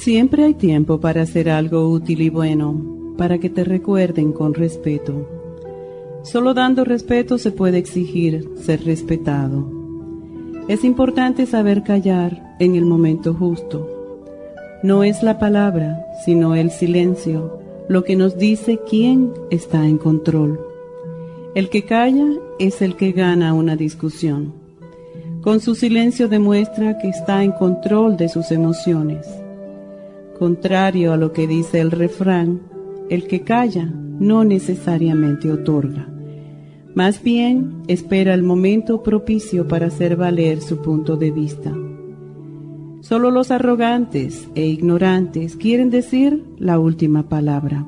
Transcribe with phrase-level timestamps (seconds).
[0.00, 5.28] Siempre hay tiempo para hacer algo útil y bueno, para que te recuerden con respeto.
[6.22, 9.70] Solo dando respeto se puede exigir ser respetado.
[10.68, 13.86] Es importante saber callar en el momento justo.
[14.82, 20.58] No es la palabra, sino el silencio, lo que nos dice quién está en control.
[21.54, 24.54] El que calla es el que gana una discusión.
[25.42, 29.26] Con su silencio demuestra que está en control de sus emociones.
[30.40, 32.62] Contrario a lo que dice el refrán,
[33.10, 36.08] el que calla no necesariamente otorga.
[36.94, 41.76] Más bien espera el momento propicio para hacer valer su punto de vista.
[43.02, 47.86] Solo los arrogantes e ignorantes quieren decir la última palabra.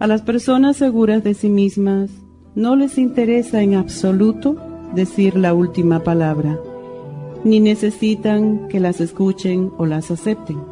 [0.00, 2.10] A las personas seguras de sí mismas
[2.56, 4.56] no les interesa en absoluto
[4.94, 6.60] decir la última palabra,
[7.42, 10.67] ni necesitan que las escuchen o las acepten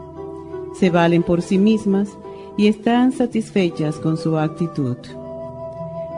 [0.79, 2.17] se valen por sí mismas
[2.57, 4.97] y están satisfechas con su actitud.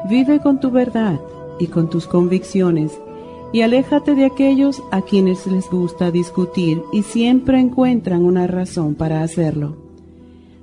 [0.08, 1.20] Vive con tu verdad
[1.58, 2.92] y con tus convicciones
[3.52, 9.22] y aléjate de aquellos a quienes les gusta discutir y siempre encuentran una razón para
[9.22, 9.76] hacerlo.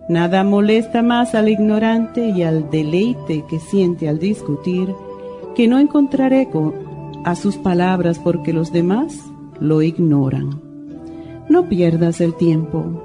[0.08, 4.94] Nada molesta más al ignorante y al deleite que siente al discutir
[5.56, 6.74] que no encontrar eco
[7.24, 9.20] a sus palabras porque los demás
[9.60, 10.62] lo ignoran.
[11.50, 13.05] No pierdas el tiempo.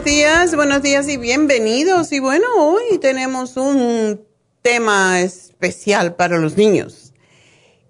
[0.00, 2.10] Buenos días, buenos días y bienvenidos.
[2.12, 4.24] Y bueno, hoy tenemos un
[4.62, 7.12] tema especial para los niños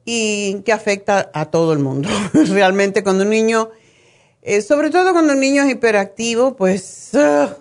[0.04, 2.08] y que afecta a todo el mundo.
[2.32, 3.70] Realmente cuando un niño,
[4.42, 7.12] eh, sobre todo cuando un niño es hiperactivo, pues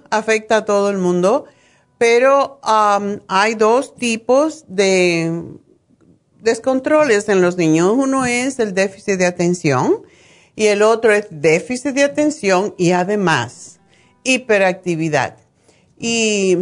[0.09, 1.45] afecta a todo el mundo.
[1.99, 5.43] Pero um, hay dos tipos de
[6.41, 7.93] descontroles en los niños.
[7.95, 10.01] Uno es el déficit de atención
[10.55, 13.78] y el otro es déficit de atención y además
[14.23, 15.37] hiperactividad.
[15.97, 16.57] Y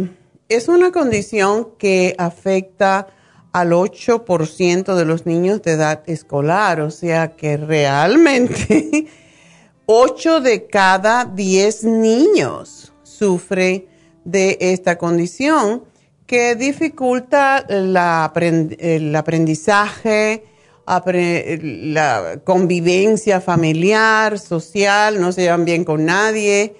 [0.48, 3.08] es una condición que afecta
[3.52, 9.06] al 8% de los niños de edad escolar, o sea que realmente
[9.86, 13.86] 8 de cada 10 niños sufre
[14.24, 15.84] de esta condición
[16.26, 20.44] que dificulta el aprendizaje,
[20.86, 26.76] la convivencia familiar, social, no se llevan bien con nadie.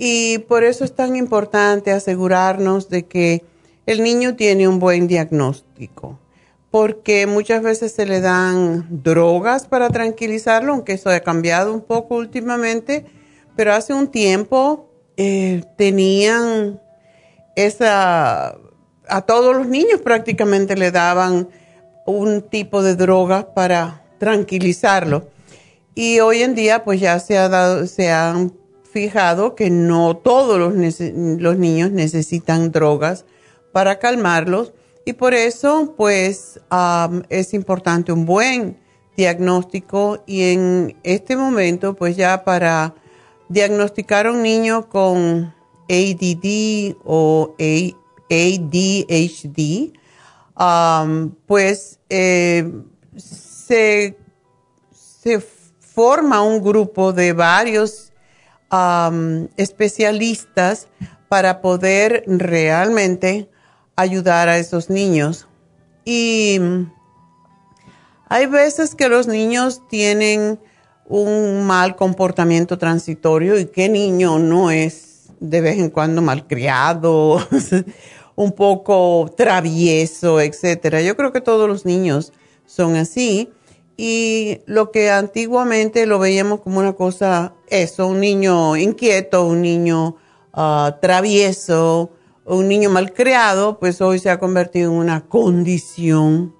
[0.00, 3.42] Y por eso es tan importante asegurarnos de que
[3.84, 6.20] el niño tiene un buen diagnóstico,
[6.70, 12.14] porque muchas veces se le dan drogas para tranquilizarlo, aunque eso ha cambiado un poco
[12.14, 13.06] últimamente,
[13.56, 16.80] pero hace un tiempo eh, tenían
[17.56, 18.56] esa
[19.08, 21.48] a todos los niños prácticamente le daban
[22.06, 25.28] un tipo de droga para tranquilizarlo.
[25.94, 28.52] Y hoy en día pues ya se, ha dado, se han
[28.92, 33.24] fijado que no todos los, niños necesitan drogas
[33.72, 34.72] para calmarlos
[35.04, 36.60] y por eso pues
[37.28, 38.78] es importante un buen
[39.16, 42.94] diagnóstico y en este momento pues ya para
[43.48, 45.54] diagnosticar a un niño con
[45.88, 47.54] ADD o
[48.30, 49.92] ADHD,
[51.46, 52.70] pues eh,
[53.16, 54.16] se,
[55.80, 58.07] forma un grupo de varios
[59.56, 60.88] especialistas
[61.28, 63.48] para poder realmente
[63.96, 65.48] ayudar a esos niños.
[66.04, 66.60] Y
[68.28, 70.60] hay veces que los niños tienen
[71.06, 77.40] un mal comportamiento transitorio y qué niño no es de vez en cuando malcriado
[78.34, 81.00] un poco travieso, etcétera.
[81.00, 82.32] Yo creo que todos los niños
[82.66, 83.50] son así.
[84.00, 90.14] Y lo que antiguamente lo veíamos como una cosa, eso, un niño inquieto, un niño
[90.52, 92.12] ah, travieso,
[92.44, 96.54] un niño malcriado, pues hoy se ha convertido en una condición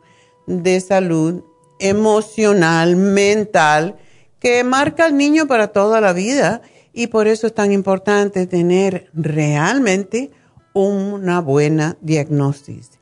[0.48, 1.44] de salud
[1.78, 3.98] emocional, mental,
[4.40, 6.60] que marca al niño para toda la vida.
[6.92, 10.32] Y por eso es tan importante tener realmente
[10.72, 12.97] una buena diagnosis.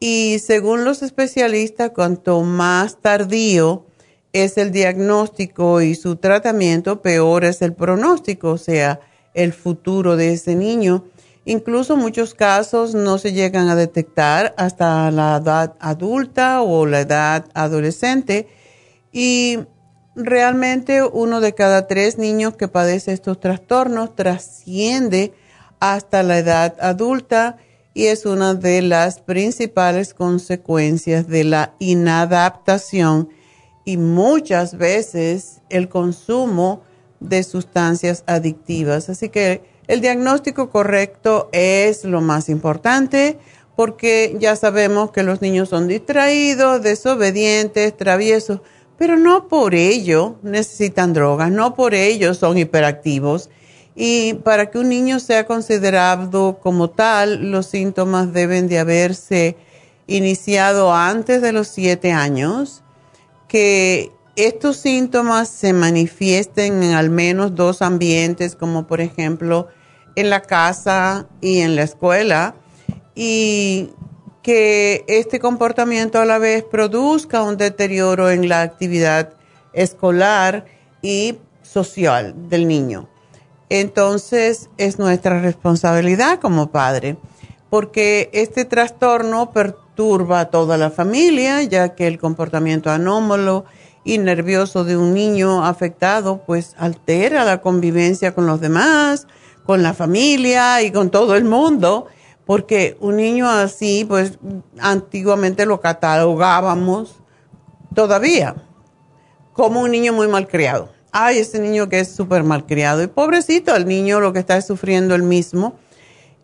[0.00, 3.86] Y según los especialistas, cuanto más tardío
[4.32, 9.00] es el diagnóstico y su tratamiento, peor es el pronóstico, o sea,
[9.34, 11.04] el futuro de ese niño.
[11.44, 17.46] Incluso muchos casos no se llegan a detectar hasta la edad adulta o la edad
[17.54, 18.48] adolescente.
[19.12, 19.60] Y
[20.14, 25.32] realmente uno de cada tres niños que padece estos trastornos trasciende
[25.80, 27.56] hasta la edad adulta
[27.98, 33.28] y es una de las principales consecuencias de la inadaptación
[33.84, 36.82] y muchas veces el consumo
[37.18, 39.08] de sustancias adictivas.
[39.08, 43.36] Así que el diagnóstico correcto es lo más importante
[43.74, 48.60] porque ya sabemos que los niños son distraídos, desobedientes, traviesos,
[48.96, 53.50] pero no por ello necesitan drogas, no por ello son hiperactivos
[54.00, 59.56] y para que un niño sea considerado como tal, los síntomas deben de haberse
[60.06, 62.84] iniciado antes de los siete años,
[63.48, 69.66] que estos síntomas se manifiesten en al menos dos ambientes, como por ejemplo
[70.14, 72.54] en la casa y en la escuela,
[73.16, 73.90] y
[74.44, 79.32] que este comportamiento a la vez produzca un deterioro en la actividad
[79.72, 80.66] escolar
[81.02, 83.08] y social del niño
[83.70, 87.16] entonces es nuestra responsabilidad como padre,
[87.70, 93.64] porque este trastorno perturba a toda la familia, ya que el comportamiento anómalo
[94.04, 99.26] y nervioso de un niño afectado pues altera la convivencia con los demás,
[99.66, 102.06] con la familia y con todo el mundo,
[102.46, 104.38] porque un niño así pues
[104.80, 107.16] antiguamente lo catalogábamos
[107.94, 108.54] todavía
[109.52, 113.02] como un niño muy malcriado ay, este niño que es súper malcriado.
[113.02, 115.74] Y pobrecito, el niño lo que está es sufriendo el mismo.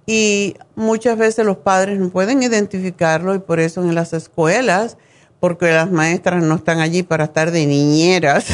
[0.04, 4.96] Y muchas veces los padres no pueden identificarlo y por eso en las escuelas,
[5.38, 8.46] porque las maestras no están allí para estar de niñeras,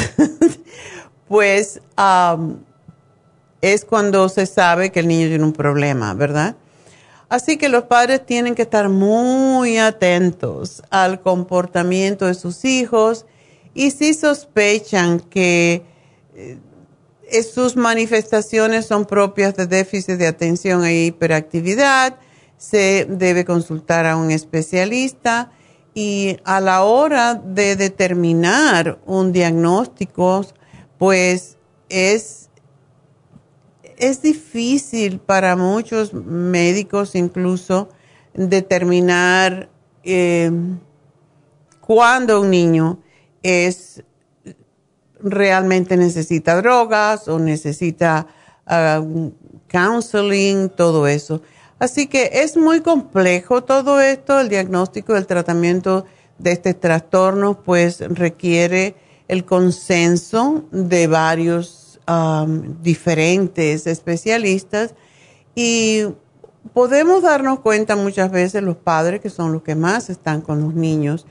[1.29, 1.81] pues
[3.63, 6.55] es cuando se sabe que el niño tiene un problema, ¿verdad?
[7.31, 13.25] Así que los padres tienen que estar muy atentos al comportamiento de sus hijos
[13.73, 15.90] y si sospechan que
[17.53, 22.17] sus manifestaciones son propias de déficit de atención e hiperactividad,
[22.57, 25.51] se debe consultar a un especialista
[25.95, 30.45] y a la hora de determinar un diagnóstico,
[30.99, 31.57] pues
[31.89, 32.51] es
[34.01, 37.91] es difícil para muchos médicos incluso
[38.33, 39.69] determinar
[40.05, 40.51] eh,
[41.81, 42.99] cuándo un niño
[43.43, 44.03] es
[45.23, 48.27] realmente necesita drogas o necesita
[48.67, 49.03] ah,
[49.69, 51.43] counseling, todo eso.
[51.79, 56.05] Así que es muy complejo todo esto, el diagnóstico, el tratamiento
[56.39, 58.97] de este trastorno, pues requiere
[59.29, 62.01] el consenso de varios
[62.83, 64.95] diferentes especialistas
[65.55, 66.07] y
[66.73, 70.75] podemos darnos cuenta muchas veces los padres, que son los que más están con los
[70.75, 71.27] niños,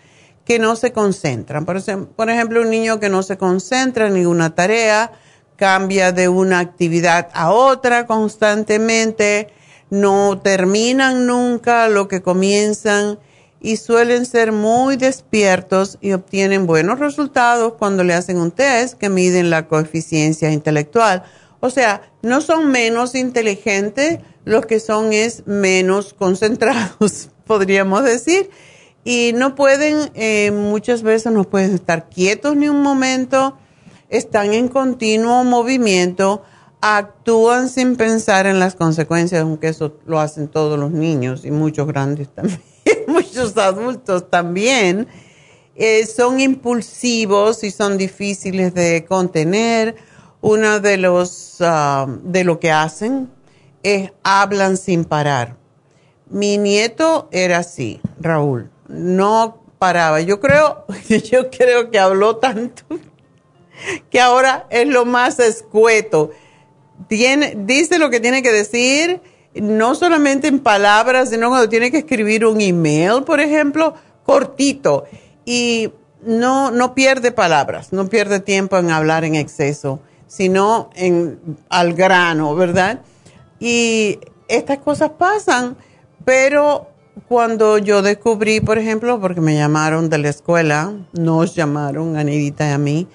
[0.50, 1.64] que no se concentran.
[1.64, 5.12] Por, ejemplo, un niño que no se concentra en ninguna tarea,
[5.58, 9.50] cambia de una actividad a otra constantemente,
[9.92, 13.20] no terminan nunca lo que comienzan
[13.62, 19.10] y suelen ser muy despiertos y obtienen buenos resultados cuando le hacen un test que
[19.10, 21.26] miden la coeficiencia intelectual.
[21.60, 28.50] O sea, no son menos inteligentes, lo que son es menos concentrados, podríamos decir.
[29.04, 33.58] Y no pueden, eh, muchas veces no pueden estar quietos ni un momento,
[34.10, 36.44] están en continuo movimiento
[36.82, 41.88] actúan sin pensar en las consecuencias, aunque eso lo hacen todos los niños y muchos
[41.88, 42.62] grandes también,
[43.08, 45.08] muchos adultos también.
[45.76, 49.96] Eh, son impulsivos y son difíciles de contener.
[50.42, 53.30] Uno de los ah, de lo que hacen
[53.84, 55.56] es hablan sin parar.
[56.30, 60.20] Mi nieto era así, Raúl, no paraba.
[60.20, 60.86] Yo creo,
[61.32, 62.84] yo creo que habló tanto
[64.10, 66.32] que ahora es lo más escueto
[67.08, 69.22] dice lo que tiene que decir,
[69.54, 73.94] no solamente en palabras, sino cuando tiene que escribir un email, por ejemplo,
[74.24, 75.06] cortito.
[75.46, 75.92] Y
[76.22, 82.54] no, no pierde palabras, no pierde tiempo en hablar en exceso, sino en, al grano,
[82.56, 83.02] ¿verdad?
[83.60, 85.78] Y estas cosas pasan,
[86.26, 86.88] pero
[87.28, 92.72] cuando yo descubrí, por ejemplo, porque me llamaron de la escuela, nos llamaron, Anidita y
[92.72, 93.08] a mí,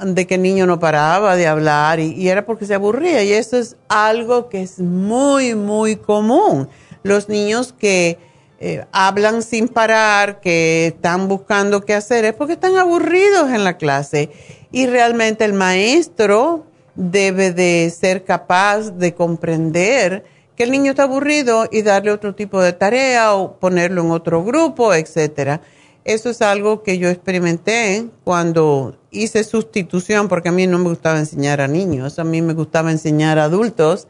[0.00, 3.22] de que el niño no paraba de hablar y, era porque se aburría.
[3.22, 6.68] Y eso es algo que es muy, muy común.
[7.02, 8.18] Los niños que
[8.58, 13.76] eh, hablan sin parar, que están buscando qué hacer, es porque están aburridos en la
[13.76, 14.30] clase.
[14.72, 20.24] Y realmente el maestro debe de ser capaz de comprender
[20.56, 24.42] que el niño está aburrido y darle otro tipo de tarea o ponerlo en otro
[24.42, 25.60] grupo, etcétera.
[26.04, 31.18] Eso es algo que yo experimenté cuando hice sustitución, porque a mí no me gustaba
[31.18, 34.06] enseñar a niños, a mí me gustaba enseñar a adultos,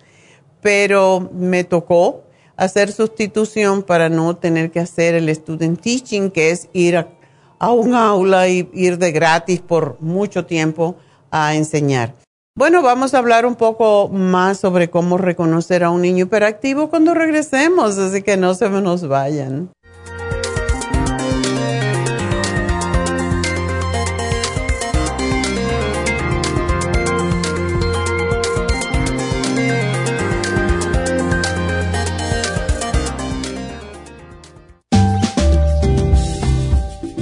[0.61, 2.25] pero me tocó
[2.57, 7.95] hacer sustitución para no tener que hacer el student teaching, que es ir a, un
[7.95, 10.97] aula y ir de gratis por mucho tiempo
[11.31, 12.25] a enseñar.
[12.59, 17.13] Bueno, vamos a hablar un poco más sobre cómo reconocer a un niño hiperactivo cuando
[17.13, 19.69] regresemos, así que no se nos vayan.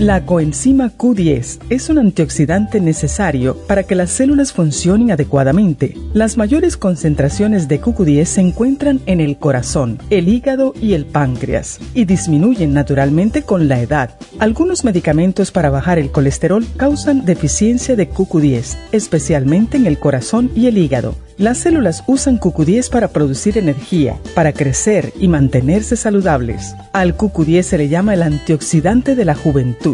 [0.04, 5.96] La coenzima Q10 es un antioxidante necesario para que las células funcionen adecuadamente.
[6.12, 11.80] Las mayores concentraciones de QQ10 se encuentran en el corazón, el hígado y el páncreas
[11.94, 14.18] y disminuyen naturalmente con la edad.
[14.38, 20.66] Algunos medicamentos para bajar el colesterol causan deficiencia de QQ10, especialmente en el corazón y
[20.66, 21.14] el hígado.
[21.36, 26.76] Las células usan QQ10 para producir energía, para crecer y mantenerse saludables.
[26.92, 29.93] Al QQ10 se le llama el antioxidante de la juventud.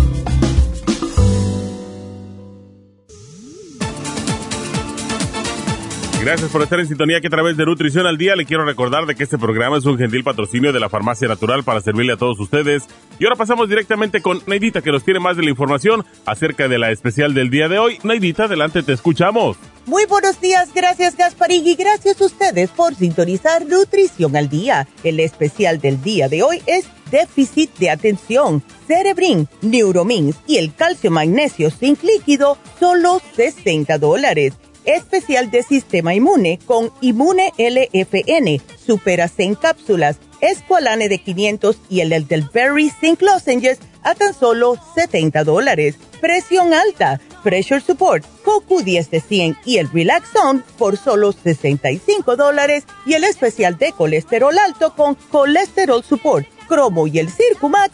[6.23, 9.07] Gracias por estar en sintonía que a través de Nutrición al Día le quiero recordar
[9.07, 12.17] de que este programa es un gentil patrocinio de la Farmacia Natural para servirle a
[12.17, 12.83] todos ustedes.
[13.17, 16.77] Y ahora pasamos directamente con Neidita que nos tiene más de la información acerca de
[16.77, 17.97] la especial del día de hoy.
[18.03, 19.57] Neidita, adelante, te escuchamos.
[19.87, 24.87] Muy buenos días, gracias Gasparín y gracias a ustedes por sintonizar Nutrición al Día.
[25.03, 31.09] El especial del día de hoy es déficit de atención, Cerebrin, Neuromins y el calcio
[31.09, 34.53] magnesio zinc líquido, solo 60 dólares
[34.85, 42.25] especial de sistema inmune con Inmune LFN, Superase en cápsulas, Esqualane de 500 y el
[42.53, 45.95] Berry Zinc Lozenges a tan solo 70 dólares.
[46.19, 52.83] Presión alta, Pressure Support, CoQ10 de 100 y el Relax Zone por solo 65 dólares
[53.05, 57.93] y el especial de colesterol alto con Colesterol Support, Cromo y el Circumax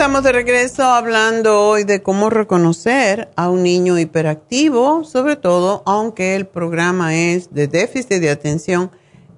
[0.00, 6.36] Estamos de regreso hablando hoy de cómo reconocer a un niño hiperactivo, sobre todo aunque
[6.36, 8.90] el programa es de déficit de atención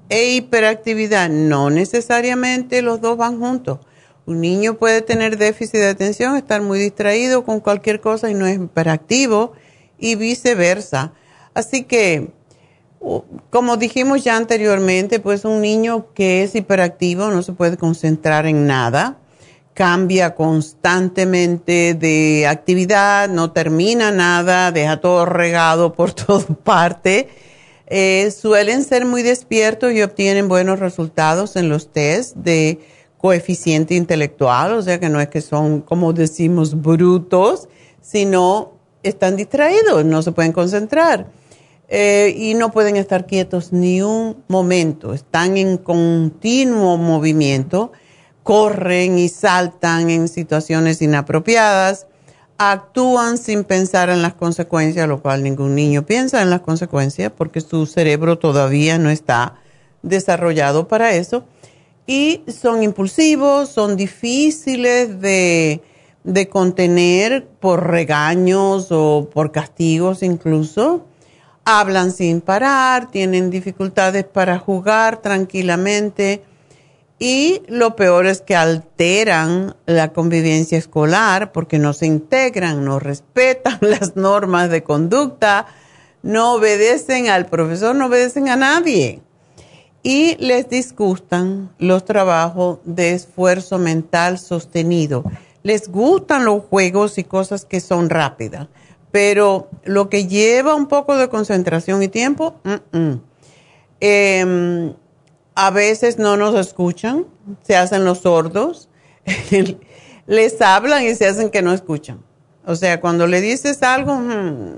[0.08, 1.30] e hiperactividad.
[1.30, 3.80] No necesariamente los dos van juntos.
[4.24, 8.46] Un niño puede tener déficit de atención, estar muy distraído con cualquier cosa y no
[8.46, 9.54] es hiperactivo
[9.98, 11.12] y viceversa.
[11.54, 12.30] Así que,
[13.50, 18.68] como dijimos ya anteriormente, pues un niño que es hiperactivo no se puede concentrar en
[18.68, 19.18] nada
[19.74, 27.28] cambia constantemente de actividad, no termina nada, deja todo regado por toda parte.
[27.86, 32.80] Eh, suelen ser muy despiertos y obtienen buenos resultados en los test de
[33.18, 37.68] coeficiente intelectual, o sea que no es que son, como decimos, brutos,
[38.00, 41.28] sino están distraídos, no se pueden concentrar
[41.88, 47.92] eh, y no pueden estar quietos ni un momento, están en continuo movimiento
[48.42, 52.06] corren y saltan en situaciones inapropiadas,
[52.58, 57.60] actúan sin pensar en las consecuencias, lo cual ningún niño piensa en las consecuencias porque
[57.60, 59.56] su cerebro todavía no está
[60.02, 61.44] desarrollado para eso.
[62.06, 65.82] Y son impulsivos, son difíciles de,
[66.24, 71.06] de contener por regaños o por castigos incluso.
[71.64, 76.42] Hablan sin parar, tienen dificultades para jugar tranquilamente
[77.24, 83.78] y lo peor es que alteran la convivencia escolar porque no se integran, no respetan
[83.80, 85.66] las normas de conducta,
[86.24, 89.20] no obedecen al profesor, no obedecen a nadie.
[90.02, 95.22] Y les disgustan los trabajos de esfuerzo mental sostenido.
[95.62, 98.66] Les gustan los juegos y cosas que son rápidas,
[99.12, 102.56] pero lo que lleva un poco de concentración y tiempo,
[104.00, 104.94] em,
[105.54, 107.26] a veces no nos escuchan,
[107.62, 108.88] se hacen los sordos,
[110.26, 112.22] les hablan y se hacen que no escuchan.
[112.64, 114.76] O sea, cuando le dices algo, hmm,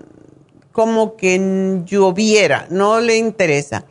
[0.72, 3.84] como que lloviera, no le interesa.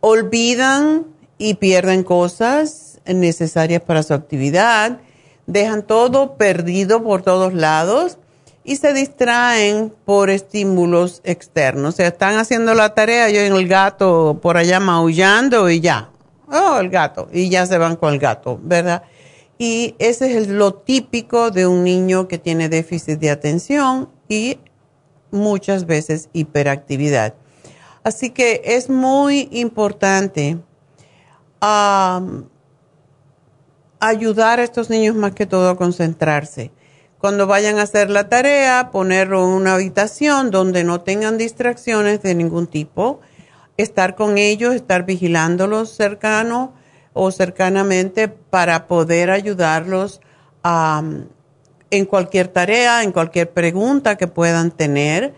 [0.00, 1.06] Olvidan
[1.38, 5.00] y pierden cosas necesarias para su actividad,
[5.46, 8.18] dejan todo perdido por todos lados
[8.68, 11.94] y se distraen por estímulos externos.
[11.94, 16.10] O sea, están haciendo la tarea, yo en el gato por allá maullando y ya.
[16.52, 17.30] Oh, el gato.
[17.32, 19.04] Y ya se van con el gato, ¿verdad?
[19.56, 24.58] Y ese es lo típico de un niño que tiene déficit de atención y
[25.30, 27.32] muchas veces hiperactividad.
[28.04, 30.58] Así que es muy importante
[33.98, 36.70] ayudar a estos niños más que todo a concentrarse
[37.18, 42.34] cuando vayan a hacer la tarea, ponerlo en una habitación donde no tengan distracciones de
[42.34, 43.20] ningún tipo,
[43.76, 46.74] estar con ellos, estar vigilándolos cercano
[47.12, 50.20] o cercanamente para poder ayudarlos
[51.90, 55.34] en cualquier tarea, en cualquier pregunta que puedan tener.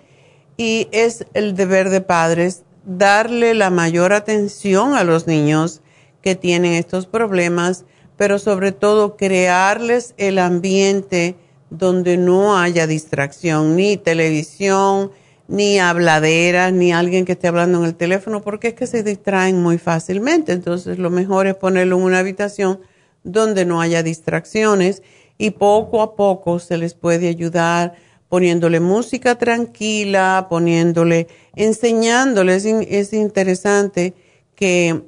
[0.56, 5.80] Y es el deber de padres darle la mayor atención a los niños
[6.20, 7.84] que tienen estos problemas,
[8.16, 11.36] pero sobre todo crearles el ambiente
[11.70, 15.12] donde no haya distracción, ni televisión,
[15.48, 19.60] ni habladera, ni alguien que esté hablando en el teléfono, porque es que se distraen
[19.62, 20.52] muy fácilmente.
[20.52, 22.80] Entonces, lo mejor es ponerlo en una habitación
[23.24, 25.02] donde no haya distracciones
[25.38, 27.94] y poco a poco se les puede ayudar
[28.28, 32.64] poniéndole música tranquila, poniéndole, enseñándoles.
[32.64, 34.14] Es interesante
[34.54, 35.02] que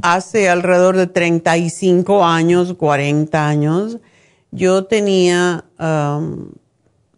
[0.00, 3.98] hace alrededor de 35 años, 40 años,
[4.52, 5.64] yo tenía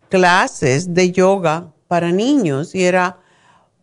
[0.09, 3.19] clases de yoga para niños y era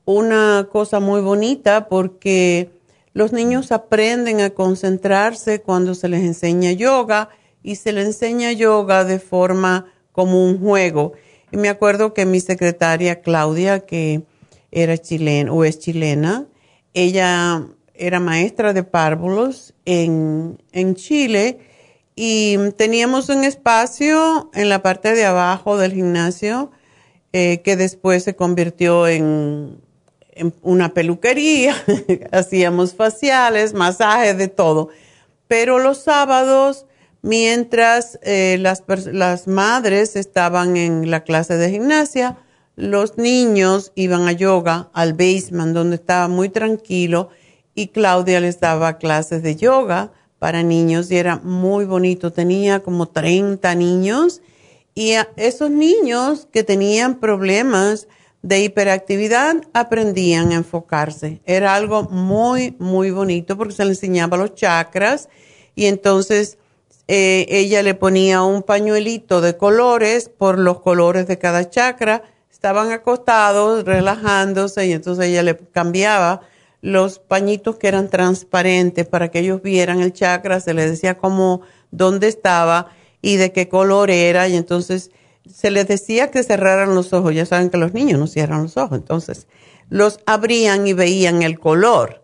[0.05, 2.71] una cosa muy bonita porque
[3.13, 7.29] los niños aprenden a concentrarse cuando se les enseña yoga
[7.61, 11.13] y se les enseña yoga de forma como un juego.
[11.51, 14.23] Y me acuerdo que mi secretaria Claudia, que
[14.71, 16.47] era chilena o es chilena,
[16.93, 21.59] ella era maestra de párvulos en, en Chile
[22.15, 26.71] y teníamos un espacio en la parte de abajo del gimnasio
[27.33, 29.79] eh, que después se convirtió en,
[30.61, 31.75] una peluquería,
[32.31, 34.89] hacíamos faciales, masajes, de todo.
[35.47, 36.85] Pero los sábados,
[37.21, 42.37] mientras eh, las, las madres estaban en la clase de gimnasia,
[42.75, 47.29] los niños iban a yoga, al basement, donde estaba muy tranquilo,
[47.75, 52.33] y Claudia les daba clases de yoga para niños y era muy bonito.
[52.33, 54.41] Tenía como 30 niños
[54.95, 58.07] y esos niños que tenían problemas
[58.41, 61.41] de hiperactividad aprendían a enfocarse.
[61.45, 65.29] Era algo muy, muy bonito porque se le enseñaba los chakras
[65.75, 66.57] y entonces
[67.07, 72.23] eh, ella le ponía un pañuelito de colores por los colores de cada chakra.
[72.51, 76.41] Estaban acostados, relajándose y entonces ella le cambiaba
[76.81, 81.61] los pañitos que eran transparentes para que ellos vieran el chakra, se les decía cómo,
[81.91, 82.87] dónde estaba
[83.21, 85.11] y de qué color era y entonces
[85.49, 87.33] se les decía que cerraran los ojos.
[87.35, 89.47] Ya saben que los niños no cierran los ojos, entonces
[89.89, 92.21] los abrían y veían el color.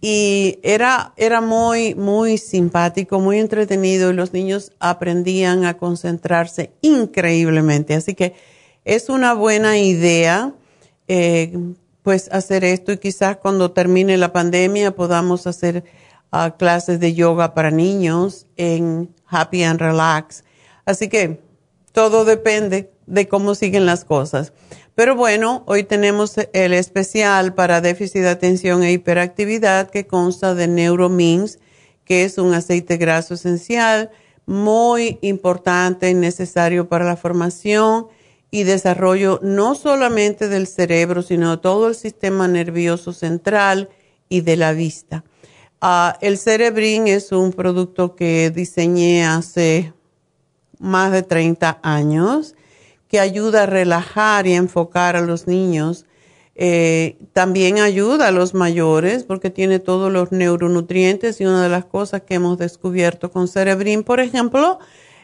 [0.00, 7.94] Y era, era muy, muy simpático, muy entretenido y los niños aprendían a concentrarse increíblemente.
[7.94, 8.34] Así que
[8.84, 10.54] es una buena idea
[11.08, 11.52] eh,
[12.06, 15.82] pues hacer esto y quizás cuando termine la pandemia podamos hacer
[16.30, 20.44] ah, clases de yoga para niños en Happy and Relax.
[20.84, 21.40] Así que
[21.90, 24.52] todo depende de cómo siguen las cosas.
[24.94, 30.68] Pero bueno, hoy tenemos el especial para déficit de atención e hiperactividad que consta de
[30.68, 31.58] Neuromins,
[32.04, 34.12] que es un aceite graso esencial
[34.46, 38.06] muy importante y necesario para la formación
[38.50, 43.88] y desarrollo no solamente del cerebro, sino de todo el sistema nervioso central
[44.28, 45.24] y de la vista.
[45.80, 49.92] Ah, el Cerebrin es un producto que diseñé hace
[50.78, 52.54] más de 30 años
[53.08, 56.06] que ayuda a relajar y enfocar a los niños.
[56.54, 61.84] Eh, también ayuda a los mayores porque tiene todos los neuronutrientes y una de las
[61.84, 64.78] cosas que hemos descubierto con Cerebrin, por ejemplo,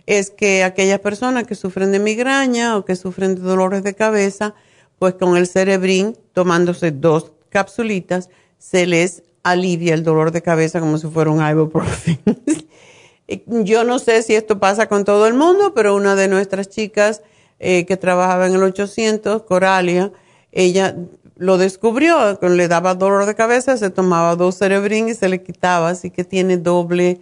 [0.07, 4.55] es que aquellas personas que sufren de migraña o que sufren de dolores de cabeza,
[4.99, 10.99] pues con el cerebrín, tomándose dos capsulitas, se les alivia el dolor de cabeza como
[10.99, 12.21] si fuera un ibuprofen.
[13.47, 17.23] Yo no sé si esto pasa con todo el mundo, pero una de nuestras chicas
[17.59, 20.13] eh, que trabajaba en el 800, Coralia,
[20.51, 20.97] ella
[21.37, 25.91] lo descubrió, le daba dolor de cabeza, se tomaba dos cerebrín y se le quitaba,
[25.91, 27.21] así que tiene doble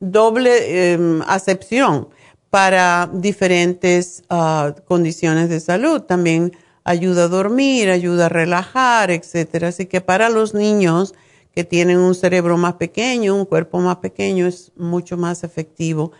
[0.00, 2.08] doble em, acepción
[2.50, 6.02] para diferentes ah, condiciones de salud.
[6.02, 6.52] También
[6.84, 9.68] ayuda a dormir, ayuda a relajar, etcétera.
[9.68, 11.14] Así que para los niños
[11.54, 16.12] que tienen un cerebro más pequeño, un cuerpo más pequeño, es mucho más efectivo.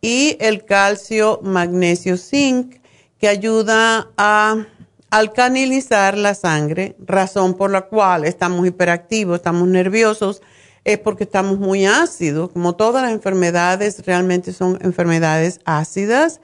[0.00, 2.76] Y el calcio, magnesio, zinc,
[3.18, 4.66] que ayuda a
[5.10, 10.42] alcanilizar la sangre, razón por la cual estamos hiperactivos, estamos nerviosos,
[10.84, 12.50] es porque estamos muy ácidos.
[12.50, 16.40] Como todas las enfermedades, realmente son enfermedades ácidas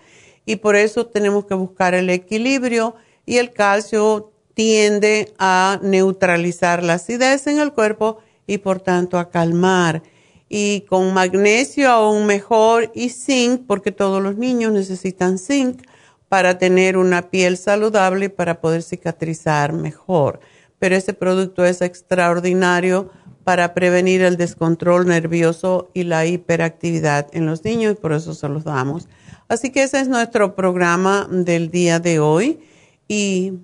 [0.47, 2.95] y por eso tenemos que buscar el equilibrio
[3.27, 9.31] y el calcio tiende a neutralizar la acidez en el cuerpo y por tanto a
[9.31, 10.03] calmar.
[10.49, 15.83] Y con magnesio aún mejor y zinc, porque todos los niños necesitan zinc
[16.29, 20.41] para tener una piel saludable y para poder cicatrizar mejor.
[20.79, 23.11] Pero ese producto es extraordinario
[23.49, 28.47] para prevenir el descontrol nervioso y la hiperactividad en los niños y por eso se
[28.47, 29.09] los damos.
[29.49, 32.61] Así que ese es nuestro programa del día de hoy
[33.09, 33.55] y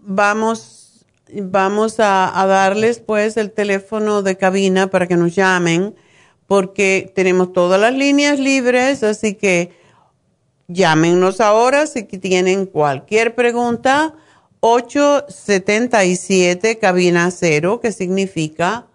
[0.00, 5.96] vamos, vamos a, a darles pues el teléfono de cabina para que nos llamen
[6.46, 9.72] porque tenemos todas las líneas libres, así que
[10.68, 14.14] llámenos ahora si tienen cualquier pregunta
[14.64, 18.86] 877 cabina cero, que significa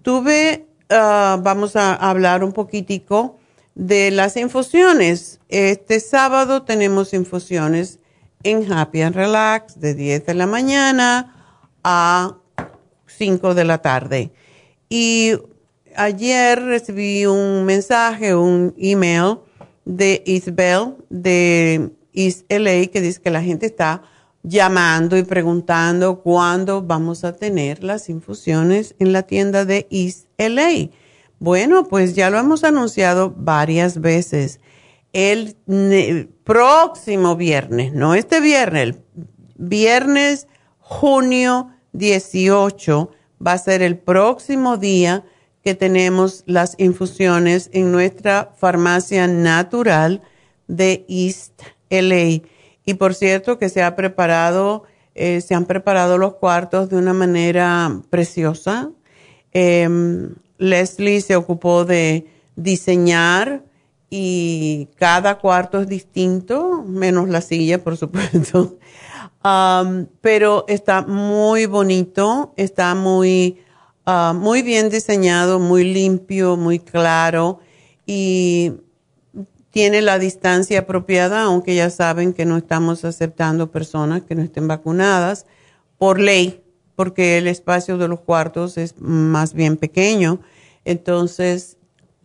[0.00, 3.36] tuve, ah, vamos a hablar un poquitico
[3.74, 5.38] de las infusiones.
[5.50, 7.98] Este sábado tenemos infusiones
[8.44, 11.34] en Happy and Relax de 10 de la mañana
[11.84, 12.36] a
[13.06, 14.32] 5 de la tarde.
[14.88, 15.32] Y
[15.96, 19.38] ayer recibí un mensaje, un email
[19.84, 24.02] de Isabel de East LA que dice que la gente está
[24.42, 30.90] llamando y preguntando cuándo vamos a tener las infusiones en la tienda de East LA.
[31.38, 34.60] Bueno, pues ya lo hemos anunciado varias veces.
[35.12, 35.56] El
[36.44, 39.04] próximo viernes, no este viernes, el
[39.56, 43.10] viernes junio 18
[43.44, 45.24] va a ser el próximo día
[45.62, 50.22] que tenemos las infusiones en nuestra farmacia natural
[50.66, 52.42] de East LA.
[52.84, 57.12] Y por cierto que se ha preparado, eh, se han preparado los cuartos de una
[57.12, 58.90] manera preciosa.
[59.52, 62.26] Em, Leslie se ocupó de
[62.56, 63.62] diseñar
[64.14, 68.78] y cada cuarto es distinto, menos la silla, por supuesto.
[69.44, 73.58] Um, pero está muy bonito, está muy,
[74.06, 77.58] uh, muy bien diseñado, muy limpio, muy claro
[78.06, 78.74] y
[79.70, 84.68] tiene la distancia apropiada, aunque ya saben que no estamos aceptando personas que no estén
[84.68, 85.44] vacunadas
[85.98, 86.62] por ley,
[86.94, 90.38] porque el espacio de los cuartos es más bien pequeño.
[90.84, 91.78] Entonces,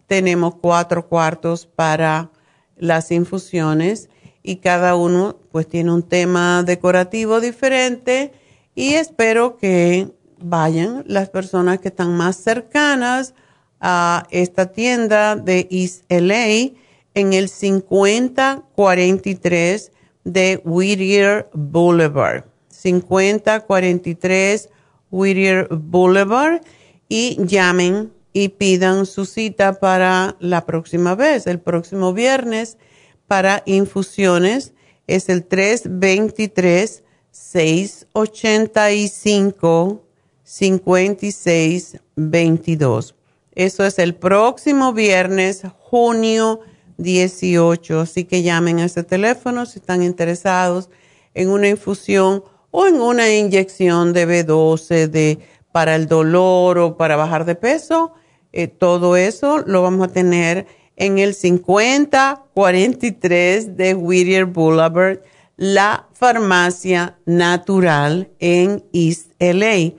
[0.07, 2.31] tenemos cuatro cuartos para
[2.77, 4.09] las infusiones
[4.41, 8.31] y cada uno pues tiene un tema decorativo diferente
[8.75, 13.33] y espero que vayan las personas que están más cercanas
[13.79, 16.71] a esta tienda de East LA
[17.13, 19.91] en el 5043
[20.23, 22.45] de Whittier Boulevard.
[22.69, 24.69] 5043
[25.09, 26.61] Whittier Boulevard
[27.09, 32.77] y llamen y pidan su cita para la próxima vez, el próximo viernes
[33.25, 34.75] para infusiones
[35.07, 40.03] es el 323 685
[40.43, 43.15] 5622.
[43.55, 46.59] Eso es el próximo viernes, junio
[46.97, 48.01] 18.
[48.01, 50.91] Así que llamen a ese teléfono si están interesados
[51.33, 55.39] en una infusión o en una inyección de B12 de,
[55.71, 58.13] para el dolor o para bajar de peso.
[58.53, 65.19] Eh, todo eso lo vamos a tener en el 5043 de Whittier Boulevard,
[65.55, 69.93] la farmacia natural en East LA.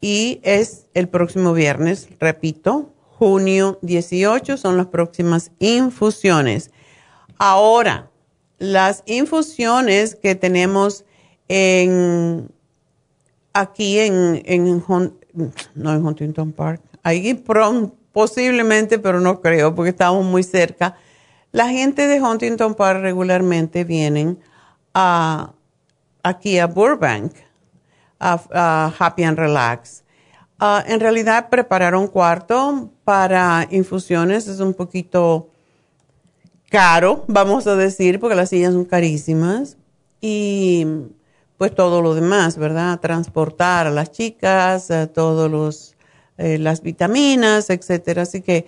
[0.00, 6.72] Y es el próximo viernes, repito, junio 18 son las próximas infusiones.
[7.38, 8.10] Ahora,
[8.58, 11.04] las infusiones que tenemos
[11.46, 12.48] en
[13.52, 14.82] aquí en, en,
[15.74, 17.34] no en Huntington Park, ahí
[18.12, 20.96] posiblemente, pero no creo porque estamos muy cerca.
[21.50, 24.38] La gente de Huntington Park regularmente vienen
[24.94, 25.52] a,
[26.22, 27.32] aquí a Burbank,
[28.18, 30.02] a Happy and Relax
[30.64, 35.48] Ah, en realidad preparar un cuarto para infusiones es un poquito
[36.70, 39.76] caro, vamos a decir, porque las sillas son carísimas.
[40.20, 40.86] Y
[41.56, 43.00] pues todo lo demás, ¿verdad?
[43.00, 45.91] Transportar a las chicas, todas todos
[46.38, 48.22] eh, las vitaminas, etcétera.
[48.22, 48.66] Así que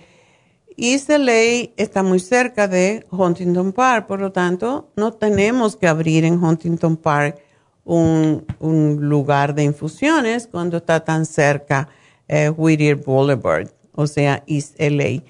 [0.77, 6.25] East LA está muy cerca de Huntington Park, por lo tanto, no tenemos que abrir
[6.25, 7.39] en Huntington Park
[7.85, 11.87] un, lugar de infusiones cuando está tan cerca
[12.27, 15.23] eh, Whittier Boulevard, o sea, East LA.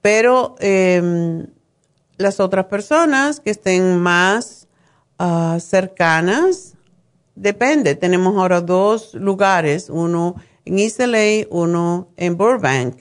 [0.00, 1.46] Pero em,
[2.18, 4.68] las otras personas que estén más
[5.18, 6.74] ah, cercanas,
[7.34, 7.94] depende.
[7.94, 12.96] Tenemos ahora dos lugares, uno en East LA, uno en Burbank.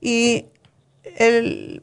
[0.00, 0.46] Y
[1.16, 1.82] el,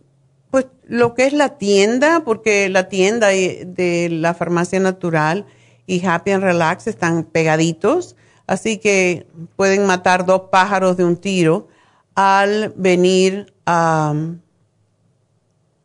[0.51, 5.45] pues lo que es la tienda, porque la tienda de la farmacia natural
[5.87, 8.15] y Happy and Relax están pegaditos,
[8.47, 11.67] así que pueden matar dos pájaros de un tiro
[12.15, 14.13] al venir a,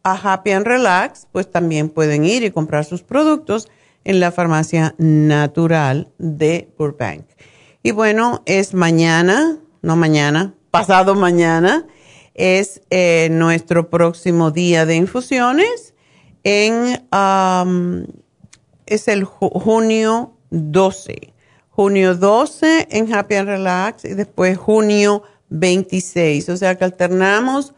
[0.02, 3.68] Happy and Relax, pues también pueden ir y comprar sus productos
[4.04, 7.26] en la farmacia natural de Burbank.
[7.82, 11.86] Y bueno, es mañana, no mañana, pasado mañana,
[12.34, 15.94] es eh, nuestro próximo día de infusiones
[16.44, 17.02] en
[18.86, 21.32] es el junio 12.
[21.70, 26.48] Junio 12 en Happy and Relax y después junio 26.
[26.50, 27.72] O sea que alternamos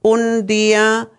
[0.00, 1.10] un día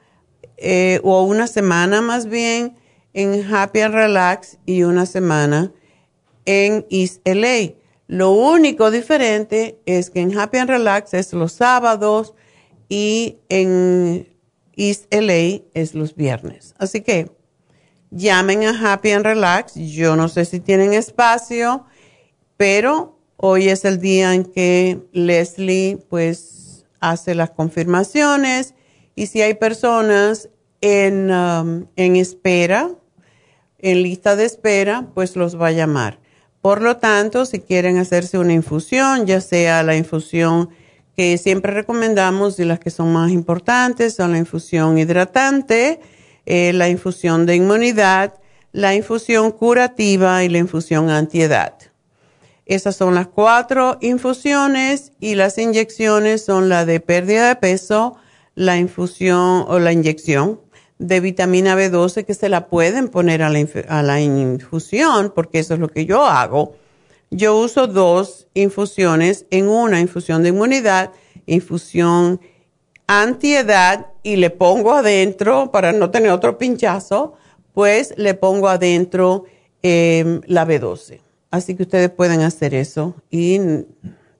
[0.57, 2.77] eh, o una semana más bien
[3.13, 5.71] en Happy and Relax y una semana
[6.45, 7.82] en East LA.
[8.13, 12.35] Lo único diferente es que en Happy and Relax es los sábados
[12.87, 14.31] y en
[14.75, 16.75] East LA es los viernes.
[16.77, 17.31] Así que
[18.11, 19.73] llamen a Happy and Relax.
[19.73, 21.87] Yo no sé si tienen espacio,
[22.55, 28.75] pero hoy es el día en que Leslie pues hace las confirmaciones
[29.15, 30.49] y si hay personas
[30.81, 32.91] en, um, en espera,
[33.79, 36.21] en lista de espera, pues los va a llamar.
[36.63, 40.69] Por lo tanto, si quieren hacerse una infusión, ya sea la infusión
[41.13, 45.99] que siempre recomendamos y las que son más importantes son la infusión hidratante,
[46.45, 48.35] eh, la infusión de inmunidad,
[48.71, 51.73] la infusión curativa y la infusión antiedad.
[52.65, 58.15] Esas son las cuatro infusiones y las inyecciones son la de pérdida de peso,
[58.55, 60.61] la infusión o la inyección
[61.03, 65.73] de vitamina B12 que se la pueden poner a la, a la infusión, porque eso
[65.73, 66.75] es lo que yo hago.
[67.29, 71.11] Yo uso dos infusiones, en una infusión de inmunidad,
[71.45, 72.39] infusión
[73.05, 77.33] antiedad y le pongo adentro, para no tener otro pinchazo,
[77.73, 79.43] pues le pongo adentro
[79.81, 81.19] em, la B12.
[81.51, 83.59] Así que ustedes pueden hacer eso y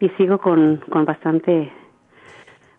[0.00, 1.70] y sigo con, con bastante,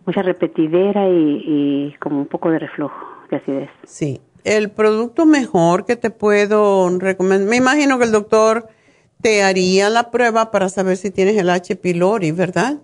[0.04, 3.70] mucha repetidera y, y como un poco de reflujo de acidez.
[3.84, 4.20] Sí.
[4.42, 8.68] El producto mejor que te puedo recomendar, me imagino que el doctor
[9.20, 11.76] te haría la prueba para saber si tienes el H.
[11.76, 12.78] pylori, ¿verdad?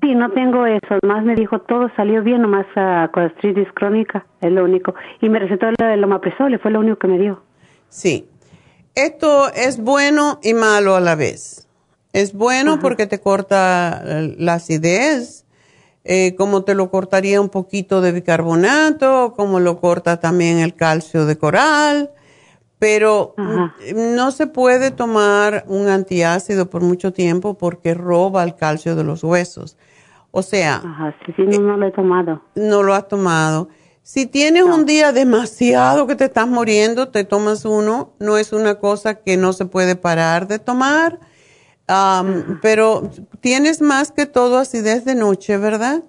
[0.00, 0.98] Sí, no tengo eso.
[1.04, 4.94] Más me dijo todo salió bien, nomás uh, gastritis crónica, es lo único.
[5.20, 7.42] Y me recetó el omeprazole, fue lo único que me dio.
[7.88, 8.28] Sí.
[8.94, 11.68] Esto es bueno y malo a la vez.
[12.12, 12.82] Es bueno Ajá.
[12.82, 15.44] porque te corta eh, la acidez,
[16.04, 21.26] eh, como te lo cortaría un poquito de bicarbonato, como lo corta también el calcio
[21.26, 22.10] de coral,
[22.78, 23.74] pero Ajá.
[23.94, 29.22] no se puede tomar un antiácido por mucho tiempo porque roba el calcio de los
[29.22, 29.76] huesos.
[30.38, 32.42] O sea, Ajá, sí, sí, no, no lo he tomado.
[32.54, 33.68] no lo has tomado.
[34.02, 38.12] Si tienes un día demasiado que te estás muriendo, te tomas uno.
[38.20, 41.18] No es una cosa que no se puede parar de tomar,
[41.88, 46.04] am, pero tienes más que todo acidez de noche, ¿verdad?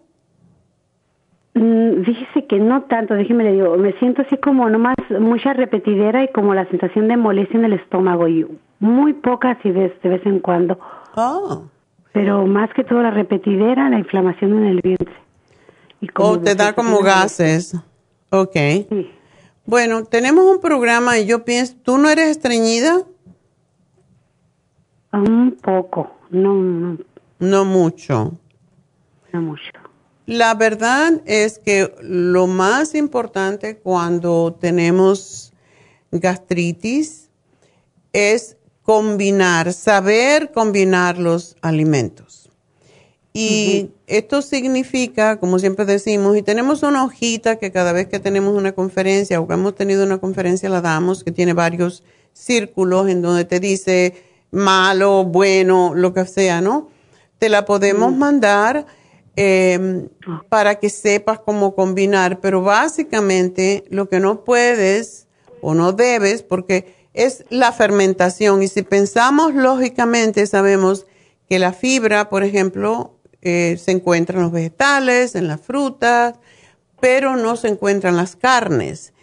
[1.56, 6.24] Mm, Fíjese que no tanto, déjeme le digo, me siento así como nomás mucha repetidera
[6.24, 8.46] y como la sensación de molestia en el estómago y
[8.80, 10.80] muy poca acidez de vez en cuando,
[11.16, 11.64] Oh,
[12.14, 15.14] pero más que todo la repetidera, la inflamación en el vientre.
[16.02, 17.76] Y como o te da como gases.
[18.30, 18.54] Ok.
[18.90, 19.12] Sí.
[19.66, 23.04] Bueno, tenemos un programa y yo pienso, ¿tú no eres estreñida?
[25.12, 26.98] Un poco, no, no,
[27.40, 28.34] No mucho.
[29.34, 29.72] no mucho.
[30.26, 35.54] La verdad es que lo más importante cuando tenemos
[36.12, 37.32] gastritis
[38.14, 38.58] es
[38.90, 42.50] combinar, saber combinar los alimentos.
[43.34, 48.56] Y esto significa, como siempre decimos, y tenemos una hojita que cada vez que tenemos
[48.58, 53.22] una conferencia o que hemos tenido una conferencia la damos, que tiene varios círculos en
[53.22, 56.90] donde te dice malo, bueno, lo que sea, ¿no?
[57.38, 58.88] Te la podemos mandar
[59.36, 60.08] eh,
[60.50, 65.28] para que sepas cómo combinar, pero básicamente lo que no puedes
[65.62, 71.06] o no debes, porque es la fermentación, y si pensamos lógicamente, sabemos
[71.50, 76.36] que la fibra, por ejemplo, eh, se encuentra en los vegetales, en las frutas,
[77.00, 79.14] pero no se encuentran las carnes.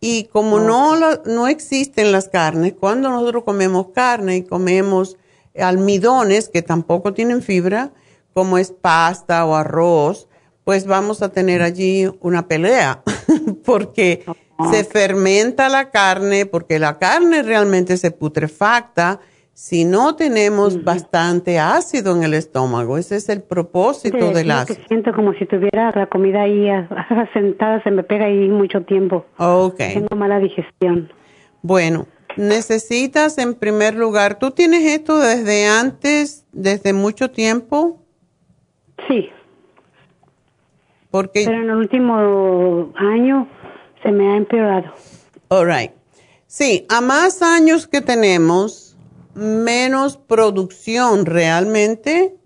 [0.00, 5.16] Y como no, no existen las carnes, cuando nosotros comemos carne y comemos
[5.58, 7.92] almidones que tampoco tienen fibra,
[8.32, 10.28] como es pasta o arroz,
[10.64, 13.02] pues vamos a tener allí una pelea,
[13.64, 14.24] porque
[14.70, 19.20] se fermenta la carne, porque la carne realmente se putrefacta
[19.52, 22.98] si no tenemos bastante ácido en el estómago.
[22.98, 24.80] Ese es el propósito Sí, del ácido.
[24.88, 26.88] siento como si tuviera la comida ahí ah,
[27.32, 29.24] sentada, se me pega ahí mucho tiempo.
[29.38, 29.76] Ok.
[29.76, 31.12] Tengo mala digestión.
[31.62, 38.00] Bueno, necesitas en primer lugar, ¿tú tienes esto desde antes, desde mucho tiempo?
[39.08, 39.28] Sí,
[41.10, 43.46] Porque, Pero en el último año
[44.04, 44.92] se me ha empeorado.
[45.48, 45.90] all right.
[46.46, 48.96] Sí, a más años que tenemos,
[49.34, 52.36] menos producción realmente.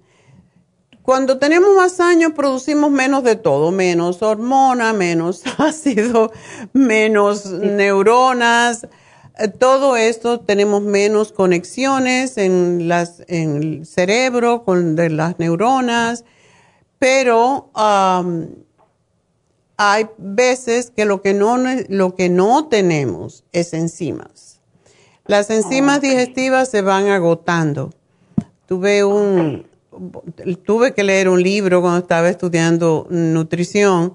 [1.02, 6.32] Cuando tenemos más años, producimos menos de todo, menos hormona, menos ácido,
[6.72, 8.86] menos neuronas.
[9.38, 16.24] Eh, Todo esto tenemos menos conexiones en, las, en el cerebro con de las neuronas,
[16.98, 17.70] pero
[19.78, 21.56] hay veces que lo que no,
[21.88, 24.60] lo que no tenemos es enzimas.
[25.24, 27.94] Las enzimas digestivas se van agotando.
[28.66, 29.66] Tuve un,
[30.64, 34.14] tuve que leer un libro cuando estaba estudiando nutrición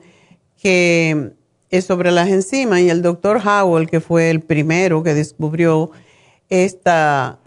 [0.62, 1.32] que
[1.70, 5.92] es sobre las enzimas y el doctor Howell, que fue el primero que descubrió
[6.50, 7.40] esta,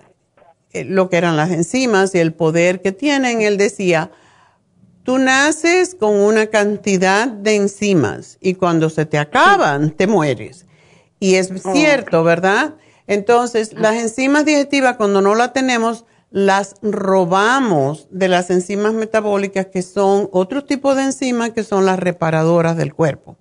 [0.73, 4.11] eh, lo que eran las enzimas y el poder que tienen, él decía,
[5.07, 10.67] tú naces con una cantidad de enzimas y cuando se te acaban, te mueres.
[11.21, 12.75] Y es cierto, ¿verdad?
[13.07, 19.81] Entonces, las enzimas digestivas, cuando no las tenemos, las robamos de las enzimas metabólicas, que
[19.81, 23.37] son otro tipo de enzimas que son las reparadoras del cuerpo.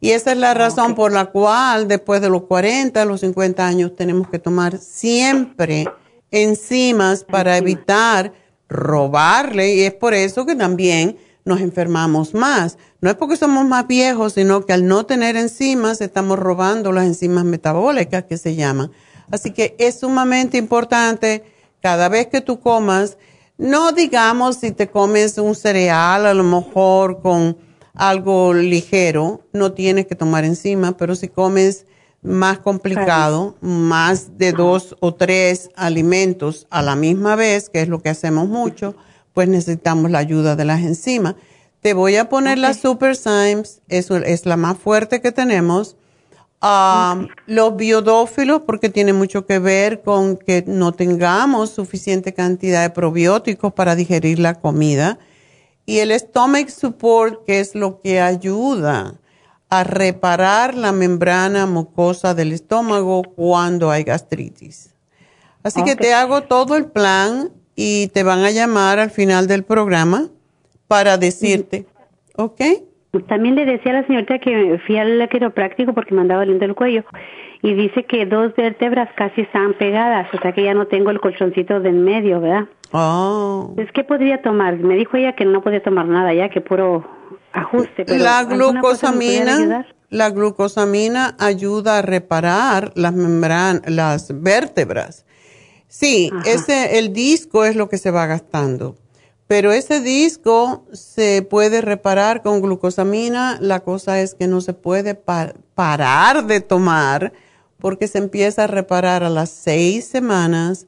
[0.00, 3.96] Y esa es la razón por la cual después de los 40, los 50 años,
[3.96, 5.86] tenemos que tomar siempre
[6.30, 8.32] enzimas para evitar
[8.74, 9.74] robarle.
[9.74, 12.78] Y es por eso que también nos enfermamos más.
[13.00, 17.06] No es porque somos más viejos, sino que al no tener enzimas estamos robando las
[17.06, 18.90] enzimas metabólicas que se llaman.
[19.30, 21.44] Así que es sumamente importante
[21.80, 23.18] cada vez que tú comas,
[23.58, 27.56] no digamos si te comes un cereal a lo mejor con
[27.94, 31.86] algo ligero, no tienes que tomar encima, pero si comes
[32.24, 38.00] más complicado, más de dos o tres alimentos a la misma vez, que es lo
[38.00, 38.96] que hacemos mucho,
[39.34, 41.34] pues necesitamos la ayuda de las enzimas.
[41.80, 45.96] Te voy a poner la Super Symes, eso es la más fuerte que tenemos.
[46.62, 52.88] Um, Los biodófilos, porque tiene mucho que ver con que no tengamos suficiente cantidad de
[52.88, 55.18] probióticos para digerir la comida.
[55.84, 59.20] Y el stomach support, que es lo que ayuda
[59.78, 64.94] a reparar la membrana mucosa del estómago cuando hay gastritis.
[65.62, 69.64] Así que te hago todo el plan y te van a llamar al final del
[69.64, 70.28] programa
[70.86, 71.86] para decirte,
[72.36, 72.60] ¿ok?
[73.28, 76.74] También le decía a la señorita que fui al quiropráctico porque me andaba doliendo el
[76.74, 77.04] cuello
[77.62, 81.20] y dice que dos vértebras casi están pegadas, o sea que ya no tengo el
[81.20, 82.66] colchoncito de en medio, ¿verdad?
[82.92, 83.74] Oh.
[83.78, 84.76] Es que podría tomar.
[84.76, 87.04] Me dijo ella que no podía tomar nada ya, que puro
[87.54, 88.04] ajuste.
[88.04, 94.28] Pero la ¿alguna cosa me pudiera glucosamina, la glucosamina ayuda a reparar las membranas, las
[94.42, 95.24] vértebras.
[95.88, 96.50] Sí, Ajá.
[96.50, 98.96] ese el disco es lo que se va gastando,
[99.46, 103.58] pero ese disco se puede reparar con glucosamina.
[103.60, 107.32] La cosa es que no se puede pa- parar de tomar
[107.78, 110.86] porque se empieza a reparar a las seis semanas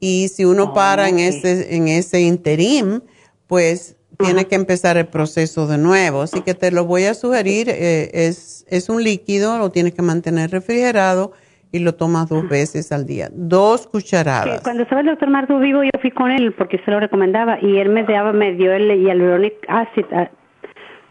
[0.00, 3.00] y si uno para en ese en ese interim,
[3.46, 6.22] pues tiene que empezar el proceso de nuevo.
[6.22, 7.68] Así que te lo voy a sugerir.
[7.68, 11.32] eh, es, es un líquido, lo tienes que mantener refrigerado
[11.70, 13.28] y lo tomas dos veces al día.
[13.32, 14.62] Dos cucharadas.
[14.62, 17.78] cuando estaba el doctor Marco vivo, yo fui con él porque se lo recomendaba y
[17.78, 20.30] él me daba, me dio el hyaluronic acid, ah,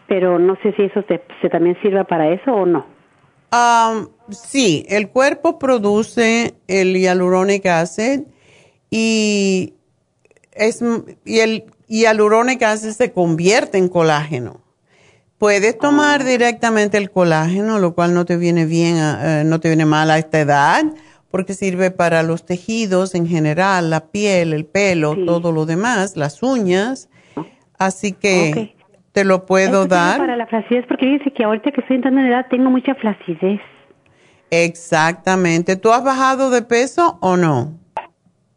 [0.08, 2.86] pero no sé si eso se, se también sirva para eso o no.
[3.50, 8.22] Am, sí, el cuerpo produce el hyaluronic acid
[8.90, 9.74] y,
[10.52, 10.82] es,
[11.24, 14.60] y el hyaluronic acid se convierte en colágeno.
[15.38, 19.68] Puedes tomar directamente el colágeno, lo cual no te viene bien, a- eh, no te
[19.68, 20.84] viene mal a esta edad,
[21.30, 25.24] porque sirve para los tejidos en general, la piel, el pelo, Sí.
[25.26, 27.08] todo lo demás, las uñas.
[27.78, 28.74] Así que
[29.12, 30.18] te lo puedo Esto dar.
[30.18, 33.60] para la flacidez porque dice que ahorita que estoy entrando en edad tengo mucha flacidez.
[34.50, 35.76] Exactamente.
[35.76, 37.74] ¿Tú has bajado de peso o no?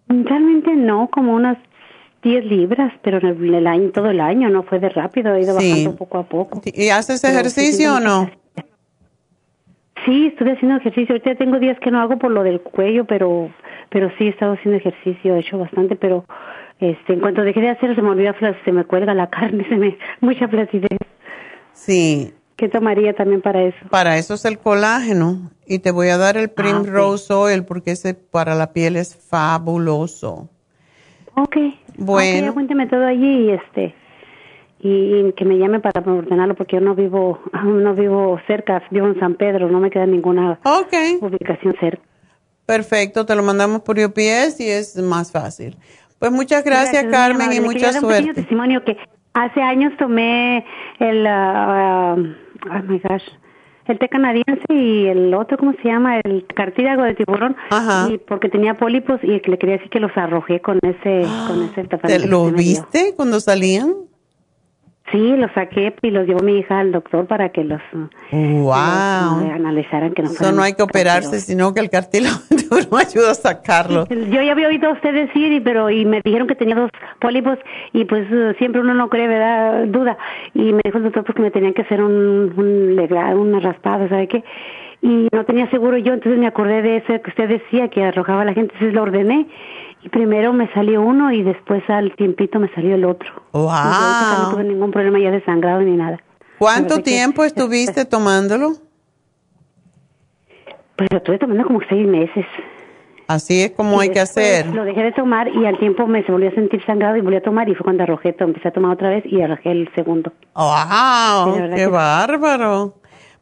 [0.08, 1.58] Realmente no, como unas
[2.24, 5.60] 10 libras, pero en el, año, todo el año no fue de rápido, he ido
[5.60, 5.70] Sí.
[5.70, 6.62] bajando poco a poco.
[6.66, 8.30] ¿Y haces Pero sí ejercicio o no?
[10.06, 11.14] Sí, estuve haciendo ejercicio.
[11.14, 13.50] Ahorita tengo días que no hago por lo del cuello, pero
[13.90, 16.26] pero sí he estado haciendo ejercicio, he hecho bastante, pero
[16.80, 19.76] este en cuanto dejé de hacer se me olvida, se me cuelga la carne, se
[19.76, 20.98] me mucha flacidez.
[21.74, 23.78] Sí, ¿Qué tomaría también para eso?
[23.90, 25.52] para eso es el colágeno.
[25.66, 30.48] Y te voy a dar el Primrose Oil porque ese para la piel es fabuloso.
[31.36, 31.58] Ok.
[31.98, 32.48] Bueno.
[32.48, 33.96] Ok, apúnteme todo allí y este
[34.80, 39.20] y, que me llame para ordenarlo porque yo no vivo no vivo cerca, vivo en
[39.20, 40.60] San Pedro, no me queda ninguna
[41.22, 42.02] ubicación cerca.
[42.66, 43.26] perfecto.
[43.26, 45.78] Te lo mandamos por UPS y es más fácil.
[46.20, 47.56] Pues muchas gracias, muy Carmen, amable.
[47.58, 48.42] y mucha dar un pequeño suerte.
[48.42, 48.98] testimonio que
[49.34, 50.66] Hace años tomé
[51.00, 52.20] el, uh,
[52.70, 53.24] oh my gosh,
[53.92, 56.20] el té canadiense y el otro, ¿cómo se llama?
[56.20, 57.56] El cartílago de tiburón.
[58.10, 61.84] Y porque tenía pólipos y le quería decir que los arrojé con ese, con ese
[61.84, 63.94] ¿Te lo viste cuando salían?
[65.12, 67.82] Sí, los saqué y los llevó mi hija al doctor para que los,
[68.32, 68.74] wow.
[68.74, 72.38] analizaran que no Eso no hay que operarse, sino que el cartílago
[72.92, 74.08] no ayuda a sacarlo.
[74.08, 77.58] Yo ya había oído a usted decir, pero y me dijeron que tenía dos pólipos
[77.94, 79.86] y pues siempre uno no cree, ¿verdad?
[79.88, 80.18] Duda.
[80.54, 84.08] Y me dijo el doctor pues que me tenían que hacer un, un una raspada,
[84.08, 84.44] ¿sabe qué?
[85.02, 88.44] Y no tenía seguro yo, entonces me acordé de eso que usted decía que arrojaba
[88.44, 89.48] a la gente, entonces lo ordené
[90.04, 93.30] y primero me salió uno y después al tiempito me salió el otro.
[93.52, 93.72] ¡Wow!
[93.72, 96.20] No tuve ningún problema ya de sangrado ni nada.
[96.58, 98.74] ¿Cuánto tiempo estuviste tomándolo?
[100.96, 102.46] Pues lo estuve tomando como seis meses.
[103.28, 104.68] Así es como hay que hacer.
[104.68, 107.38] Lo dejé de tomar y al tiempo me se volvió a sentir sangrado y volví
[107.38, 110.34] a tomar y fue cuando arrojé, empecé a tomar otra vez y arrojé el segundo.
[110.54, 111.74] ¡Wow!
[111.74, 113.01] ¡Qué bárbaro!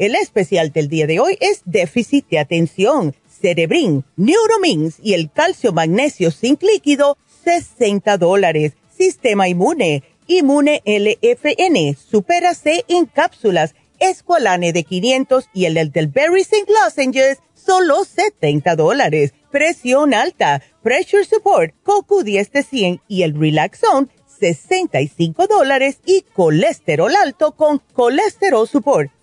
[0.00, 5.74] El especial del día de hoy es déficit de atención, cerebrin, neuromins y el calcio
[5.74, 8.72] magnesio zinc líquido, 60 dólares.
[8.96, 16.44] Sistema inmune, inmune LFN, supera C en cápsulas, escualane de 500 y el del Berry
[16.44, 19.34] Zinc Lozenges, solo 70 dólares.
[19.50, 24.08] Presión alta, Pressure Support, CoQ10 de 100 y el Relax Zone,
[24.40, 25.98] 65 dólares.
[26.06, 29.10] Y colesterol alto con Colesterol Support,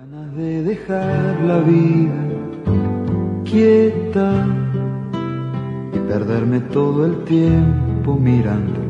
[0.00, 2.14] Ganas de dejar la vida
[3.44, 4.46] quieta
[5.92, 8.80] y perderme todo el tiempo mirando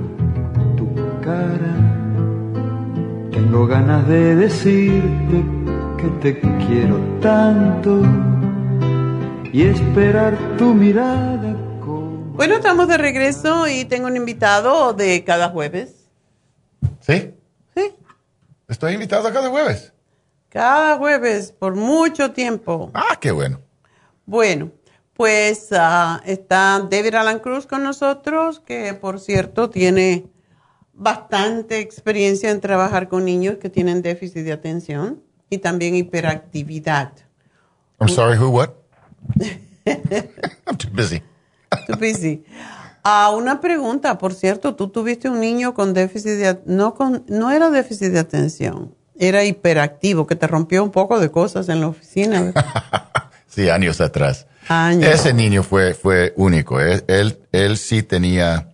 [0.77, 1.75] tu cara.
[3.33, 5.45] Tengo ganas de decirte
[5.97, 8.03] que te quiero tanto
[9.51, 11.57] y esperar tu mirada.
[12.35, 16.11] Bueno, estamos de regreso y tengo un invitado de cada jueves.
[17.01, 17.33] ¿Sí?
[17.75, 17.95] Sí.
[18.69, 19.95] Estoy invitado cada jueves.
[20.49, 22.91] Cada jueves, por mucho tiempo.
[22.95, 23.61] Ah, qué bueno.
[24.25, 24.71] Bueno,
[25.15, 30.27] pues ah, está David Alan Cruz con nosotros, que por cierto tiene
[30.95, 37.13] bastante experiencia en trabajar con niños que tienen déficit de atención y también hiperactividad.
[38.01, 38.71] I'm sorry, who what?
[39.87, 41.23] I'm too busy.
[41.87, 42.45] Too busy.
[43.05, 47.51] Ah, una pregunta, por cierto, tú tuviste un niño con déficit de no con no
[47.51, 51.89] era déficit de atención, era hiperactivo que te rompió un poco de cosas en la
[51.89, 52.53] oficina.
[53.51, 54.47] Sí, años atrás.
[54.69, 55.11] Años.
[55.12, 56.81] Ese niño fue, fue único.
[56.81, 58.69] Él, él, él sí tenía...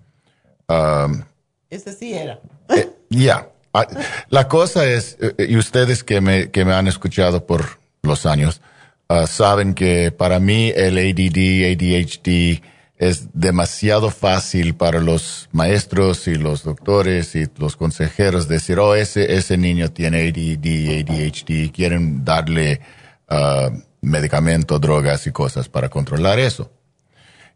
[0.68, 1.22] um,
[1.70, 2.40] Ese sí era.
[2.68, 3.49] eh, Ya.
[3.72, 3.86] Ah,
[4.28, 8.61] La cosa es, eh, y ustedes que me, que me han escuchado por los años,
[9.09, 12.62] ah, saben que para mí el ADD, ADHD
[12.97, 19.36] es demasiado fácil para los maestros y los doctores y los consejeros decir, oh, ese,
[19.36, 22.80] ese niño tiene ADD, ADHD, quieren darle
[23.28, 23.70] ah,
[24.01, 26.70] medicamentos, drogas y cosas para controlar eso.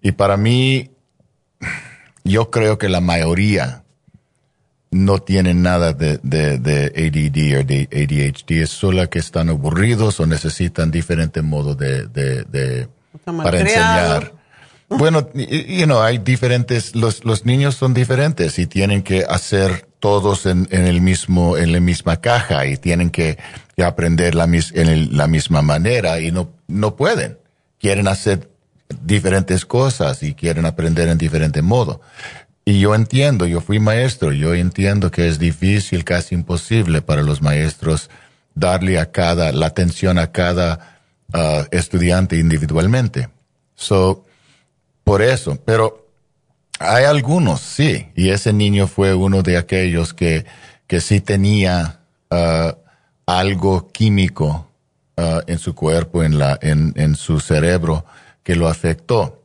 [0.03, 0.91] Y para mí,
[2.25, 3.85] yo creo que la mayoría
[4.91, 10.19] no tienen nada de, de, de ADD o de ADHD, es solo que están aburridos
[10.19, 12.89] o necesitan diferentes modos de, de,
[13.25, 14.38] para enseñar.
[14.89, 20.47] Bueno, you know, hay diferentes, los, los niños son diferentes y tienen que hacer todos
[20.47, 23.37] en, en el mismo, en la misma caja y tienen que,
[23.77, 27.37] que aprender la, mis- en el- la misma manera y no, no pueden.
[27.79, 28.49] Quieren hacer
[29.03, 32.01] diferentes cosas y quieren aprender en diferente modo.
[32.65, 37.43] Y yo entiendo, yo fui maestro, yo entiendo que es difícil, casi imposible para los
[37.43, 38.09] maestros
[38.55, 40.99] darle a cada, la atención a cada
[41.33, 43.29] ah, estudiante individualmente.
[43.75, 44.25] So,
[45.09, 46.07] por eso, pero
[46.79, 50.45] hay algunos, sí, y ese niño fue uno de aquellos que,
[50.87, 52.01] que sí tenía
[52.31, 52.77] ah,
[53.25, 54.71] algo químico
[55.17, 58.05] ah, en su cuerpo, en, la, en, en su cerebro,
[58.43, 59.43] que lo afectó.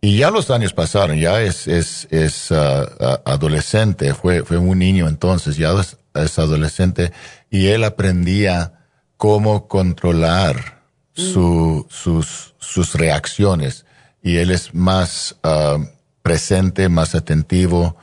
[0.00, 5.08] Y ya los años pasaron, ya es, es, es ah, adolescente, fue, fue un niño
[5.08, 7.10] entonces, ya es, es adolescente,
[7.50, 8.74] y él aprendía
[9.16, 10.82] cómo controlar
[11.14, 13.84] su, sus, sus reacciones.
[14.24, 15.76] Y él es más ah,
[16.22, 17.96] presente, más atentivo,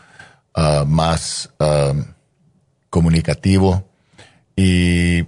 [0.53, 1.93] ah, más ah,
[2.91, 3.89] comunicativo,
[4.55, 5.25] y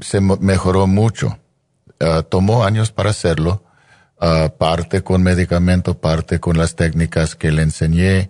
[0.00, 1.38] se mejoró mucho.
[2.28, 3.64] Tomó años para hacerlo,
[4.58, 8.28] parte con medicamento, parte con las técnicas que le enseñé,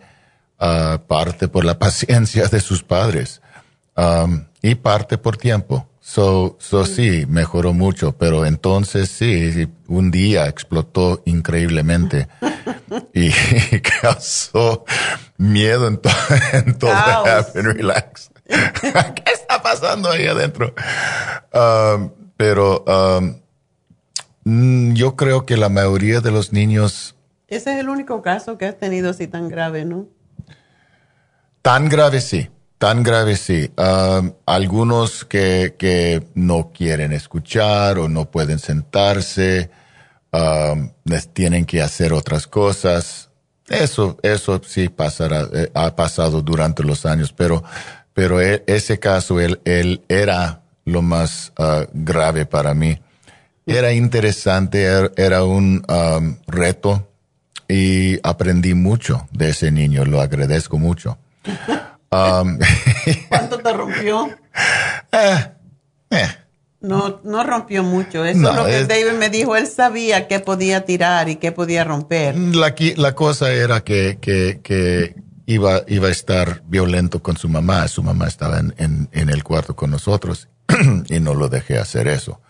[1.06, 3.40] parte por la paciencia de sus padres
[4.60, 5.88] y parte por tiempo.
[6.04, 12.26] So, so sí, mejoró mucho, pero entonces sí, un día explotó increíblemente
[13.14, 13.30] y
[14.02, 14.84] causó
[15.38, 16.10] miedo en, to-
[16.54, 16.90] en todo.
[16.92, 18.30] Happy Relax.
[18.48, 20.74] ¿Qué está pasando ahí adentro?
[21.54, 23.36] Um, pero um,
[24.44, 27.14] mm, yo creo que la mayoría de los niños
[27.46, 30.08] Ese es el único caso que has tenido así tan grave, ¿no?
[31.62, 32.50] Tan grave sí,
[32.82, 33.70] tan grave sí.
[34.44, 39.70] Algunos que, que no quieren escuchar o no pueden sentarse,
[41.04, 43.30] les tienen que hacer otras cosas.
[43.68, 47.62] Eso, eso sí pasará, eh, ha pasado durante los años, pero,
[48.14, 52.98] pero e- ese caso, él, él era lo más ah, grave para mí.
[53.64, 55.84] Era interesante, er- era un
[56.48, 57.08] reto
[57.68, 61.16] y aprendí mucho de ese niño, lo agradezco mucho.
[62.12, 62.58] Um,
[63.28, 64.28] ¿Cuánto te rompió?
[65.12, 66.26] eh,
[66.80, 68.24] No, no rompió mucho.
[68.24, 69.56] Eso No, es lo que es- David me dijo.
[69.56, 72.36] Él sabía qué podía tirar y qué podía romper.
[72.36, 75.14] la, la cosa era que, que, que
[75.46, 77.88] iba, iba a estar violento con su mamá.
[77.88, 80.48] Su mamá estaba en, en, en el cuarto con nosotros
[81.08, 82.40] y no lo dejé hacer eso.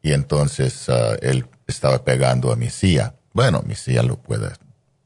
[0.00, 3.14] Y entonces ah, él estaba pegando a mi silla.
[3.34, 4.48] Bueno, mi silla lo puede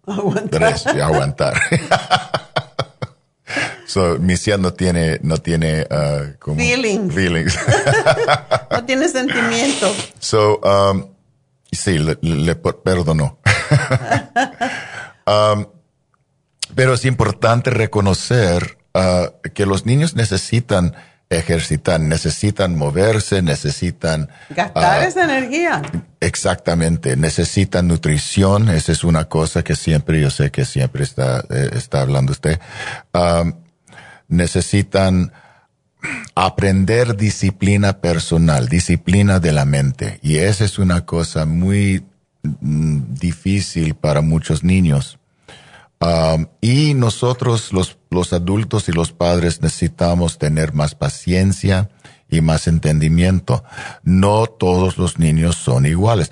[0.07, 0.59] Aguanta.
[0.59, 1.55] res- aguantar.
[3.87, 7.15] so, mi silla no tiene, no tiene ah, como Feelings.
[7.15, 7.59] feelings.
[8.71, 9.95] No tiene sentimiento.
[10.19, 11.07] So, um,
[11.73, 13.39] sí, le, le per- perdonó.
[15.29, 15.67] Um,
[16.77, 20.95] pero es importante reconocer uh, que los niños necesitan
[21.31, 24.29] ejercitar, necesitan moverse, necesitan...
[24.51, 25.83] Gastar ah, esa energía.
[26.21, 31.71] Exactamente, necesitan nutrición, esa es una cosa que siempre, yo sé que siempre está, eh,
[31.73, 32.61] está hablando usted.
[33.13, 33.55] Um,
[34.29, 35.33] necesitan
[36.35, 40.21] aprender disciplina personal, disciplina de la mente.
[40.23, 42.05] Y esa es una cosa muy
[42.43, 45.19] mm, difícil para muchos niños.
[46.61, 51.91] Y nosotros, los, los adultos y los padres, necesitamos tener más paciencia
[52.29, 53.65] y más entendimiento.
[54.03, 56.31] No todos los niños son iguales.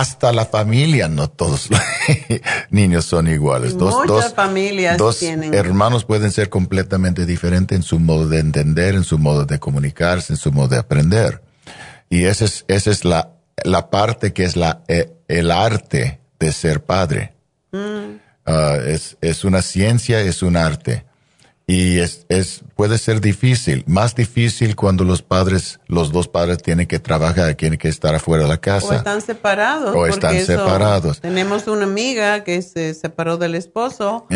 [0.00, 1.80] Hasta la familia, no todos los
[2.70, 3.74] niños son iguales.
[3.74, 9.04] Muchas familias dos tienen- hermanos pueden ser completamente diferentes en su modo de entender, en
[9.04, 11.42] su modo de comunicarse, en su modo de aprender.
[12.10, 13.30] Y esa es, esa es la,
[13.64, 17.34] la parte que es la eh, el arte de ser padre.
[17.72, 18.18] Mm.
[18.46, 21.04] Ah, es, es una ciencia, es un arte.
[21.66, 26.86] Y es, es, puede ser difícil, más difícil cuando los padres, los dos padres tienen
[26.86, 28.86] que trabajar, tienen que estar afuera de la casa.
[28.88, 29.94] O están separados.
[29.96, 31.20] O están eso- separados.
[31.22, 34.26] Tenemos una amiga que se separó del esposo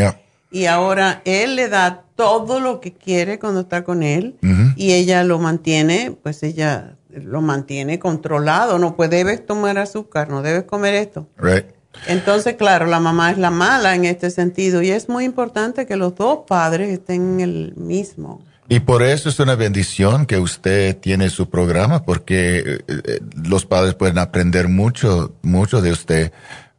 [0.50, 4.36] y ahora él le da todo lo que quiere cuando está con él
[4.76, 8.78] y ella lo mantiene, pues ella lo mantiene controlado.
[8.78, 11.28] No puede, debes tomar azúcar, no debes comer esto.
[11.36, 11.66] Right.
[12.06, 15.96] Entonces, claro, la mamá es la mala en este sentido y es muy importante que
[15.96, 18.42] los dos padres estén en el mismo.
[18.70, 23.64] Y por eso es una bendición que usted tiene su programa, porque eh, eh, los
[23.64, 26.32] padres pueden aprender mucho, mucho de usted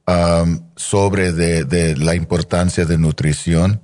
[0.07, 3.81] um, sobre de, la importancia de nutrición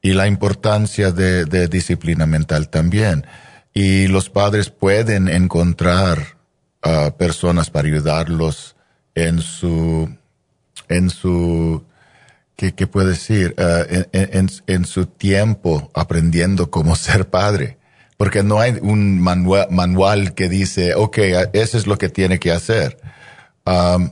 [0.00, 3.26] y la importancia de, disciplina mental también.
[3.74, 6.38] Y los padres pueden encontrar
[6.82, 8.76] ah, personas para ayudarlos
[9.14, 10.08] en su,
[10.92, 11.82] en su,
[12.56, 13.54] ¿qué, qué puedo decir?
[13.58, 17.78] Ah, en, en- en su tiempo aprendiendo cómo ser padre.
[18.16, 21.18] Porque no hay un manua- manual que dice, ok,
[21.54, 22.98] eso es lo que tiene que hacer.
[23.66, 24.10] Um,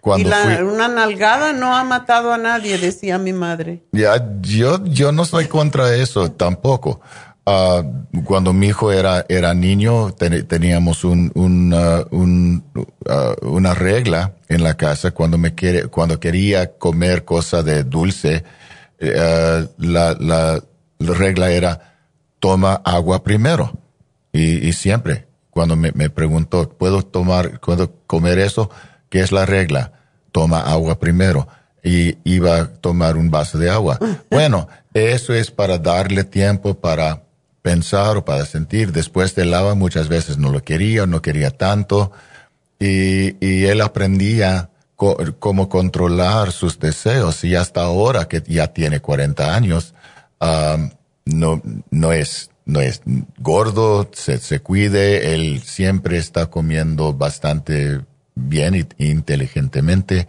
[0.00, 3.82] cuando y la- fui- una nalgada no ha matado a nadie, decía mi madre.
[3.92, 7.00] ya, yo, yo no soy contra eso tampoco.
[7.46, 7.82] Ah,
[8.24, 12.62] cuando mi hijo era, era niño, ten- teníamos un, un, ah, un,
[13.08, 15.10] ah, una regla en la casa.
[15.12, 18.44] Cuando me quiere, cuando quería comer cosa de dulce,
[18.98, 20.62] eh, la, la,
[20.98, 21.96] la regla era
[22.38, 23.72] toma agua primero.
[24.32, 28.70] Y, y siempre, cuando me, me preguntó, ¿puedo tomar, puedo comer eso?
[29.08, 29.92] ¿Qué es la regla?
[30.30, 31.48] Toma agua primero.
[31.82, 33.98] Y iba a tomar un vaso de agua.
[34.30, 37.22] Bueno, eso es para darle tiempo para
[37.62, 38.92] pensar o para sentir.
[38.92, 42.12] Después del agua muchas veces no lo quería, no quería tanto.
[42.78, 44.70] Y, y él aprendía
[45.38, 47.42] cómo controlar sus deseos.
[47.44, 49.94] Y hasta ahora que ya tiene 40 años,
[51.24, 53.02] no, no es, no es
[53.38, 58.00] gordo, se, se cuide, él siempre está comiendo bastante
[58.34, 60.28] bien y inteligentemente.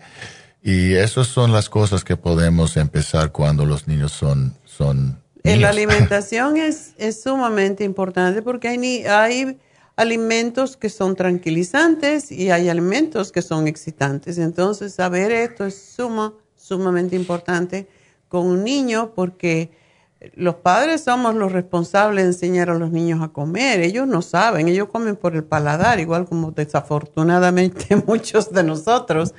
[0.64, 5.20] Y esas son las cosas que podemos empezar cuando los niños son, son.
[5.44, 9.58] La alimentación es, es sumamente importante porque hay, hay
[9.96, 14.38] alimentos que son tranquilizantes y hay alimentos que son excitantes.
[14.38, 17.88] Entonces, saber esto es suma, sumamente importante
[18.28, 19.72] con un niño porque
[20.36, 23.82] los padres somos los responsables de enseñar a los niños a comer.
[23.82, 29.34] Ellos no saben, ellos comen por el paladar, igual como desafortunadamente muchos de nosotros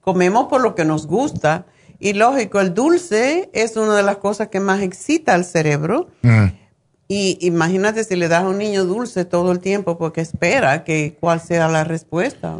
[0.00, 1.66] comemos por lo que nos gusta.
[2.00, 6.08] Y lógico, el dulce es una de las cosas que más excita al cerebro.
[6.22, 6.46] Mm.
[7.08, 11.16] Y imagínate si le das a un niño dulce todo el tiempo porque espera que
[11.18, 12.54] cuál sea la respuesta.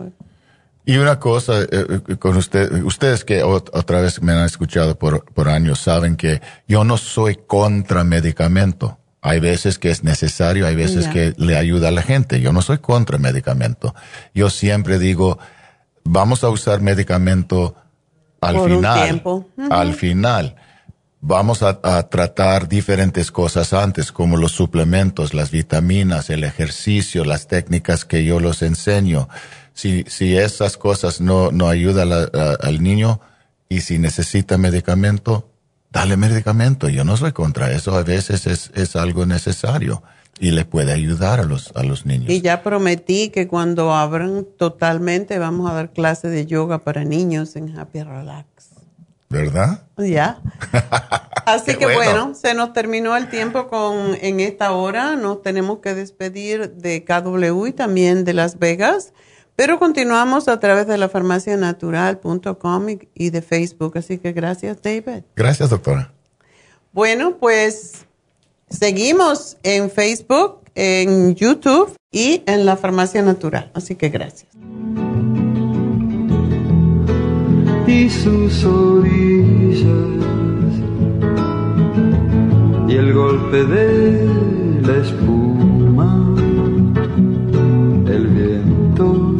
[0.87, 1.69] Y una cosa, eh,
[2.09, 6.17] eh, con usted, ustedes que ot- otra vez me han escuchado por, por años saben
[6.17, 8.99] que yo no soy contra medicamento.
[9.21, 12.41] Hay veces que es necesario, hay veces que le ayuda a la gente.
[12.41, 13.95] Yo no soy contra medicamento.
[14.35, 15.39] Yo siempre digo,
[16.05, 17.75] vamos a usar medicamento
[18.41, 19.09] al Por un final.
[19.71, 20.57] Al final.
[21.21, 27.49] Vamos a, a tratar diferentes cosas antes, como los suplementos, las vitaminas, el ejercicio, las
[27.49, 29.29] técnicas que yo los enseño.
[29.75, 33.21] Si, si esas cosas no, no ayudan a- a- al niño
[33.69, 35.51] y si necesita medicamento,
[35.91, 36.89] dale medicamento.
[36.89, 37.97] Yo no soy contra eso.
[37.97, 40.05] A veces es, es algo necesario
[40.41, 42.31] y le puede ayudar a los, a los niños.
[42.31, 47.57] Y ya prometí que cuando abran totalmente vamos a dar clases de yoga para niños
[47.57, 48.45] en Happy Relax.
[49.31, 49.83] ¿Verdad?
[49.99, 50.41] Ya.
[51.47, 51.99] Así que bueno.
[51.99, 52.35] bueno.
[52.35, 55.17] se nos terminó el tiempo con en esta hora.
[55.17, 59.13] Nos tenemos que despedir de KW y también de Las Vegas.
[59.55, 63.99] Pero continuamos a través de la farmacianatural.com y de Facebook.
[63.99, 65.25] Así que gracias, David.
[65.35, 66.13] Gracias, doctora.
[66.93, 68.07] Bueno, pues
[68.71, 73.71] seguimos en Facebook, en YouTube y en la Farmacia Natural.
[73.75, 74.49] Así que gracias.
[77.89, 79.89] y sus orillas
[82.87, 84.27] y el golpe de
[84.83, 86.35] la espuma,
[88.07, 89.37] el viento.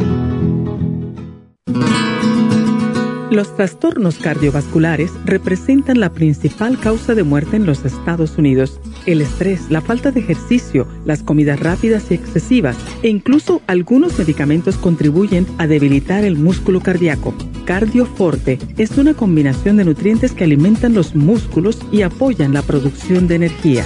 [3.29, 8.79] Los trastornos cardiovasculares representan la principal causa de muerte en los Estados Unidos.
[9.05, 14.77] El estrés, la falta de ejercicio, las comidas rápidas y excesivas e incluso algunos medicamentos
[14.77, 17.33] contribuyen a debilitar el músculo cardíaco.
[17.65, 23.35] Cardioforte es una combinación de nutrientes que alimentan los músculos y apoyan la producción de
[23.35, 23.85] energía.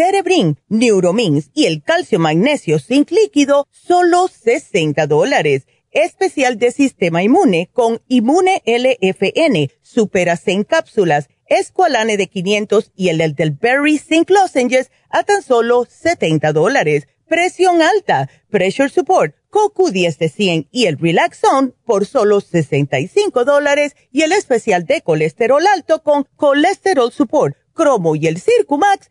[0.00, 7.68] Cerebrin, Neuromins y el calcio magnesio zinc líquido, solo 60 dólares especial de sistema inmune
[7.70, 14.90] con Inmune LFN, Superase en cápsulas, Esqualane de 500 y el del Berry Zinc Lozenges
[15.10, 17.06] a tan solo 70 dólares.
[17.28, 24.22] Presión alta, Pressure Support, CoQ10 de 100 y el Relaxon por solo 65 dólares y
[24.22, 29.10] el especial de colesterol alto con Colesterol Support, Cromo y el Circumax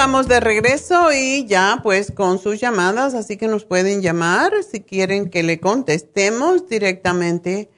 [0.00, 4.80] Estamos de regreso y ya pues con sus llamadas, así que nos pueden llamar si
[4.80, 7.68] quieren que le contestemos directamente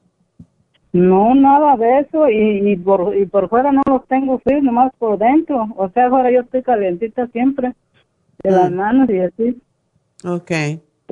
[0.92, 4.92] No, nada de eso, y, y, por, y por fuera no los tengo fríos, nomás
[4.98, 5.66] por dentro.
[5.76, 7.74] O sea, ahora yo estoy calientita siempre,
[8.44, 8.74] de las mm.
[8.74, 9.62] manos y así.
[10.24, 10.50] Ok.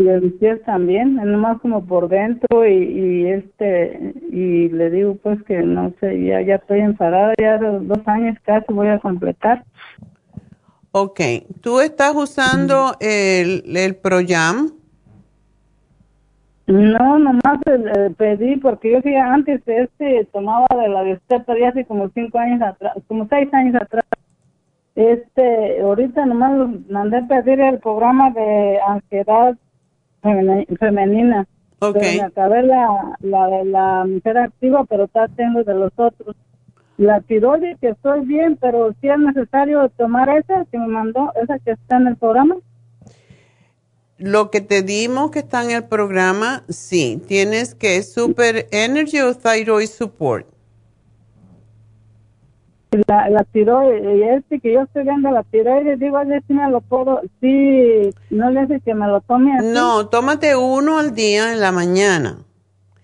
[0.01, 5.15] Y de mis pies también, nomás como por dentro, y, y este, y le digo
[5.23, 9.63] pues que no sé, ya, ya estoy enfadada, ya dos años casi voy a completar.
[10.93, 11.21] Ok,
[11.61, 14.71] ¿tú estás usando el, el Proyam?
[16.67, 21.85] No, nomás eh, pedí porque yo sí antes este tomaba de la pero ya hace
[21.85, 24.05] como cinco años atrás, como seis años atrás.
[24.95, 29.59] Este, ahorita nomás mandé a pedir el programa de ansiedad
[30.23, 31.47] femenina.
[31.83, 32.19] Okay.
[32.19, 36.37] me acabé la, la de la mujer activa, pero está tengo de los otros.
[36.99, 41.59] La tiroides que estoy bien, pero si es necesario tomar esa que me mandó, esa
[41.59, 42.57] que está en el programa.
[44.19, 49.35] Lo que te dimos que está en el programa, sí, tienes que Super Energy o
[49.35, 50.47] Thyroid Support.
[53.07, 56.53] La, la tiroides, y este que yo estoy viendo la tiroides, digo, a ver si
[56.55, 59.67] me lo puedo, sí, no le hace que me lo tome así.
[59.69, 62.39] No, tómate uno al día en la mañana.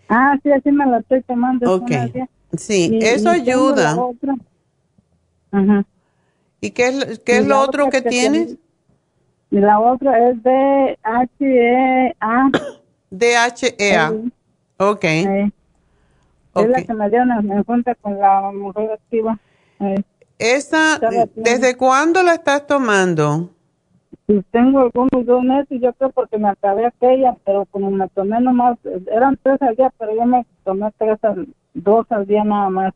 [0.08, 1.72] Ah, sí, así me lo estoy tomando.
[1.72, 1.90] Ok.
[2.56, 3.96] Sí, Y- eso y ayuda.
[6.60, 8.56] ¿Y qué es, qué Y es lo otro que que tienes?
[9.50, 12.50] Y la otra es de H-E-A.
[13.10, 14.12] DHEA.
[14.78, 15.04] Ok.
[15.04, 19.38] Es la que me dieron en cuenta con la mujer activa.
[20.38, 20.98] Esa.
[21.34, 23.50] ¿desde cuándo la estás tomando?
[24.26, 28.40] pues tengo algunos dos meses, yo creo porque me acabé aquella, pero como me tomé
[28.40, 28.76] nomás,
[29.10, 32.94] eran tres al día, pero yo me tomé tres al, dos al día nada más.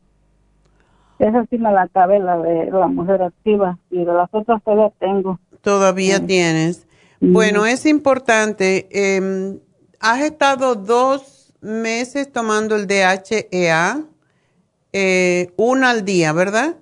[1.19, 4.91] Esa sí me la acabé, la de la mujer activa, y de las otras todavía
[4.99, 5.39] tengo.
[5.61, 6.85] Todavía tienes.
[7.21, 8.87] Bueno, es importante.
[8.91, 9.57] eh,
[9.99, 14.03] has estado dos meses tomando el DHEA,
[14.93, 16.75] eh, una al día, ¿verdad?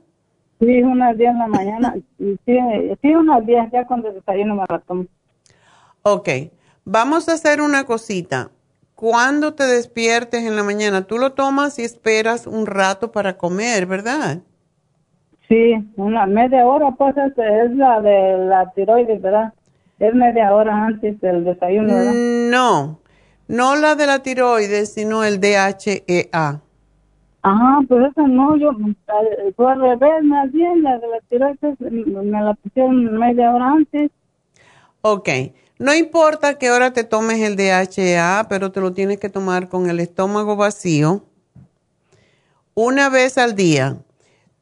[0.60, 2.38] Sí, una al día en la mañana, sí,
[3.01, 5.05] sí, una al día, ya cuando desayuno me la tomo.
[6.01, 6.30] Ok,
[6.84, 8.51] vamos a hacer una cosita.
[8.95, 13.86] Cuando te despiertes en la mañana, tú lo tomas y esperas un rato para comer,
[13.86, 14.39] ¿verdad?
[15.47, 19.53] Sí, una media hora, pues es, es la de la tiroides, ¿verdad?
[19.99, 22.14] Es media hora antes del desayuno, ¿verdad?
[22.14, 22.99] No,
[23.47, 26.62] no la de la tiroides, sino el DHEA.
[27.41, 28.71] Ajá, pues esa no, yo
[29.55, 33.71] fue al revés, más bien, la de la tiroides mm, me la pusieron media hora
[33.71, 34.11] antes.
[35.01, 35.29] Ok,
[35.77, 39.89] no importa qué hora te tomes el DHEA, pero te lo tienes que tomar con
[39.89, 41.23] el estómago vacío
[42.73, 43.97] una vez al día.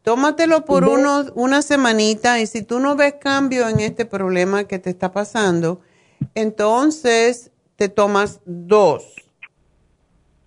[0.03, 4.80] Tómatelo por unos, una semanita y si tú no ves cambio en este problema que
[4.80, 5.82] te está pasando,
[6.34, 9.26] entonces te tomas dos.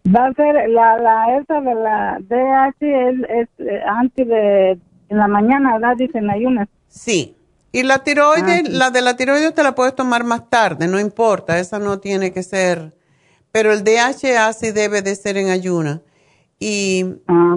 [0.07, 4.79] Va a ser la, la esa de la DH es, es eh, antes de
[5.11, 5.97] en la mañana, ¿verdad?
[5.97, 6.69] Dicen ayunas.
[6.89, 7.37] Sí.
[7.73, 8.73] Y la tiroides, Ah, sí.
[8.73, 12.33] la de la tiroides te la puedes tomar más tarde, no importa, esa no tiene
[12.33, 12.97] que ser,
[13.53, 16.03] pero el DHA sí debe de ser en ayuna.
[16.59, 17.05] Y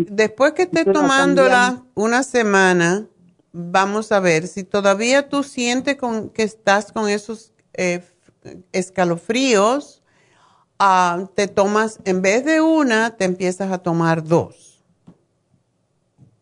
[0.08, 3.08] después que estés tomándola una semana,
[3.52, 8.02] vamos a ver si todavía tú sientes con, que estás con esos eh,
[8.72, 10.03] escalofríos,
[10.80, 14.84] ah, te tomas, en vez de una, te empiezas a tomar dos.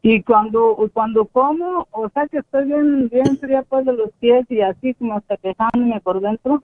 [0.04, 4.46] Y cuando cuando como, o sea que estoy bien bien fría pues de los pies
[4.50, 6.64] y así como hasta quejándome por dentro.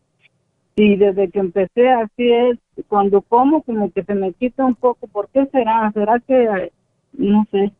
[0.75, 2.57] Y desde que empecé así es,
[2.87, 5.07] cuando como como que se me quita un poco.
[5.07, 5.91] ¿Por qué será?
[5.91, 6.71] ¿Será que,
[7.13, 7.71] no sé,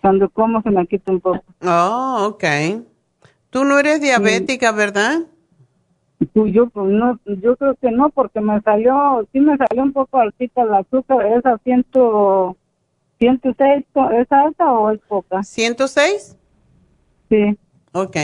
[0.00, 1.44] cuando como se me quita un poco?
[1.62, 2.44] Oh, ok.
[3.50, 5.22] Tú no eres diabética, ¿verdad?
[6.34, 10.18] Yo pues no, yo creo que no porque me salió, sí me salió un poco
[10.18, 12.56] altita el azúcar, esa ciento,
[13.18, 15.40] 106, ¿es alta o es poca?
[15.40, 16.36] ¿106?
[17.28, 17.58] Sí.
[17.92, 18.16] Ok.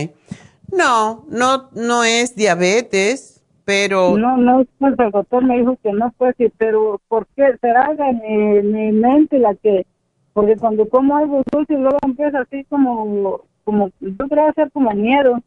[0.70, 4.16] No, no, no es diabetes, pero...
[4.16, 7.56] No, no, pues el doctor me dijo que no fue así, pero ¿por qué?
[7.60, 9.86] ¿Será de mi, mi mente la que,
[10.32, 15.38] porque cuando como algo dulce luego empieza así como, como, yo creo ser como miedo,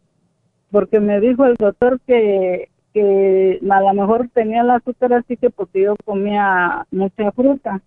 [0.75, 5.49] porque me dijo el doctor que, que a lo mejor tenía el azúcar así que
[5.49, 7.79] porque yo comía mucha fruta.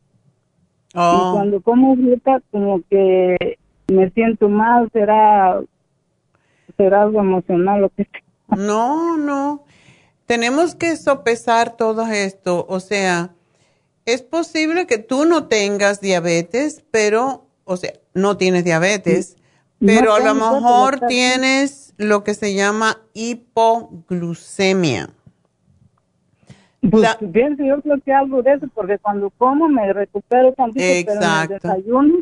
[0.95, 1.32] Y Oh.
[1.34, 3.59] cuando como fruta como que
[3.89, 5.61] me siento mal, será,
[6.78, 8.57] será algo emocional lo que sea.
[8.57, 9.64] No, no.
[10.24, 12.64] Tenemos que sopesar todo esto.
[12.70, 13.32] O sea,
[14.07, 19.36] es posible que tú no tengas diabetes, pero, o sea, no tienes diabetes,
[19.81, 25.11] No pero a lo mejor tienes lo que se llama hipoglucemia.
[26.91, 31.16] Pues yo creo que algo de eso, porque cuando como me recupero tantito, pero en
[31.18, 31.55] el Exacto.
[31.55, 32.14] desayuno,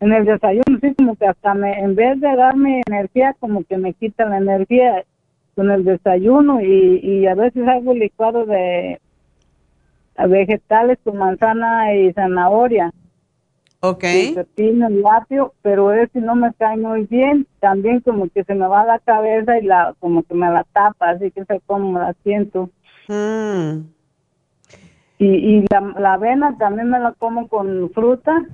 [0.00, 3.78] en el desayuno sí como que hasta me, en vez de darme energía, como que
[3.78, 5.04] me quita la energía
[5.54, 9.00] con el desayuno y, y a veces hago licuado de
[10.28, 12.92] vegetales con manzana y zanahoria.
[13.86, 14.02] Ok.
[14.34, 17.46] Pepino apio, pero ese no me cae muy bien.
[17.60, 21.10] También como que se me va la cabeza y la como que me la tapa,
[21.10, 22.70] así que sé cómo la siento.
[23.08, 23.80] Mm.
[25.18, 28.46] Y, y la, la avena también me la como con fruta.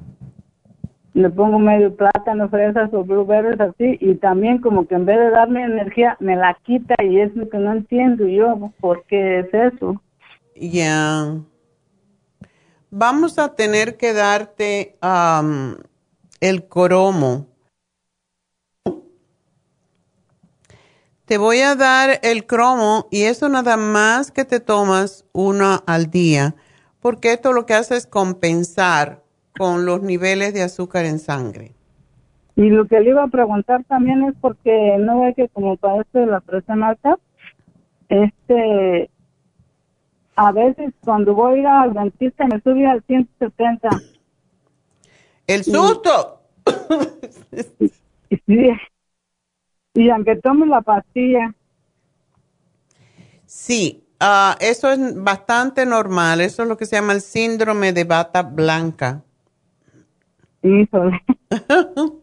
[1.15, 3.99] Le pongo medio plátano, fresas o blueberries así.
[4.01, 7.49] Y también como que en vez de darme energía, me la quita y es lo
[7.49, 8.73] que no entiendo yo.
[8.81, 10.03] ¿Por qué es eso?
[10.57, 11.37] Ya.
[12.93, 15.77] Vamos a tener que darte am,
[16.41, 17.47] el coromo.
[21.25, 26.11] Te voy a dar el cromo y eso nada más que te tomas una al
[26.11, 26.57] día,
[26.99, 29.23] porque esto lo que hace es compensar
[29.57, 31.77] con los niveles de azúcar en sangre.
[32.57, 36.27] Y lo que le iba a preguntar también es porque no ve que como padece
[36.27, 37.17] la presión alta,
[38.09, 39.11] este,
[40.41, 43.91] a veces cuando voy a ir al dentista me sube al 170.
[45.47, 46.41] El susto.
[49.93, 51.53] Y, aunque tome la pastilla.
[53.45, 56.41] Sí, ah, eso es bastante normal.
[56.41, 59.25] Eso es lo que se llama el síndrome de bata blanca.
[60.63, 61.21] Híjole.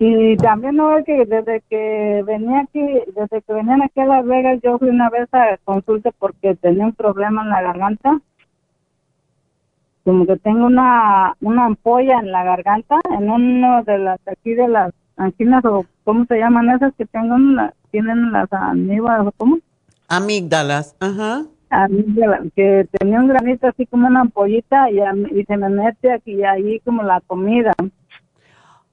[0.00, 2.80] y también no es que desde que venía aquí,
[3.16, 6.86] desde que venían aquí a Las Vegas, yo fui una vez a consulta porque tenía
[6.86, 8.20] un problema en la garganta.
[10.04, 14.68] Como que tengo una, una ampolla en la garganta, en uno de las, aquí de
[14.68, 19.58] las anginas, o ¿cómo se llaman esas que tengo, la, tienen las amígdalas, o cómo?
[20.08, 21.42] Amígdalas, ajá.
[21.70, 25.00] Amígdalas, que tenía un granito así como una ampollita y,
[25.36, 27.72] y se me mete aquí ahí como la comida.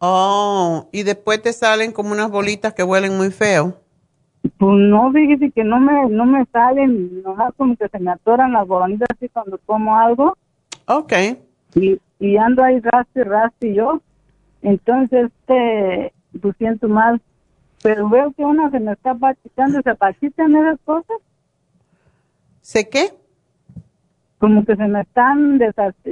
[0.08, 3.74] Oh, y después te salen como unas bolitas que huelen muy feo.
[4.60, 8.54] Pues no, fíjese que no me, no me salen, nomás como que se me atoran
[8.54, 10.38] las bolonitas así cuando como algo.
[10.86, 11.14] Ok.
[11.74, 14.00] Y, y ando ahí rasti, rasti yo.
[14.62, 17.20] Entonces, este, pues siento mal.
[17.82, 21.18] Pero veo que una se me está pachitando, ¿se pachitan esas cosas?
[22.62, 23.12] ¿Sé qué?
[24.38, 25.60] Como que se me están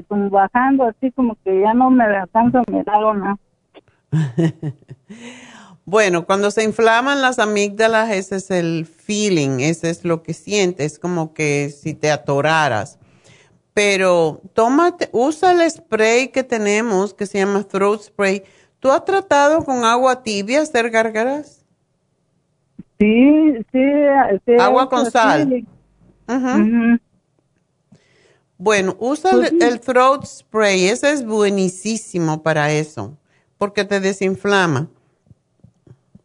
[0.08, 3.38] como bajando, así como que ya no me alcanzo a mirar o nada.
[5.86, 10.98] Bueno, cuando se inflaman las amígdalas, ese es el feeling, ese es lo que sientes,
[10.98, 13.00] como que si te atoraras.
[13.74, 18.44] Pero tómate, usa el spray que tenemos, que se llama throat spray.
[18.80, 21.66] ¿Tú has tratado con agua tibia hacer gárgaras?
[23.00, 23.84] Sí, sí.
[24.46, 25.12] sí Agua con sí.
[25.12, 25.68] sal.
[28.58, 33.18] Bueno, usa Pues el, el throat spray, ese es buenísimo para eso,
[33.64, 34.90] porque te desinflama.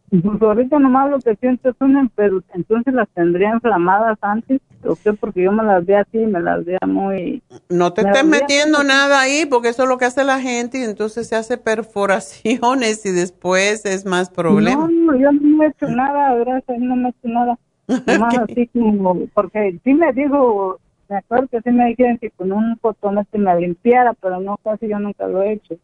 [0.09, 4.97] Pues ahorita nomás lo que siento es una, pero entonces las tendría inflamadas antes, ¿o
[5.01, 5.13] qué?
[5.13, 7.41] Porque yo me las veía así, me las veía muy...
[7.69, 10.79] No te Me estés metiendo nada ahí, porque eso es lo que hace la gente
[10.79, 14.89] y entonces se hace perforaciones y después es más problema.
[14.91, 17.57] No, yo no me he hecho nada, gracias, no me he hecho nada.
[18.05, 20.77] Nomás así como, porque sí me dijo,
[21.07, 24.89] me acuerdo que sí me dijeron que con un cotonete me limpiara, pero no, casi
[24.89, 25.77] yo nunca lo he hecho.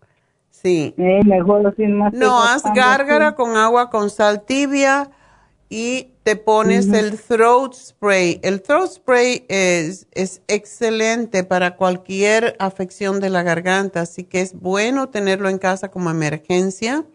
[0.62, 0.94] Sí.
[0.98, 2.14] Eh, mejor más.
[2.14, 3.36] No, haz gárgara así.
[3.36, 5.12] con agua con sal tibia
[5.70, 8.40] y te pones el throat spray.
[8.42, 14.60] El throat spray es, es excelente para cualquier afección de la garganta, así que es
[14.60, 17.06] bueno tenerlo en casa como emergencia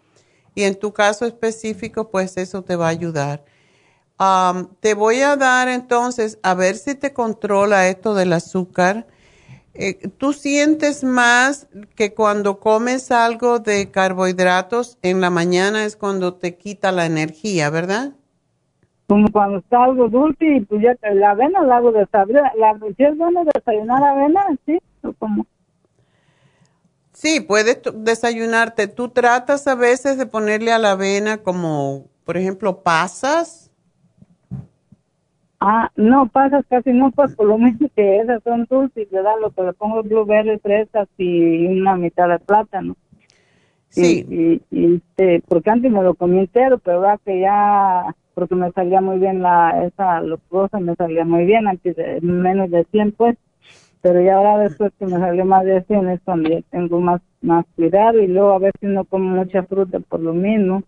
[0.55, 3.45] y en tu caso específico, pues eso te va a ayudar.
[4.80, 9.07] Te voy a dar entonces, a ver si te controla esto del azúcar.
[9.74, 16.34] Eh, Tú sientes más que cuando comes algo de carbohidratos en la mañana es cuando
[16.34, 18.12] te quita la energía, ¿verdad?
[19.06, 22.52] Como cuando está algo dulce y pues ya la avena la hago desayunar.
[22.56, 25.46] La, si es bueno desayunar avena, sí, o como.
[27.12, 28.88] Sí, puedes desayunarte.
[28.88, 33.69] Tú tratas a veces de ponerle a la avena como, por ejemplo, pasas.
[35.61, 39.34] Ah, no, pasas casi no, pues por lo mismo que esas son dulces, ¿verdad?
[39.42, 42.96] Lo que le pongo blueberry, fresas y una mitad de plátano.
[43.90, 44.24] Sí.
[44.28, 48.54] Y, y, y, este, porque antes me lo comí entero, pero ahora que ya, porque
[48.54, 52.84] me salía muy bien la, esa glucosa, me salía muy bien, antes de menos de
[52.84, 53.37] 100 pues,
[54.00, 57.20] pero ya ahora después que me salió más de 100 es cuando ya tengo más,
[57.42, 60.84] más cuidado y luego a veces no como mucha fruta por lo mismo.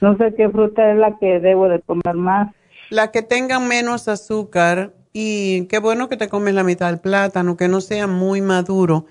[0.00, 2.52] No sé qué fruta es la que debo de comer más.
[2.90, 7.56] La que tenga menos azúcar y qué bueno que te comes la mitad del plátano,
[7.56, 9.06] que no sea muy maduro.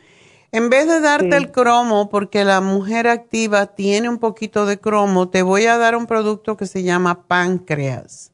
[0.51, 1.35] En vez de darte Sí.
[1.37, 5.95] el cromo, porque la mujer activa tiene un poquito de cromo, te voy a dar
[5.95, 8.31] un producto que se llama páncreas.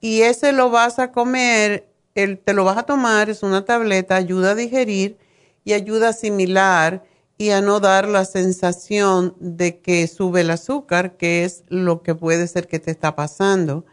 [0.00, 4.16] Y ese lo vas a comer, el, te lo vas a tomar, es una tableta,
[4.16, 5.18] ayuda a digerir
[5.64, 7.04] y ayuda a asimilar
[7.38, 12.14] y a no dar la sensación de que sube el azúcar, que es lo que
[12.14, 13.84] puede ser que te está pasando.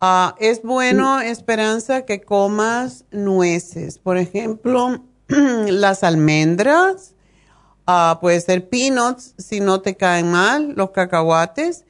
[0.00, 3.98] Ah, es bueno, Esperanza, que comas nueces.
[3.98, 7.14] Por ejemplo, las almendras,
[7.86, 11.86] ah, puede ser peanuts si no te caen mal, los cacahuates,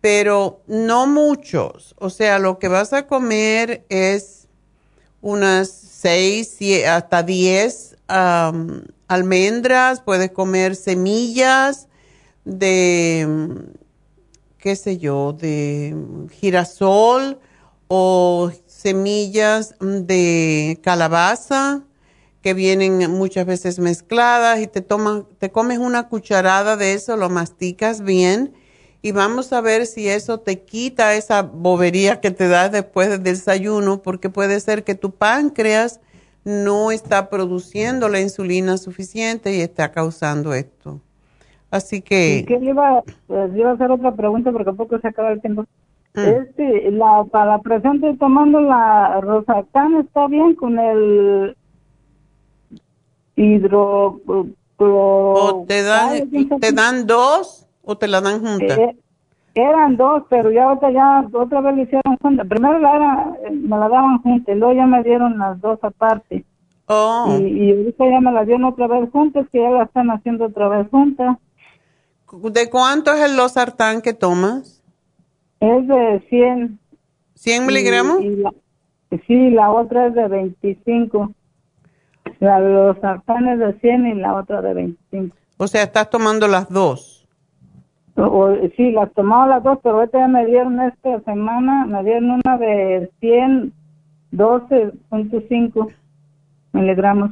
[0.00, 1.94] pero no muchos.
[1.98, 4.48] O sea, lo que vas a comer es
[5.22, 11.88] unas 6 hasta 10 am, almendras, puedes comer semillas
[12.44, 13.26] de,
[14.64, 15.94] qué sé yo, de
[16.32, 17.38] girasol
[17.86, 21.82] o semillas de calabaza,
[22.40, 27.28] que vienen muchas veces mezcladas y te tomas, te comes una cucharada de eso, lo
[27.28, 28.54] masticas bien
[29.02, 33.22] y vamos a ver si eso te quita esa bobería que te da después del
[33.22, 36.00] desayuno, porque puede ser que tu páncreas
[36.42, 41.02] no está produciendo la insulina suficiente y está causando esto.
[41.74, 42.44] Así que...
[42.46, 45.64] ¿Qué le iba, pues, iba a hacer otra pregunta porque poco se acaba el tiempo.
[46.14, 46.20] Mm.
[46.20, 51.56] Este, la, para la presión estoy tomando la Rosacán, ¿está bien con el
[53.34, 54.20] hidro...
[54.76, 56.30] ¿O te dan,
[56.60, 58.78] te dan dos o te la dan juntas?
[58.78, 58.96] Eh,
[59.56, 62.46] eran dos, pero ya otra, ya otra vez le hicieron juntas.
[62.46, 66.44] Primero la era, me la daban juntas, luego ya me dieron las dos aparte.
[66.86, 67.36] Oh.
[67.40, 70.44] Y, y ahorita ya me las dieron otra vez juntas, que ya la están haciendo
[70.44, 71.36] otra vez juntas.
[72.42, 74.82] ¿De cuánto es el losartán que tomas?
[75.60, 76.78] Es de 100.
[77.36, 78.18] ¿100 miligramos?
[79.26, 81.32] sí, la otra es de 25.
[82.40, 85.36] La de losartán es de 100 y la otra de 25.
[85.58, 87.26] O sea, estás tomando las dos.
[88.16, 92.40] O, sí, las tomaba las dos, pero ahorita ya me dieron esta semana, me dieron
[92.44, 93.72] una de 100,
[94.32, 95.94] 12.5
[96.72, 97.30] miligramos.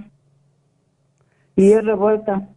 [1.57, 2.49] Y es revuelta.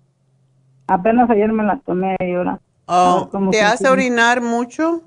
[0.88, 2.60] Apenas ayer me la tomé y ahora.
[2.88, 5.02] Oh, ¿Te hace orinar mucho?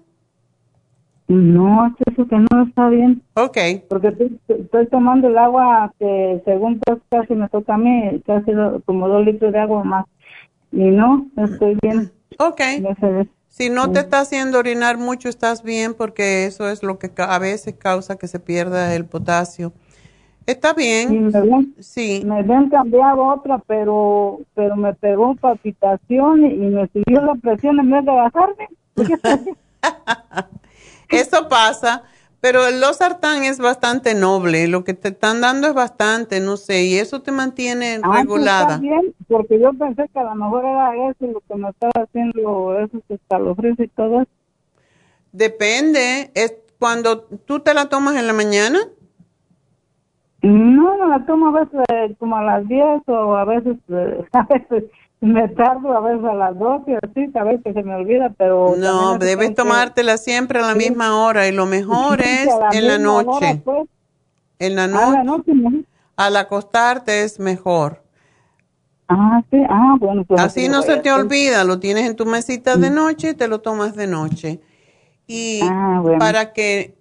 [1.29, 3.23] No, eso que no está bien.
[3.35, 3.59] Ok.
[3.89, 8.53] Porque estoy, tomando el agua que según pues casi me toca a mí, casi
[8.87, 10.07] como dos litros de agua más.
[10.73, 12.11] Y no, estoy bien.
[12.39, 12.61] Ok.
[13.49, 17.39] Si no te está haciendo orinar mucho, estás bien porque eso es lo que a
[17.39, 19.73] veces causa que se pierda el potasio.
[20.49, 21.31] Está bien.
[21.79, 22.23] Sí.
[22.25, 27.91] Me habían cambiado otra, pero pero me pegó palpitación y me subió la presión en
[27.91, 28.69] vez de bajarme.
[31.11, 32.03] Eso pasa,
[32.41, 34.69] pero el losartán es bastante noble.
[34.69, 38.77] Lo que te están dando es bastante, no sé, y eso te mantiene ah, regulada.
[38.77, 41.93] Está bien, porque yo pensé que a lo mejor era eso lo que me estaba
[42.05, 44.31] haciendo esos escalofríos y todo eso.
[45.33, 46.31] Depende.
[46.35, 48.79] Es cuando tú te la tomas en la mañana.
[50.43, 53.77] No, me la tomo a veces como a las 10 o a veces,
[54.33, 54.85] a veces
[55.21, 58.75] me tardo a veces a las 12 así, a veces se me olvida, pero...
[58.77, 63.61] No, debes tomártela siempre a la misma hora y lo mejor es en la noche.
[63.65, 63.89] Pues.
[64.61, 65.53] En la noche.
[66.17, 68.03] Al acostarte es mejor.
[69.09, 70.25] Ah, sí, ah, bueno.
[70.25, 73.49] Pues así no se te olvida, lo tienes en tu mesita de noche y te
[73.49, 74.61] lo tomas de noche.
[75.27, 76.98] Y ah, para que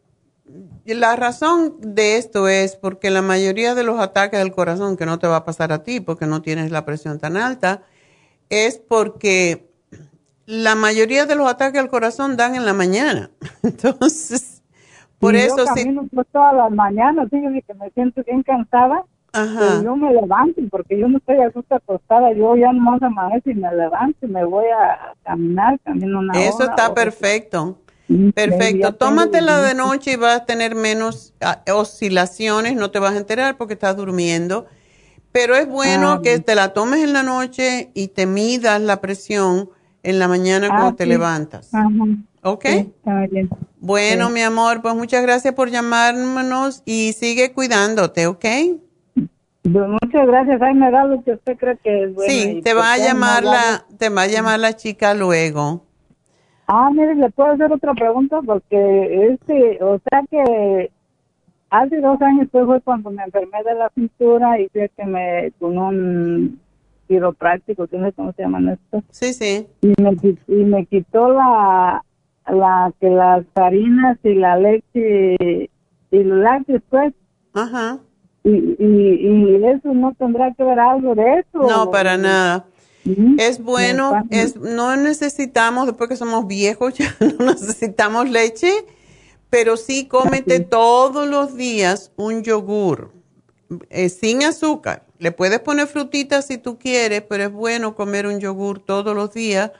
[0.85, 5.19] la razón de esto es porque la mayoría de los ataques del corazón, que no
[5.19, 7.83] te va a pasar a ti porque no tienes la presión tan alta,
[8.49, 9.67] es porque
[10.45, 13.29] la mayoría de los ataques al corazón dan en la mañana.
[13.63, 14.63] Entonces,
[15.19, 15.95] por eso yo sí.
[16.13, 17.37] Pues todas las mañanas, sí,
[17.67, 19.03] que me siento bien cansada.
[19.33, 19.83] Ajá.
[19.83, 22.31] yo me levanto porque yo no estoy a gusto acostada.
[22.33, 26.33] Yo ya no más amanece y me levanto y me voy a caminar, camino una
[26.41, 27.77] Eso está perfecto.
[28.33, 28.95] Perfecto.
[28.95, 33.57] Tómatela de noche y vas a tener menos ah, oscilaciones, no te vas a enterar
[33.57, 34.65] porque estás durmiendo.
[35.31, 39.01] Pero es bueno ah, que te la tomes en la noche y te midas la
[39.01, 39.69] presión
[40.03, 41.71] en la mañana cuando ah, te levantas.
[42.43, 42.65] ¿Ok?
[43.79, 48.45] Bueno, mi amor, pues muchas gracias por llamarnos y sigue cuidándote, ¿ok?
[49.15, 50.61] Pues muchas gracias.
[50.61, 52.31] Ay, me da lo que usted cree que es bueno.
[52.31, 55.86] Sí, te va a llamar la, te va a llamar la chica luego.
[56.67, 60.91] Ah, mire, le puedo hacer otra pregunta porque este, o sea que
[61.69, 65.51] hace dos años pues, fue cuando me enfermé de la cintura y fue que me
[65.59, 66.59] con un
[67.07, 69.01] quiropráctico, no sé cómo se llaman esto.
[69.11, 69.65] Sí, sí.
[69.81, 70.17] Y me,
[70.47, 72.03] y me quitó la,
[72.47, 75.69] la, que las harinas y la leche
[76.11, 77.13] y los lácteos pues.
[77.53, 77.99] Ajá.
[78.43, 81.67] Y, y, y eso no tendrá que ver algo de eso.
[81.67, 82.65] No, para nada.
[83.37, 88.71] Es bueno, es no necesitamos, después que somos viejos, ya no necesitamos leche
[89.49, 93.11] pero sí cómete todos los días un yogur
[93.89, 95.03] eh, sin azúcar.
[95.19, 99.33] Le puedes poner frutitas si tú quieres, pero es bueno comer un yogur todos los
[99.33, 99.71] días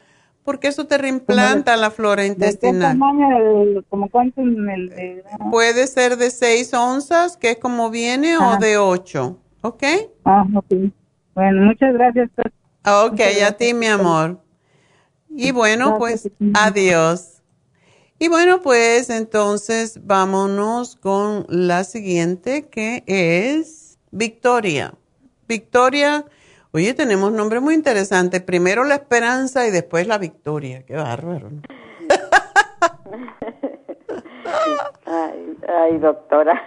[0.44, 2.98] porque eso te reimplanta la flora intestinal.
[2.98, 8.78] ¿De ¿Como cuánto el, Puede ser de 6 onzas, que es como viene, o de
[8.78, 9.84] 8, ¿ok?
[10.24, 10.74] Ah, ok.
[11.36, 12.30] Bueno, muchas gracias.
[12.86, 14.40] Ok, a ti, mi amor.
[15.30, 17.38] Y bueno, pues, adiós.
[18.20, 24.95] Y bueno, pues entonces vámonos con la siguiente que es Victoria.
[25.48, 26.26] Victoria,
[26.72, 28.41] oye, tenemos nombre muy interesante.
[28.41, 30.84] Primero la esperanza y después la victoria.
[30.84, 31.52] Qué bárbaro.
[35.06, 36.60] ay, ay, doctora.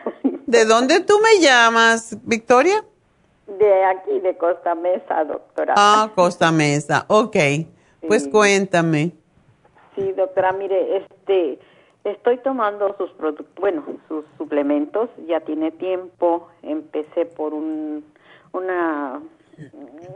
[0.46, 2.84] ¿De dónde tú me llamas, Victoria?
[3.58, 5.74] De aquí, de Costa Mesa, doctora.
[5.76, 7.36] Ah, Costa Mesa, ok.
[8.06, 9.12] Pues cuéntame.
[9.94, 11.58] Sí, doctora, mire, este,
[12.04, 18.04] estoy tomando sus productos, bueno, sus suplementos, ya tiene tiempo, empecé por un,
[18.52, 19.20] una,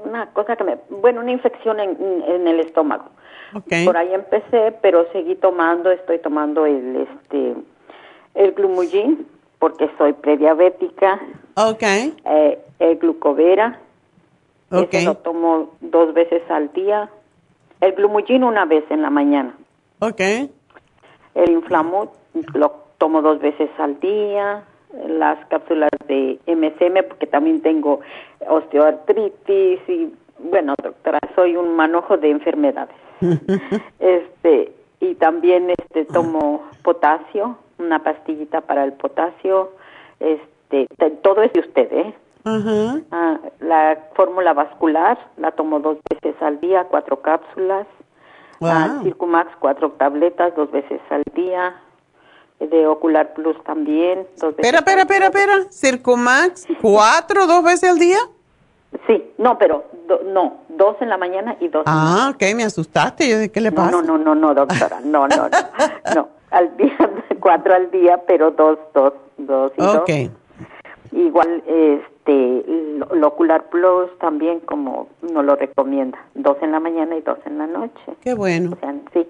[0.04, 3.06] una cosa que me, bueno, una infección en, en el estómago.
[3.54, 3.84] Okay.
[3.84, 7.54] Por ahí empecé, pero seguí tomando, estoy tomando el, este,
[8.34, 9.28] el glumulgin,
[9.58, 11.20] porque soy prediabética.
[11.56, 11.82] Ok.
[11.82, 13.78] Eh, el glucovera.
[14.70, 14.94] Ok.
[14.94, 17.08] Ese lo tomo dos veces al día.
[17.80, 19.54] El glumulgin una vez en la mañana.
[20.00, 20.20] Ok.
[21.34, 22.10] El inflamut
[22.54, 24.64] lo tomo dos veces al día.
[25.08, 28.00] Las cápsulas de MSM, porque también tengo
[28.48, 32.94] osteoartritis y, bueno, doctora, soy un manojo de enfermedades.
[33.98, 39.72] este y también este tomo potasio, una pastillita para el potasio.
[40.20, 42.14] Este, te- todo es de usted, ¿eh?
[43.10, 47.86] Ah, la fórmula vascular la tomo dos veces al día, cuatro cápsulas.
[48.62, 49.00] Ah.
[49.02, 51.74] Circumax, cuatro tabletas, dos veces al día.
[52.60, 54.72] De Ocular Plus también, dos veces.
[54.72, 55.70] Espera, espera, espera, espera.
[55.72, 58.18] Circumax, cuatro, dos veces al día.
[59.08, 61.84] Sí, no, pero do- no, dos en la mañana y dos.
[61.86, 63.28] en la Ah, ok, me asustaste.
[63.28, 63.90] Yo dije, ¿qué le pasa?
[63.90, 66.96] no, no, no, no, doctora, no, no, no, no, al día,
[67.40, 70.02] cuatro al día, pero dos, dos, dos y dos.
[71.12, 71.62] Igual,
[72.26, 72.64] este,
[73.14, 77.58] lo, Ocular Plus también como nos lo recomienda, dos en la mañana y dos en
[77.58, 78.00] la noche.
[78.22, 78.72] Qué bueno.
[78.72, 79.26] O sea, sí.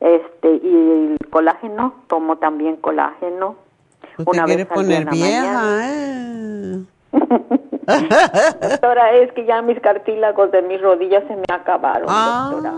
[0.00, 0.74] Este, y
[1.12, 3.56] el colágeno, tomo también colágeno.
[4.18, 6.86] Usted una quiere vez poner la vieja, mañana.
[7.12, 8.68] ¿eh?
[8.70, 12.74] Doctora, es que ya mis cartílagos de mis rodillas se me acabaron, Ah, doctora.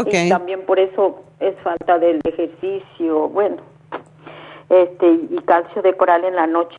[0.00, 0.14] ok.
[0.26, 3.56] Y también por eso es falta del ejercicio, bueno.
[4.70, 6.76] Este, y calcio de coral en la noche,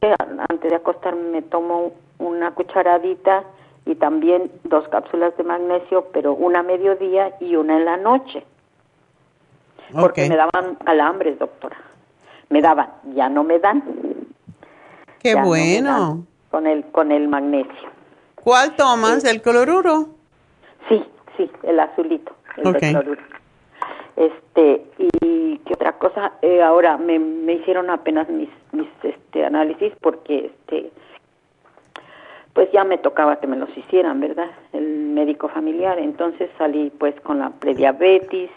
[0.49, 3.43] antes de acostarme me tomo una cucharadita
[3.85, 8.45] y también dos cápsulas de magnesio, pero una a mediodía y una en la noche.
[9.99, 11.77] Porque me daban calambres, doctora.
[12.49, 13.81] Me daban, ya no me dan.
[15.19, 15.89] Qué ya no me bueno.
[15.89, 17.89] dan con el con el magnesio.
[18.35, 19.23] ¿Cuál tomas?
[19.25, 20.09] ¿El cloruro?
[20.87, 21.03] Sí,
[21.37, 22.73] sí, el azulito, el Ok.
[22.79, 23.21] de cloruro.
[24.19, 24.83] Este,
[25.21, 30.47] y qué otra cosa, Eh, ahora me, me hicieron apenas mis, mis este, análisis porque
[30.47, 30.91] este,
[32.51, 34.51] pues ya me tocaba que me los hicieran, ¿verdad?
[34.73, 38.51] El médico familiar, entonces salí pues con la prediabetes,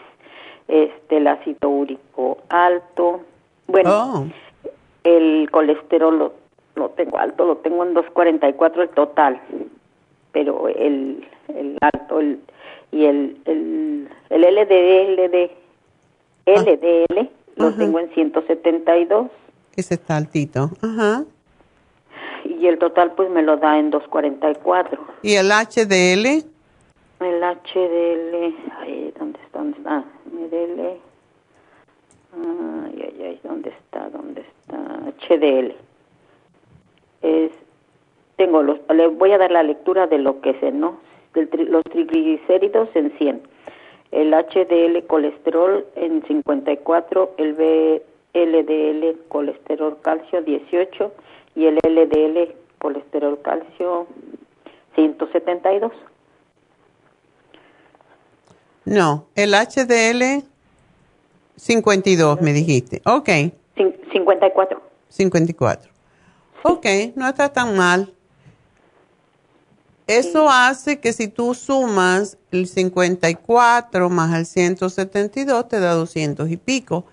[0.67, 3.21] este, el ácido úrico alto,
[3.67, 4.25] bueno, Oh,
[5.05, 6.33] el colesterol lo,
[6.75, 9.39] lo tengo alto, lo tengo en 244 el total,
[10.33, 12.41] pero el, el alto el,
[12.93, 15.51] y el, el, el LDL,
[16.45, 17.77] LDL lo Ajá.
[17.77, 19.27] tengo en 172
[19.75, 20.69] ese está altito.
[20.81, 21.23] Ajá.
[22.45, 24.99] y el total pues me lo da en 244.
[25.23, 26.45] ¿Y el HDL?
[27.19, 29.59] El HDL, ay, ¿dónde está?
[29.59, 30.03] ¿Dónde está?
[30.25, 30.81] HDL,
[32.35, 34.09] ay, ay, ay, ¿dónde está?
[34.09, 34.77] ¿Dónde está?
[35.27, 35.73] HDL.
[37.21, 37.51] Es,
[38.35, 40.97] tengo los, le voy a dar la lectura de lo que sé, ¿no?
[41.33, 43.41] Tri- los triglicéridos en 100,
[44.11, 51.11] el HDL colesterol en 54, el VLDL colesterol calcio 18
[51.55, 54.07] y el LDL colesterol calcio
[54.95, 55.91] 172.
[58.85, 60.43] No, el HDL
[61.55, 63.01] 52 me dijiste.
[63.05, 63.27] Ok,
[63.75, 64.81] Cin- 54.
[65.09, 65.91] 54.
[66.63, 66.85] Ok,
[67.15, 68.13] no está tan mal.
[70.07, 76.57] Eso hace que si tú sumas el 54 más el 172 te da 200 y
[76.57, 77.05] pico.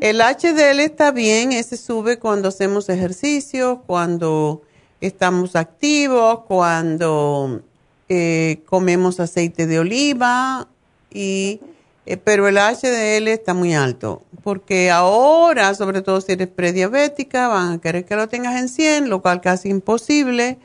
[0.00, 4.62] El HDL está bien, ese sube cuando hacemos ejercicio, cuando
[5.00, 7.62] estamos activos, cuando
[8.08, 10.68] eh, comemos aceite de oliva,
[11.10, 11.60] y,
[12.06, 17.72] eh, pero el HDL está muy alto, porque ahora, sobre todo si eres prediabética, van
[17.74, 20.58] a querer que lo tengas en 100, lo cual casi imposible,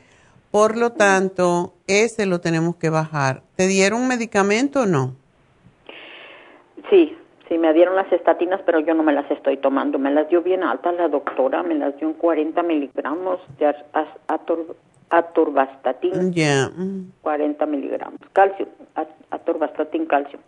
[0.56, 3.42] por lo tanto, ese lo tenemos que bajar.
[3.56, 5.14] ¿Te dieron medicamento o no?
[6.88, 7.14] Sí,
[7.46, 9.98] sí, me dieron las estatinas, pero yo no me las estoy tomando.
[9.98, 13.66] Me las dio bien altas la doctora, me las dio en 40 miligramos de
[14.28, 14.74] ator-
[15.10, 18.18] atorvastatin, Ya, mm, 40 miligramos.
[18.32, 20.38] Calcio, at- atorvastatin calcio.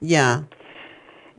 [0.00, 0.42] ya.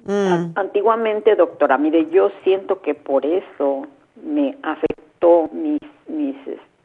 [0.05, 0.53] Mm.
[0.55, 3.87] Antiguamente, doctora, mire, yo siento que por eso
[4.23, 6.37] me afectó mis, mis,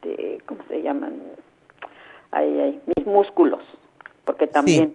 [0.03, 1.15] este, ¿cómo se llaman?
[2.31, 3.61] Ay, ay, mis músculos,
[4.25, 4.95] porque también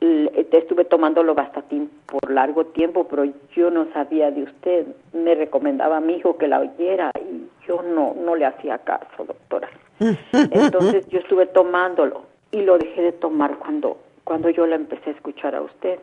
[0.00, 3.24] te estuve tomando lovastatin por largo tiempo, pero
[3.54, 4.86] yo no sabía de usted.
[5.12, 9.24] Me recomendaba a mi hijo que la oyera y yo no, no le hacía caso,
[9.24, 9.70] doctora.
[10.32, 15.12] Entonces yo estuve tomándolo y lo dejé de tomar cuando cuando yo la empecé a
[15.14, 15.98] escuchar a usted.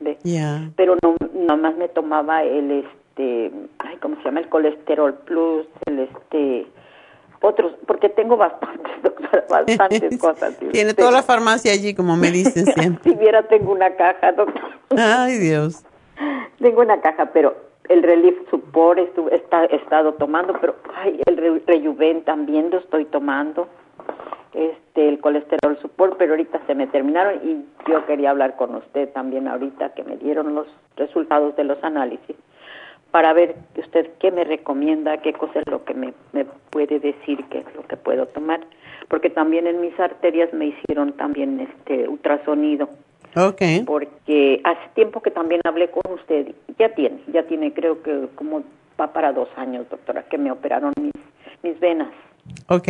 [0.00, 0.18] ¿ve?
[0.76, 4.40] Pero no nada más me tomaba el este, ay, ¿cómo se llama?
[4.40, 6.66] El colesterol plus, el este
[7.42, 10.56] otros, porque tengo bastantes, doctora, bastantes cosas.
[10.72, 13.10] Tiene toda la farmacia allí, como me dicen siempre.
[13.12, 14.62] si viera, tengo una caja, doctor.
[14.96, 15.84] Ay, Dios.
[16.60, 17.54] Tengo una caja, pero
[17.88, 22.78] el Relief Support estu- está, he estado tomando, pero ay, el Re- Rejuven también lo
[22.78, 23.68] estoy tomando.
[24.52, 29.08] Este, el colesterol support, pero ahorita se me terminaron y yo quería hablar con usted
[29.10, 32.34] también ahorita que me dieron los resultados de los análisis
[33.10, 37.44] para ver usted qué me recomienda, qué cosa es lo que me, me puede decir,
[37.50, 38.60] qué es lo que puedo tomar,
[39.08, 42.88] porque también en mis arterias me hicieron también este ultrasonido
[43.36, 43.62] Ok.
[43.86, 48.62] porque hace tiempo que también hablé con usted, ya tiene, ya tiene creo que como
[49.00, 51.12] va para dos años, doctora, que me operaron mis,
[51.62, 52.08] mis venas,
[52.68, 52.88] Ok.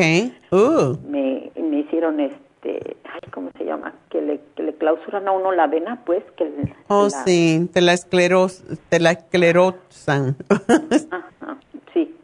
[0.53, 0.97] Uh.
[1.09, 3.93] me, me hicieron este, ay, ¿cómo se llama?
[4.11, 7.69] Que le, que le clausuran a uno la vena, pues, que le- Oh, la- sí,
[7.73, 10.37] te la, escleros, te la esclerosan.
[11.11, 11.57] Ajá,
[11.95, 12.15] sí.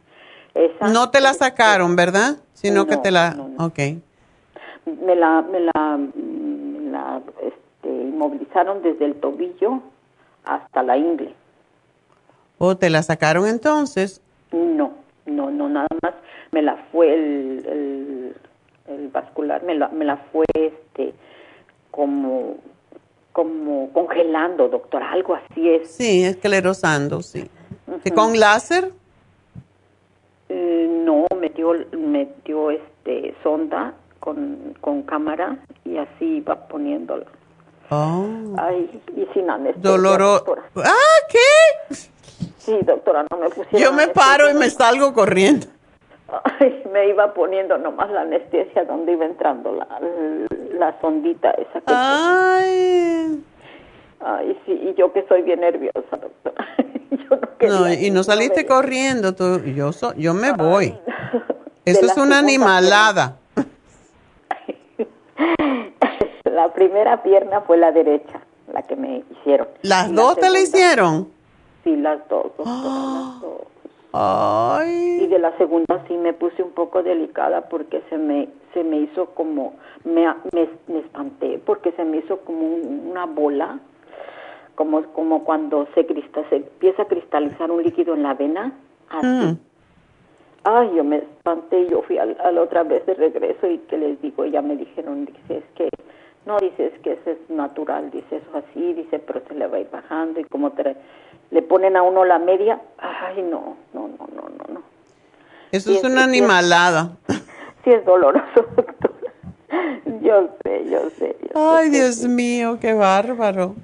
[0.54, 2.36] Esa, no te la sacaron, ¿verdad?
[2.54, 3.34] Sino que te la...
[3.34, 3.66] no, no.
[3.66, 3.78] Ok.
[4.86, 9.80] me la, me la, me la este, inmovilizaron desde el tobillo
[10.44, 11.34] hasta la ingle.
[12.58, 14.22] ¿O te la sacaron entonces?
[14.52, 14.92] No,
[15.26, 16.14] no, no, nada más
[16.52, 18.36] me la fue el, el,
[18.88, 21.14] el vascular, me la, me la fue este,
[21.90, 22.56] como,
[23.32, 25.90] como congelando, doctora, algo así es.
[25.90, 27.50] Sí, esclerosando, sí.
[28.02, 28.92] ¿Que ¿Con láser?
[30.48, 37.26] Eh, no, metió, metió este, sonda con, con cámara y así iba poniéndola.
[37.90, 38.26] Oh.
[38.58, 39.90] Ay, y sin anestesia.
[39.90, 40.32] Doloro...
[40.32, 40.62] doctora.
[40.84, 41.94] Ah, ¿qué?
[42.58, 45.68] Sí, doctora, no me pusieron Yo me paro y me salgo corriendo.
[46.58, 49.86] Ay, me iba poniendo nomás la anestesia donde iba entrando la,
[50.76, 53.44] la sondita esa que Ay.
[54.20, 56.66] Ay, sí, y yo que soy bien nerviosa, doctora.
[57.10, 60.98] yo no No, y no saliste corriendo, tú, yo, so- yo me voy.
[61.84, 63.36] Eso es una animalada.
[66.44, 68.40] La primera pierna fue la derecha,
[68.72, 69.68] la que me hicieron.
[69.82, 71.28] ¿Las Y la dos te la hicieron?
[71.84, 73.60] Sí, las dos, doctora, las dos.
[74.18, 75.18] Ay.
[75.22, 78.98] Y de la segunda sí me puse un poco delicada porque se me se me
[78.98, 79.74] hizo como
[80.04, 83.78] me, me, me espanté porque se me hizo como un- una bola
[84.74, 88.72] como como cuando se crista, se empieza a cristalizar un líquido en la vena
[89.10, 89.26] así.
[89.26, 89.58] Mm.
[90.64, 93.78] Ay, yo me espanté y yo fui al- a, la otra vez de regreso y
[93.78, 95.88] que les digo, ya me dijeron, dice, es que,
[96.44, 99.76] no, dice, es que eso es natural, dice, eso así, dice, pero se le va
[99.76, 100.96] a ir bajando y como te,
[101.50, 104.82] le ponen a uno la media, ay, no, no, no, no, no, no.
[105.72, 107.16] Eso es es- una animalada.
[107.84, 108.44] Sí es doloroso,
[108.76, 109.32] doctora.
[110.20, 111.36] Yo sé, yo sé.
[111.40, 112.28] yo Ay, Dios sí.
[112.28, 113.76] mío, qué bárbaro.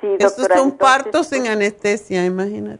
[0.00, 2.78] Sí, doctora, un entonces, parto sin anestesia, imagínate.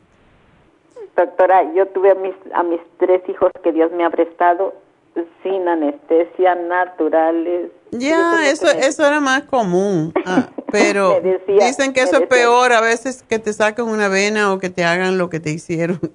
[1.16, 4.74] Doctora, yo tuve a mis, a mis tres hijos que Dios me ha prestado
[5.42, 7.70] sin anestesia, naturales.
[7.92, 10.12] Ya, es eso, eso era más común.
[10.24, 14.52] Ah, pero decía- dicen que eso es peor a veces que te saquen una vena
[14.52, 16.00] o que te hagan lo que te hicieron.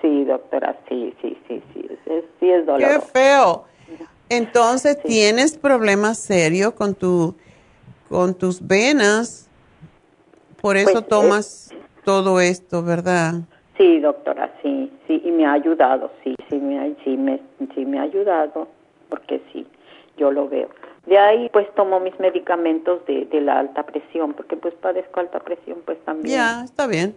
[0.00, 3.00] Sí, doctora, sí, sí, sí, sí, sí es Qué doloroso.
[3.12, 3.64] feo.
[4.28, 7.36] Entonces tienes problemas serios con tu
[8.08, 9.48] con tus venas.
[10.60, 11.70] Por eso Pues, tomas
[12.04, 13.42] todo esto, ¿verdad?
[13.76, 17.40] Sí, doctora, sí, sí, y me ha ayudado, sí, sí me, ha- sí me,
[17.74, 18.68] sí me ha ayudado,
[19.08, 19.66] porque sí,
[20.16, 20.68] yo lo veo.
[21.06, 25.40] De ahí, pues, tomo mis medicamentos de, de la alta presión, porque, pues, padezco alta
[25.40, 26.36] presión, pues, también.
[26.36, 27.16] Ya, está bien.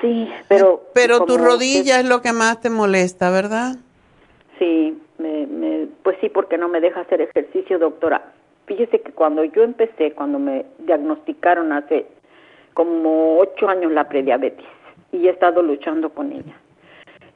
[0.00, 0.82] Sí, pero...
[0.92, 3.76] Pero tu rodilla es lo que más te molesta, ¿verdad?
[4.58, 8.32] Sí, me, me, pues sí, porque no me deja hacer ejercicio, doctora.
[8.66, 12.06] Fíjese que cuando yo empecé, cuando me diagnosticaron hace
[12.74, 14.64] como ocho años la prediabetes,
[15.14, 16.54] y he estado luchando con ella.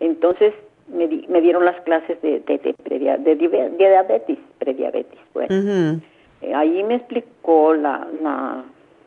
[0.01, 0.53] Entonces
[0.89, 2.75] me, di- me dieron las clases de, de, de,
[3.19, 5.19] de diabe- diabetes, prediabetes.
[5.35, 6.01] Bueno,
[6.43, 8.65] eh, ahí me explicó la, la,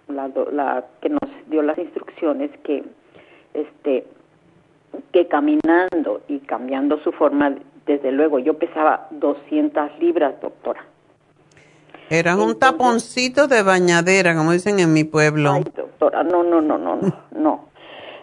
[0.07, 2.83] la, la que nos dio las instrucciones que
[3.53, 4.05] este
[5.13, 10.83] que caminando y cambiando su forma, desde luego, yo pesaba 200 libras, doctora.
[12.09, 15.53] Eras un taponcito de bañadera, como dicen en mi pueblo.
[15.53, 17.69] Ay, doctora, no, no, no, no, no, no,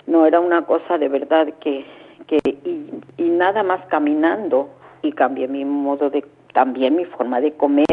[0.08, 1.84] no, era una cosa de verdad que,
[2.26, 4.68] que y, y nada más caminando
[5.02, 7.86] y cambié mi modo de, también mi forma de comer,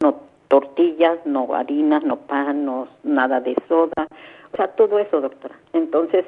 [0.00, 0.16] no
[0.48, 4.08] tortillas, no harinas, no pan, no nada de soda,
[4.52, 5.54] o sea, todo eso, doctora.
[5.72, 6.24] Entonces,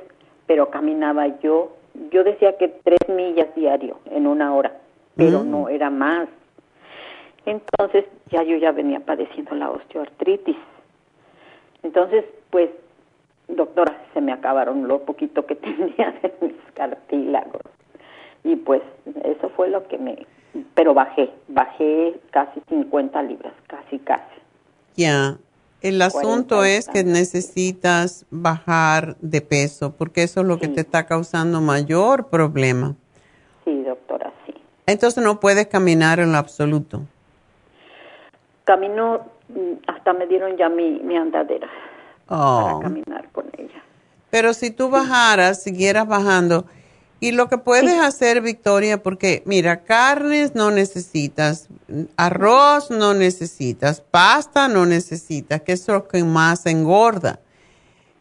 [0.46, 1.72] pero caminaba yo,
[2.10, 4.72] yo decía que tres millas diario en una hora.
[5.16, 5.50] pero Mm.
[5.50, 6.28] no era más.
[7.44, 10.56] Entonces ya yo ya venía padeciendo la osteoartritis.
[11.82, 12.70] Entonces, pues,
[13.56, 17.62] doctora, se me acabaron lo poquito que tenía de mis cartílagos.
[18.44, 18.82] Y pues
[19.24, 20.26] eso fue lo que me...
[20.74, 24.22] Pero bajé, bajé casi 50 libras, casi, casi.
[24.96, 25.38] Ya.
[25.80, 30.82] El asunto 40 es que necesitas bajar de peso porque eso es lo que te
[30.82, 32.94] está causando mayor problema.
[33.64, 34.54] Sí, doctora, sí.
[34.86, 37.02] Entonces no puedes caminar en lo absoluto.
[38.64, 41.68] Camino, mm, hasta me dieron ya mi, mi andadera
[42.38, 42.80] para Oh.
[42.80, 43.82] caminar con ella.
[44.30, 46.66] Pero si tú bajaras, siguieras bajando.
[47.20, 51.68] Y lo que puedes hacer, Victoria, porque mira, carnes no necesitas,
[52.16, 57.38] arroz no necesitas, pasta no necesitas, que es lo que más engorda.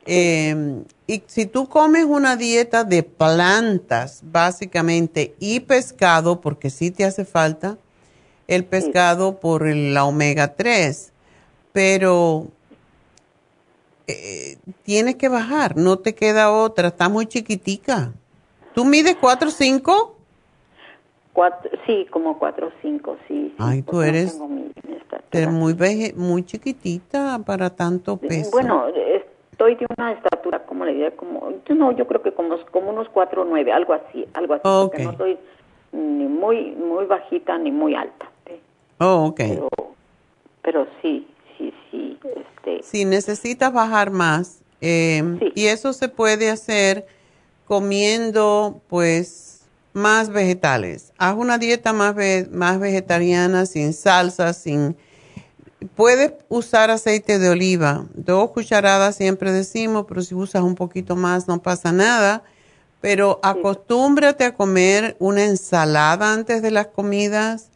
[0.06, 7.06] Eh, y si tú comes una dieta de plantas, básicamente, y pescado, porque sí te
[7.06, 7.78] hace falta
[8.48, 11.12] el pescado por el la omega 3,
[11.72, 12.48] pero
[14.12, 18.12] eh, tienes que bajar, no te queda otra, está muy chiquitica.
[18.74, 20.16] ¿Tú mides 4 o 5?
[21.34, 23.50] Cuatro, sí, como cuatro o cinco, sí.
[23.50, 24.72] sí, Ay, tú porque no eres tengo mi-.
[25.34, 28.52] Eres muy, veje- muy chiquitita para tanto peso.
[28.52, 32.58] Bueno, estoy de una estatura, como le diré, como, yo no, yo creo que como,
[32.72, 35.12] como unos cuatro o nueve, algo así, algo así, porque Ok.
[35.12, 35.38] no soy
[35.94, 38.30] ni muy, muy bajita ni muy alta,
[39.00, 39.38] Oh, ok.
[39.38, 39.70] pero,
[40.62, 41.28] pero sí,
[41.70, 47.06] sí, sí, este, Si necesitas bajar más, eh, y eso se puede hacer
[47.68, 49.62] comiendo, pues,
[49.94, 51.12] más vegetales.
[51.18, 54.96] Haz una dieta más, ve- más vegetariana, sin salsa, sin...
[55.96, 61.48] Puedes usar aceite de oliva, dos cucharadas siempre decimos, pero si usas un poquito más
[61.48, 62.44] no pasa nada.
[63.02, 67.70] Pero acostúmbrate a comer una ensalada antes de las comidas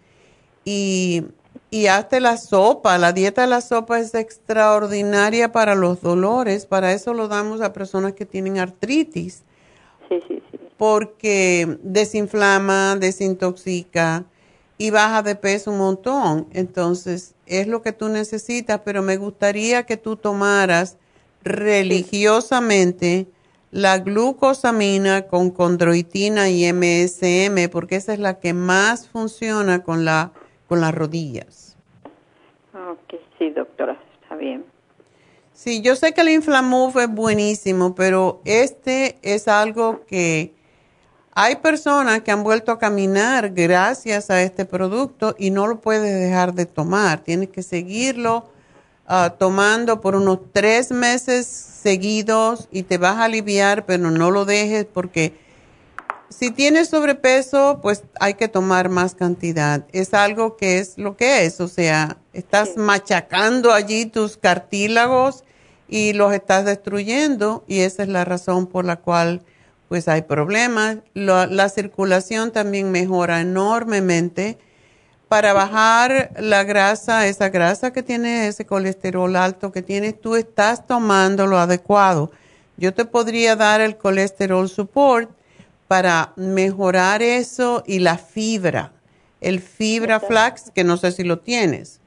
[0.64, 1.24] y,
[1.70, 2.98] y hazte la sopa.
[2.98, 6.66] La dieta de la sopa es extraordinaria para los dolores.
[6.66, 9.44] Para eso lo damos a personas que tienen artritis.
[10.10, 10.60] Sí, sí, sí.
[10.78, 14.26] Porque desinflama, desintoxica
[14.78, 16.48] y baja de peso un montón.
[16.54, 20.98] Entonces, es lo que tú necesitas, pero me gustaría que tú tomaras
[21.44, 23.28] religiosamente
[23.72, 30.32] la glucosamina con condroitina y MSM, porque esa es la que más funciona con, la,
[30.68, 31.78] con las rodillas.
[32.74, 34.66] ok, sí, doctora, está bien.
[35.54, 40.54] Sí, yo sé que el Inflamuf es buenísimo, pero este es algo que
[41.34, 46.14] hay personas que han vuelto a caminar gracias a este producto y no lo puedes
[46.20, 47.20] dejar de tomar.
[47.24, 48.50] Tienes que seguirlo
[49.08, 54.46] ah, tomando por unos tres meses seguidos y te vas a aliviar, pero no lo
[54.46, 55.45] dejes porque
[56.30, 59.86] si tienes sobrepeso, pues hay que tomar más cantidad.
[59.92, 65.44] Es algo que es lo que es, o sea, estás machacando allí tus cartílagos
[65.88, 69.42] y los estás destruyendo y esa es la razón por la cual
[69.88, 70.98] pues hay problemas.
[71.14, 74.58] Lo- la circulación también mejora enormemente
[75.28, 80.86] para bajar la grasa, esa grasa que tienes, ese colesterol alto que tienes, tú estás
[80.88, 82.32] tomando lo adecuado.
[82.78, 85.32] Yo te podría dar el colesterol support
[85.88, 88.92] para mejorar eso y la fibra,
[89.42, 92.02] el fibra flax, que no sé si lo tienes.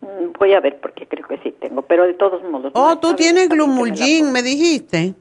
[0.00, 2.72] Mm, Voy a ver porque creo que sí tengo, pero de todos modos.
[2.74, 5.14] Oh, tú tienes glumulgin, me dijiste.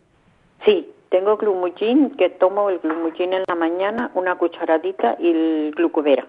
[0.66, 6.28] Sí, tengo glumulgin, que tomo el glumulgin en la mañana, una cucharadita y el glucovera.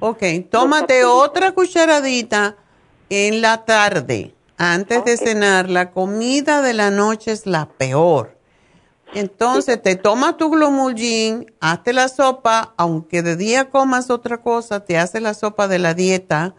[0.00, 2.56] Ok, tómate otra cucharadita
[3.10, 5.70] en la tarde, antes de cenar.
[5.70, 8.33] La comida de la noche es la peor.
[9.14, 14.98] Entonces, te tomas tu glumulgin, hazte la sopa, aunque de día comas otra cosa, te
[14.98, 16.54] haces la sopa de la dieta,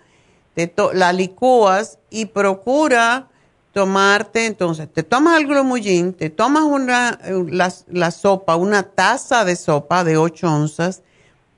[0.54, 3.28] te to- la licúas y procura
[3.74, 7.20] tomarte, entonces, te tomas el glumulgin, te tomas una,
[7.50, 11.04] la, la sopa, una taza de sopa de 8 onzas,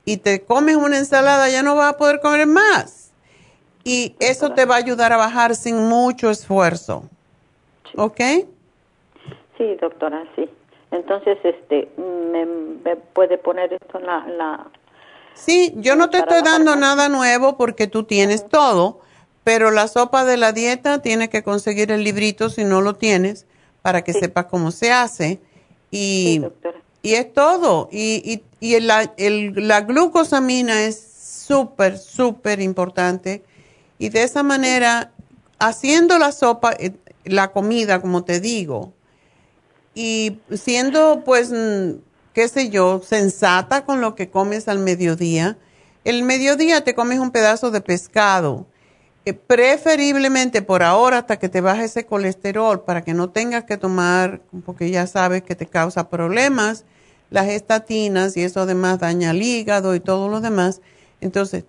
[0.04, 3.12] y te comes una ensalada, ya no vas a poder comer más.
[3.84, 7.04] Y eso te va a ayudar a bajar sin mucho esfuerzo.
[7.94, 8.20] ¿Ok?
[9.56, 10.48] Sí, doctora, sí.
[10.90, 14.66] Entonces, este, ¿me, me puede poner esto en la, en la-
[15.34, 19.00] Sí, yo no te estoy dando nada nuevo porque tú tienes todo,
[19.44, 23.46] pero la sopa de la dieta tienes que conseguir el librito si no lo tienes
[23.82, 25.40] para que sepas cómo se hace.
[25.90, 26.40] Y,
[27.02, 27.88] y es todo.
[27.92, 31.00] Y, y, y la, el- la glucosamina es
[31.46, 33.44] súper, súper importante.
[33.98, 35.12] Y de esa manera,
[35.58, 36.92] haciendo la sopa, eh,
[37.24, 38.92] la comida, como te digo,
[39.98, 41.52] y siendo, pues,
[42.32, 45.58] qué sé yo, sensata con lo que comes al mediodía
[46.04, 48.68] El mediodía te comes un pedazo de pescado,
[49.24, 53.76] eh, preferiblemente por ahora hasta que te baje ese colesterol para que no tengas que
[53.76, 56.84] tomar, porque ya sabes que te causa problemas,
[57.30, 60.80] las estatinas y eso además daña el hígado y todo lo demás.
[61.20, 61.64] Entonces,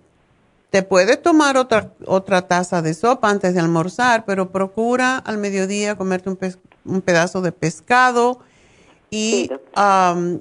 [0.70, 5.96] te puedes tomar otra, otra taza de sopa antes de almorzar, pero procura al mediodía
[5.96, 6.38] comerte un,
[6.84, 8.40] un pedazo de pescado
[9.10, 9.50] y,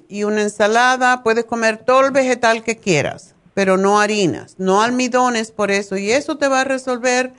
[0.07, 1.24] y una ensalada.
[1.24, 5.98] Puedes comer todo el vegetal que quieras, pero no harinas, no almidones por eso.
[5.98, 7.34] Y eso te va a resolver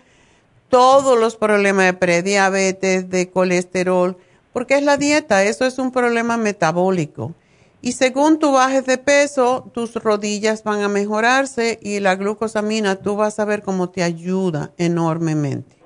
[0.69, 4.17] todos los problemas de prediabetes, de colesterol,
[4.53, 7.35] porque es la dieta, eso es un problema metabólico.
[7.83, 13.17] Y según tú bajes de peso, tus rodillas van a mejorarse y la glucosamina, tú
[13.17, 15.80] vas a ver cómo te ayuda enormemente.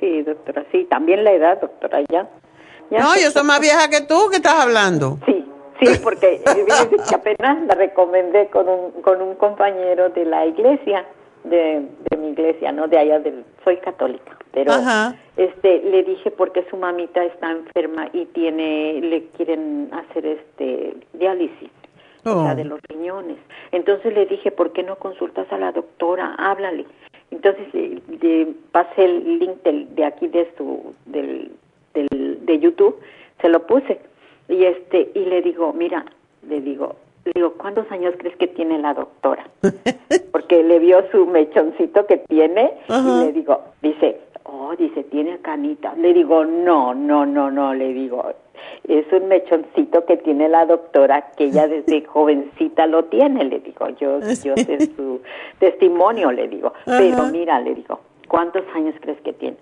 [0.00, 2.28] Sí, doctora, sí, también la edad, doctora, ya.
[2.90, 5.18] no, yo soy más vieja que tú, ¿qué estás hablando?
[5.26, 5.44] Sí,
[5.80, 6.42] sí, porque
[7.08, 11.04] que apenas la recomendé con un, con un compañero de la iglesia,
[11.44, 12.88] de, de mi iglesia, ¿no?
[12.88, 14.72] De allá del, soy católica pero
[15.36, 21.68] este le dije porque su mamita está enferma y tiene le quieren hacer este diálisis
[22.24, 22.56] o sea, oh.
[22.56, 23.36] de los riñones.
[23.70, 26.34] Entonces le dije, ¿por qué no consultas a la doctora?
[26.38, 26.86] Háblale.
[27.30, 31.52] Entonces le, pasé el link de aquí de su del,
[31.94, 32.96] del de YouTube,
[33.40, 33.98] se lo puse
[34.48, 36.04] y este y le digo, mira,
[36.48, 39.48] le digo, le digo, ¿cuántos años crees que tiene la doctora?
[40.32, 45.94] Porque le vio su mechoncito que tiene y le digo, dice, oh, dice, tiene canita.
[45.96, 48.32] Le digo, no, no, no, no, le digo,
[48.84, 53.88] es un mechoncito que tiene la doctora, que ella desde jovencita lo tiene, le digo,
[53.90, 55.20] yo, yo sé su
[55.58, 59.56] testimonio, le digo, pero mira, le digo, ¿cuántos años crees que tiene?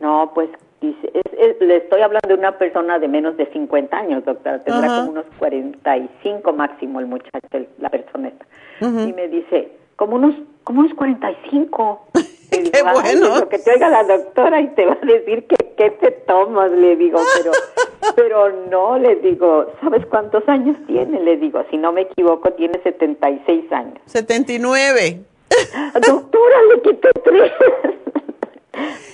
[0.00, 0.48] No, pues
[0.80, 1.12] dice,
[1.60, 5.26] le estoy hablando de una persona de menos de 50 años, doctora, tendrá como unos
[5.38, 7.46] 45 máximo el muchacho,
[7.78, 8.32] la persona.
[8.80, 10.34] Y me dice, como unos,
[10.64, 12.06] como unos 45.
[12.70, 13.48] Qué bueno.
[13.48, 16.96] que te oiga la doctora y te va a decir que qué te tomas, le
[16.96, 17.52] digo, pero,
[18.16, 21.20] pero no, le digo, ¿sabes cuántos años tiene?
[21.20, 23.98] Le digo, si no me equivoco, tiene 76 años.
[24.04, 25.20] 79.
[26.06, 27.52] Doctora, le quité tres.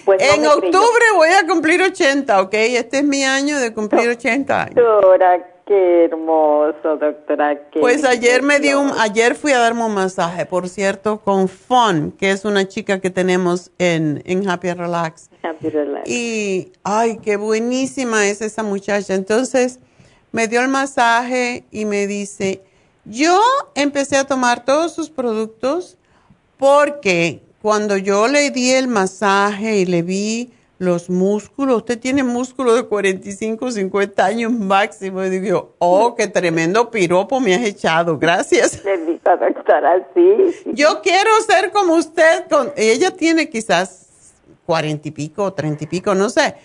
[0.05, 2.53] Pues en octubre voy a cumplir 80, ¿ok?
[2.53, 4.75] Este es mi año de cumplir 80 años.
[4.77, 7.61] Doctora, Qué hermoso, doctora.
[7.81, 12.13] pues ayer me dio un, ayer fui a darme un masaje, por cierto, con Fon,
[12.13, 15.29] que es una chica que tenemos en, en Happy Relax.
[15.43, 16.09] Happy Relax.
[16.09, 19.15] Y, ay, qué buenísima es esa muchacha.
[19.15, 19.81] Entonces,
[20.31, 22.63] me dio el masaje y me dice,
[23.05, 23.41] yo
[23.75, 25.99] empecé a tomar todos sus productos
[26.59, 31.79] porque cuando yo le di el masaje y le vi los músculos.
[31.79, 35.25] Usted tiene músculos de 45, 50 años máximo.
[35.25, 38.19] Y digo, oh, qué tremendo piropo me has echado.
[38.19, 38.83] Gracias.
[38.83, 42.47] Bendita doctora, sí, Yo quiero ser como usted.
[42.49, 44.35] Con, ella tiene quizás
[44.67, 46.57] 40 y pico, 30 y pico, no sé.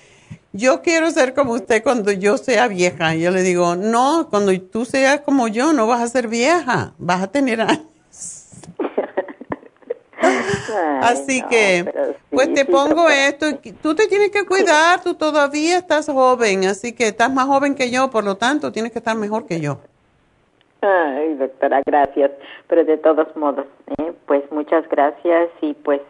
[0.53, 3.15] Yo quiero ser como usted cuando yo sea vieja.
[3.15, 7.23] Yo le digo, no, cuando tú seas como yo, no vas a ser vieja, vas
[7.23, 7.90] a tener años.
[11.01, 11.85] Así que,
[12.29, 13.47] pues te pongo esto.
[13.81, 17.91] Tú te tienes que cuidar, tú todavía estás joven, así que estás más joven que
[17.91, 19.79] yo, por lo tanto, tienes que estar mejor que yo.
[20.81, 22.31] Ay, doctora, gracias.
[22.67, 23.65] Pero de todos modos,
[23.97, 24.13] ¿eh?
[24.25, 26.01] pues muchas gracias y pues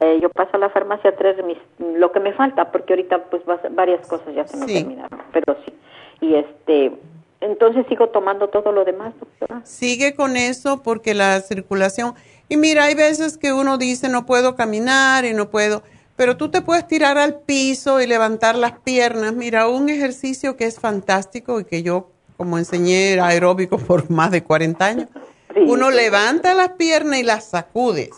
[0.00, 3.24] eh, yo paso a la farmacia a traer mis, lo que me falta, porque ahorita
[3.24, 5.72] pues varias cosas ya se me terminaron, pero sí.
[6.20, 6.92] Y este,
[7.40, 9.64] entonces sigo tomando todo lo demás, doctora.
[9.64, 12.14] Sigue con eso porque la circulación
[12.48, 15.82] y mira, hay veces que uno dice no puedo caminar y no puedo,
[16.16, 19.34] pero tú te puedes tirar al piso y levantar las piernas.
[19.34, 24.42] Mira, un ejercicio que es fantástico y que yo como enseñé aeróbico por más de
[24.42, 25.08] 40 años,
[25.54, 28.10] uno levanta las piernas y las sacudes.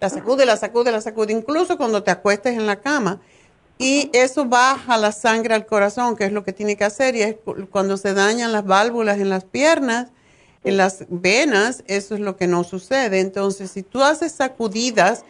[0.00, 3.20] La sacude, la sacude, la sacude, incluso cuando te acuestes en la cama.
[3.78, 7.14] Y eso baja la sangre al corazón, que es lo que tiene que hacer.
[7.14, 7.36] Y es
[7.70, 10.08] cuando se dañan las válvulas en las piernas,
[10.66, 13.20] en las venas, eso es lo que no sucede.
[13.20, 15.24] Entonces, si tú haces sacudidas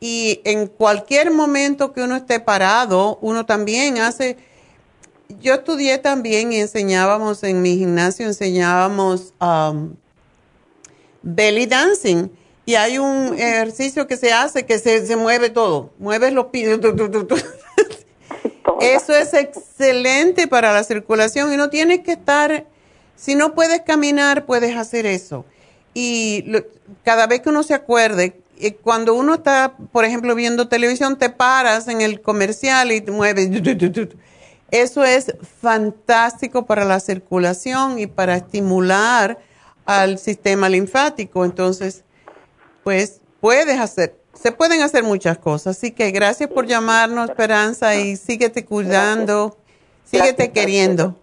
[0.00, 4.38] y en cualquier momento que uno esté parado, uno también hace...
[5.40, 9.94] Yo estudié también y enseñábamos en mi gimnasio, enseñábamos um,
[11.22, 12.30] belly dancing.
[12.64, 16.80] Y hay un ejercicio que se hace que se, se mueve todo, mueves los pies.
[18.80, 22.64] Eso es excelente para la circulación y no tienes que estar
[23.18, 25.44] si no puedes caminar, puedes hacer eso.
[25.92, 26.44] Y
[27.02, 31.28] cada vez que uno se acuerde, eh, cuando uno está, por ejemplo, viendo televisión, te
[31.28, 33.50] paras en el comercial y te mueves.
[34.70, 39.38] Eso es fantástico para la circulación y para estimular
[39.84, 41.44] al sistema linfático.
[41.44, 42.04] Entonces,
[42.84, 45.76] pues puedes hacer, se pueden hacer muchas cosas.
[45.76, 49.58] Así que gracias por llamarnos, Esperanza, y síguete cuidando,
[50.04, 51.16] síguete queriendo.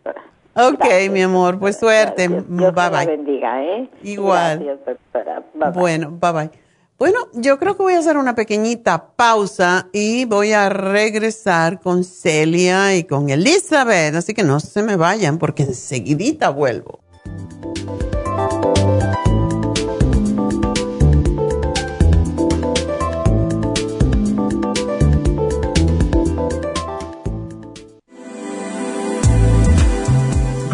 [0.56, 2.30] Ok, mi amor, pues suerte.
[2.30, 3.06] Dios bye bye.
[3.06, 3.90] bendiga, ¿eh?
[4.04, 4.64] Igual.
[4.64, 5.44] Gracias, doctora.
[5.54, 5.82] Bye, bye.
[5.82, 6.50] Bueno, bye bye.
[6.98, 12.06] Bueno, yo creo que voy a hacer una pequeñita pausa y voy a regresar con
[12.06, 14.16] Celia y con Elizabeth.
[14.16, 17.02] Así que no se me vayan porque enseguidita vuelvo.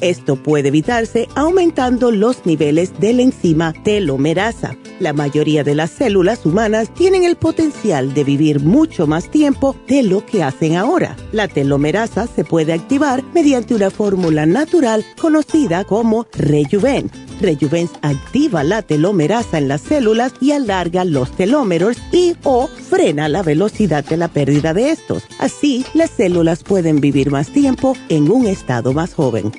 [0.00, 4.76] Esto puede evitarse aumentando los niveles de la enzima telomerasa.
[5.00, 10.02] La mayoría de las células humanas tienen el potencial de vivir mucho más tiempo de
[10.02, 11.16] lo que hacen ahora.
[11.32, 17.10] La telomerasa se puede activar mediante una fórmula natural conocida como Rejuven.
[17.40, 23.42] Rejuven activa la telomerasa en las células y alarga los telómeros y o frena la
[23.42, 25.22] velocidad de la pérdida de estos.
[25.38, 29.52] Así, las células pueden vivir más tiempo en un estado más joven.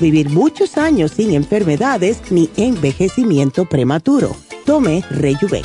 [0.00, 4.34] Vivir muchos años sin enfermedades ni envejecimiento prematuro.
[4.64, 5.64] Tome Rejuven.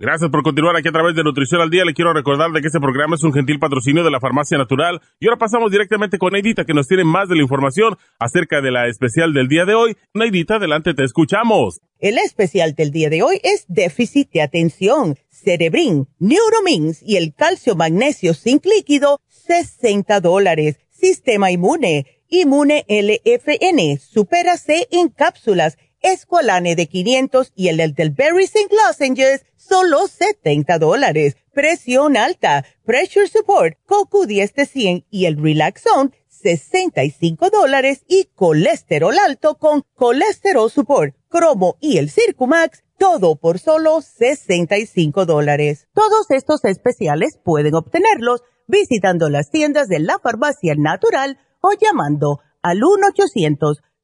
[0.00, 1.84] Gracias por continuar aquí a través de Nutrición al Día.
[1.84, 4.98] Le quiero recordar de que este programa es un gentil patrocinio de la Farmacia Natural.
[5.20, 8.70] Y ahora pasamos directamente con Neidita, que nos tiene más de la información acerca de
[8.70, 9.98] la especial del día de hoy.
[10.14, 11.82] Neidita, adelante, te escuchamos.
[11.98, 17.76] El especial del día de hoy es déficit de atención, Cerebrin, Neuromins y el calcio
[17.76, 20.78] magnesio zinc líquido, 60 dólares.
[20.88, 28.70] Sistema inmune, Inmune LFN, Supera C en cápsulas, Esqualane de 500 y el Elderberry Zinc
[28.72, 31.36] Lozenges, solo 70 dólares.
[31.52, 39.58] Presión alta, Pressure Support, CoQ10 de 100 y el Relaxon, 65 dólares y colesterol alto
[39.58, 45.88] con colesterol support, cromo y el Circumax, todo por solo 65 dólares.
[45.92, 52.80] Todos estos especiales pueden obtenerlos visitando las tiendas de la farmacia natural o llamando al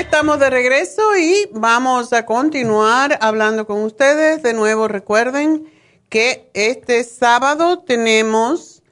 [0.00, 4.42] Estamos de regreso y vamos a continuar hablando con ustedes.
[4.42, 5.70] De nuevo, recuerden
[6.08, 8.82] que este sábado tenemos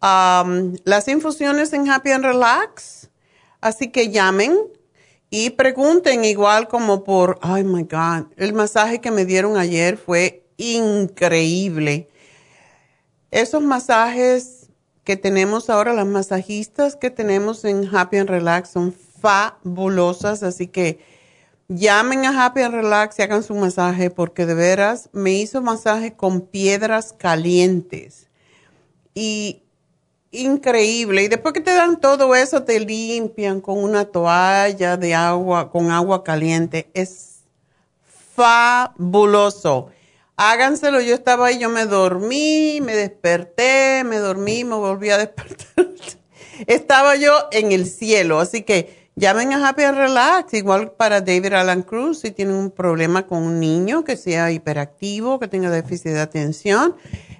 [0.00, 3.10] um, las infusiones en Happy and Relax.
[3.60, 4.56] Así que llamen
[5.30, 10.46] y pregunten igual como por, ay my God, el masaje que me dieron ayer fue
[10.58, 12.08] increíble.
[13.32, 14.68] Esos masajes
[15.02, 18.94] que tenemos ahora, las masajistas que tenemos en Happy and Relax son
[19.26, 21.00] fabulosas, así que
[21.68, 26.14] llamen a Happy and Relax y hagan su masaje porque de veras me hizo masaje
[26.14, 28.28] con piedras calientes
[29.14, 29.62] y
[30.30, 31.24] increíble.
[31.24, 35.90] Y después que te dan todo eso, te limpian con una toalla de agua, con
[35.90, 36.88] agua caliente.
[36.94, 37.40] Es
[38.36, 39.90] fabuloso.
[40.36, 41.00] háganselo.
[41.00, 45.88] Yo estaba ahí, yo me dormí, me desperté, me dormí, me volví a despertar.
[46.68, 51.54] estaba yo en el cielo, así que llamen a Happy and Relax, igual para David
[51.54, 56.12] Alan Cruz, si tienen un problema con un niño que sea hiperactivo, que tenga déficit
[56.12, 56.94] de atención,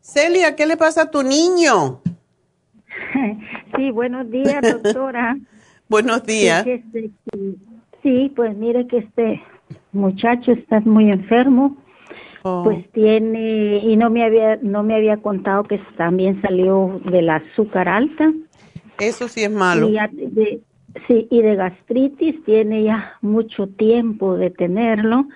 [0.00, 2.02] Celia, ¿qué le pasa a tu niño?
[3.76, 5.36] Sí, buenos días, doctora.
[5.88, 6.66] buenos días.
[6.66, 7.10] Este,
[8.02, 9.40] sí, pues mire que este
[9.92, 11.76] muchacho está muy enfermo
[12.42, 12.62] Oh.
[12.64, 17.88] Pues tiene, y no me había, no me había contado que también salió del azúcar
[17.88, 18.32] alta.
[18.98, 19.88] Eso sí es malo.
[19.88, 20.60] Y de,
[21.06, 25.26] sí, y de gastritis tiene ya mucho tiempo de tenerlo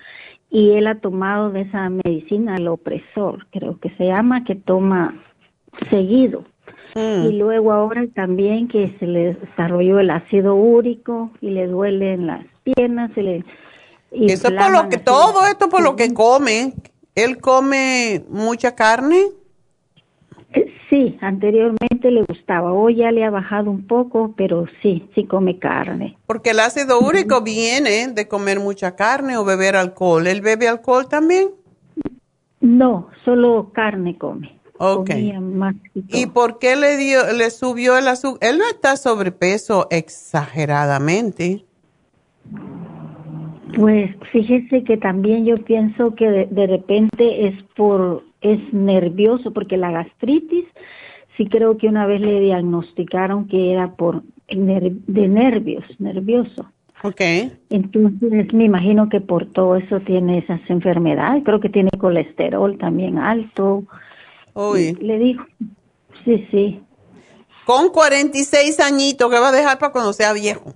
[0.53, 5.15] y él ha tomado de esa medicina, el opresor, creo que se llama, que toma
[5.89, 6.45] seguido.
[6.95, 7.27] Mm.
[7.27, 12.27] Y luego ahora también que se le desarrolló el ácido úrico y le duele en
[12.27, 13.45] las piernas, se le...
[14.11, 16.75] Eso es por lo que, todo esto por lo que come,
[17.15, 19.29] ¿Él come mucha carne?
[20.89, 22.73] Sí, anteriormente le gustaba.
[22.75, 26.19] Hoy ya le ha bajado un poco, pero sí, sí come carne.
[26.27, 30.27] Porque el ácido úrico viene de comer mucha carne o beber alcohol.
[30.27, 31.51] ¿Él bebe alcohol también?
[32.61, 34.61] No, solo carne come.
[34.77, 35.11] Ok.
[36.09, 38.51] ¿Y por qué le dio, le subió el azúcar?
[38.51, 41.65] Él no está sobrepeso exageradamente.
[43.77, 49.91] Pues fíjese que también yo pienso que de, repente es por es nervioso porque la
[49.91, 50.65] gastritis
[51.37, 56.71] sí creo que una vez le diagnosticaron que era por de nervios, nervioso.
[57.05, 57.53] Okay.
[57.71, 61.43] Entonces me imagino que por todo eso tiene esas enfermedades.
[61.45, 63.85] Creo que tiene colesterol también alto.
[64.55, 64.97] Uy.
[65.01, 65.45] Le digo,
[66.25, 66.81] sí, sí.
[67.65, 70.75] Con 46 añitos, que va a dejar para cuando sea viejo?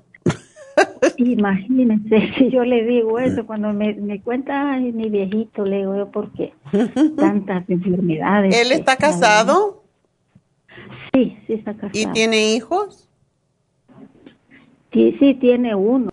[1.16, 5.96] Imagínense, si yo le digo eso, cuando me, me cuenta, ay, mi viejito, le digo
[5.96, 6.52] yo, ¿por qué?
[7.16, 8.54] Tantas enfermedades.
[8.54, 9.82] ¿Él está casado?
[11.12, 11.90] Sí, sí está casado.
[11.94, 13.08] ¿Y tiene hijos?
[14.92, 16.10] Sí, sí, tiene uno.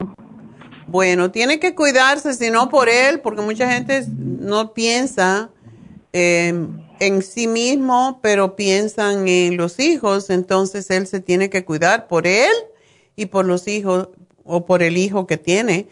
[0.87, 5.49] Bueno, tiene que cuidarse, si no por él, porque mucha gente no piensa
[6.11, 12.07] em, en sí mismo, pero piensan en los hijos, entonces él se tiene que cuidar
[12.07, 12.51] por él
[13.15, 14.09] y por los hijos,
[14.43, 15.87] o por el hijo que tiene.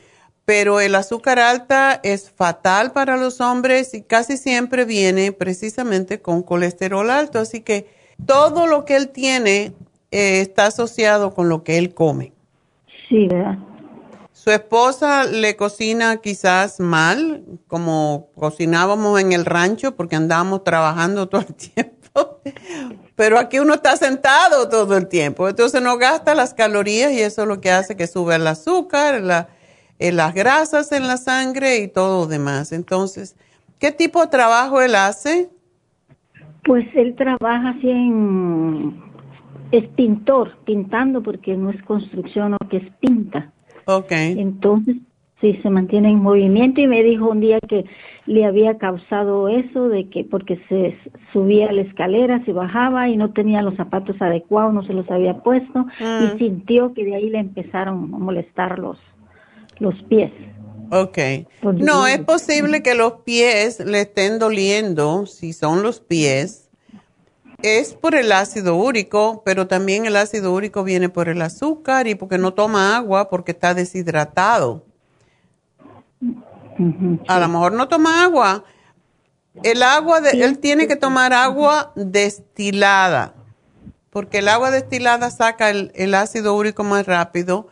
[0.45, 6.43] Pero el azúcar alta es fatal para los hombres y casi siempre viene precisamente con
[6.43, 7.39] colesterol alto.
[7.39, 7.89] Así que
[8.25, 9.73] todo lo que él tiene
[10.11, 12.33] eh, está asociado con lo que él come.
[13.07, 13.57] Sí, ¿verdad?
[14.33, 21.41] Su esposa le cocina quizás mal, como cocinábamos en el rancho porque andábamos trabajando todo
[21.41, 22.41] el tiempo.
[23.21, 27.43] Pero aquí uno está sentado todo el tiempo, entonces no gasta las calorías y eso
[27.43, 29.47] es lo que hace que sube el azúcar, la,
[29.99, 32.71] eh, las grasas en la sangre y todo lo demás.
[32.71, 33.35] Entonces,
[33.77, 35.51] ¿qué tipo de trabajo él hace?
[36.63, 38.99] Pues él trabaja así en...
[39.71, 43.51] Es pintor, pintando porque no es construcción, o que es pinta.
[43.85, 44.13] Ok.
[44.13, 44.95] Entonces,
[45.41, 47.85] sí, se mantiene en movimiento y me dijo un día que
[48.25, 50.97] le había causado eso de que porque se
[51.33, 55.39] subía la escalera, se bajaba y no tenía los zapatos adecuados, no se los había
[55.39, 56.37] puesto y Mm.
[56.37, 58.99] sintió que de ahí le empezaron a molestar los,
[59.79, 60.31] los pies.
[60.91, 61.17] Ok.
[61.61, 66.69] Pues No, es posible que los pies le estén doliendo, si son los pies.
[67.63, 72.15] Es por el ácido úrico, pero también el ácido úrico viene por el azúcar y
[72.15, 74.83] porque no toma agua porque está deshidratado.
[77.27, 78.63] A lo mejor no toma agua.
[79.63, 83.33] El agua, de, él tiene que tomar agua destilada,
[84.09, 87.67] porque el agua destilada saca el, el ácido úrico más rápido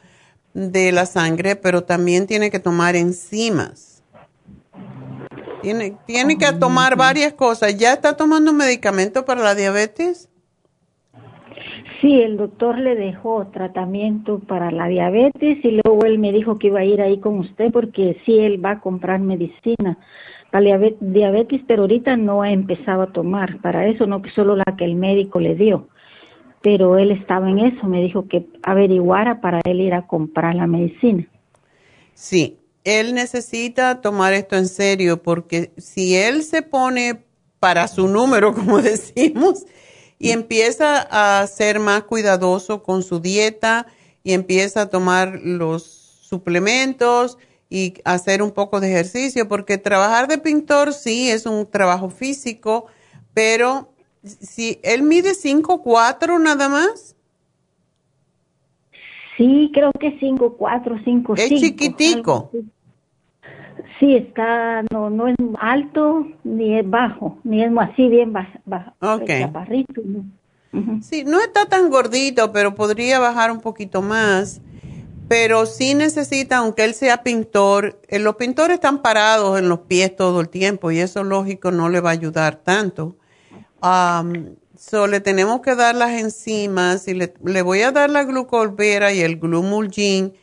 [0.53, 4.03] de la sangre, pero también tiene que tomar enzimas.
[5.61, 7.77] Tiene, tiene que tomar varias cosas.
[7.77, 10.29] ¿Ya está tomando medicamento para la diabetes?
[12.01, 16.67] Sí, el doctor le dejó tratamiento para la diabetes y luego él me dijo que
[16.67, 19.97] iba a ir ahí con usted porque sí, él va a comprar medicina
[20.49, 24.55] para diabe- diabetes, pero ahorita no ha empezado a tomar para eso, no que solo
[24.55, 25.89] la que el médico le dio.
[26.61, 30.67] Pero él estaba en eso, me dijo que averiguara para él ir a comprar la
[30.67, 31.27] medicina.
[32.13, 37.23] Sí, él necesita tomar esto en serio porque si él se pone
[37.59, 39.65] para su número, como decimos,
[40.19, 43.87] y empieza a ser más cuidadoso con su dieta
[44.21, 47.37] y empieza a tomar los suplementos
[47.69, 52.87] y hacer un poco de ejercicio, porque trabajar de pintor sí es un trabajo físico,
[53.33, 53.93] pero
[54.23, 57.15] si él mide 5'4 nada más.
[59.37, 62.51] Sí, creo que 5, 4, 5, Es chiquitico.
[63.99, 68.91] Sí, está, no, no es alto ni es bajo, ni es así bien bajo, bajo
[69.01, 69.29] Ok.
[69.39, 70.01] chaparrito.
[70.03, 70.25] ¿no?
[71.01, 74.61] Sí, no está tan gordito, pero podría bajar un poquito más.
[75.27, 80.15] Pero sí necesita, aunque él sea pintor, eh, los pintores están parados en los pies
[80.15, 83.15] todo el tiempo y eso lógico no le va a ayudar tanto.
[83.79, 88.23] Am, so le tenemos que dar las enzimas y le, le voy a dar la
[88.23, 90.33] glucolvera y el glumulgin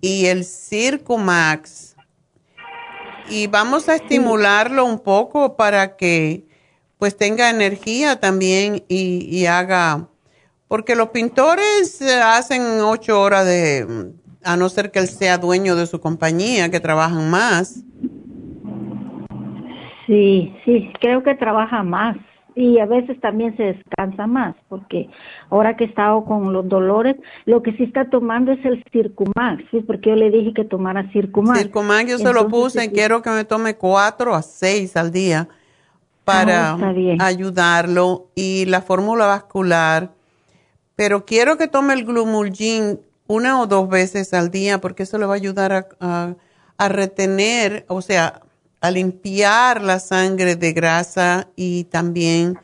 [0.00, 1.96] y el Circumax.
[3.30, 6.44] Y vamos a estimularlo un poco para que
[6.98, 10.08] pues tenga energía también y, haga,
[10.66, 15.76] porque los pintores eh, hacen ocho horas de, a no ser que él sea dueño
[15.76, 17.84] de su compañía, que trabajan más.
[20.06, 22.16] Sí, sí, creo que trabaja más
[22.58, 25.08] y a veces también se descansa más porque
[25.50, 27.16] ahora que he estado con los dolores,
[27.46, 29.80] lo que sí está tomando es el Circumax, ¿sí?
[29.86, 31.58] porque yo le dije que tomara Circumax.
[31.60, 35.48] Circumax yo se lo puse sí, quiero que me tome cuatro a seis al día
[36.24, 40.10] para Ah, ayudarlo y la fórmula vascular.
[40.96, 45.26] Pero quiero que tome el glumulgin una o dos veces al día porque eso le
[45.26, 46.34] va a ayudar a, a-
[46.76, 48.42] a retener, o sea,
[48.80, 52.58] a limpiar la sangre de grasa y también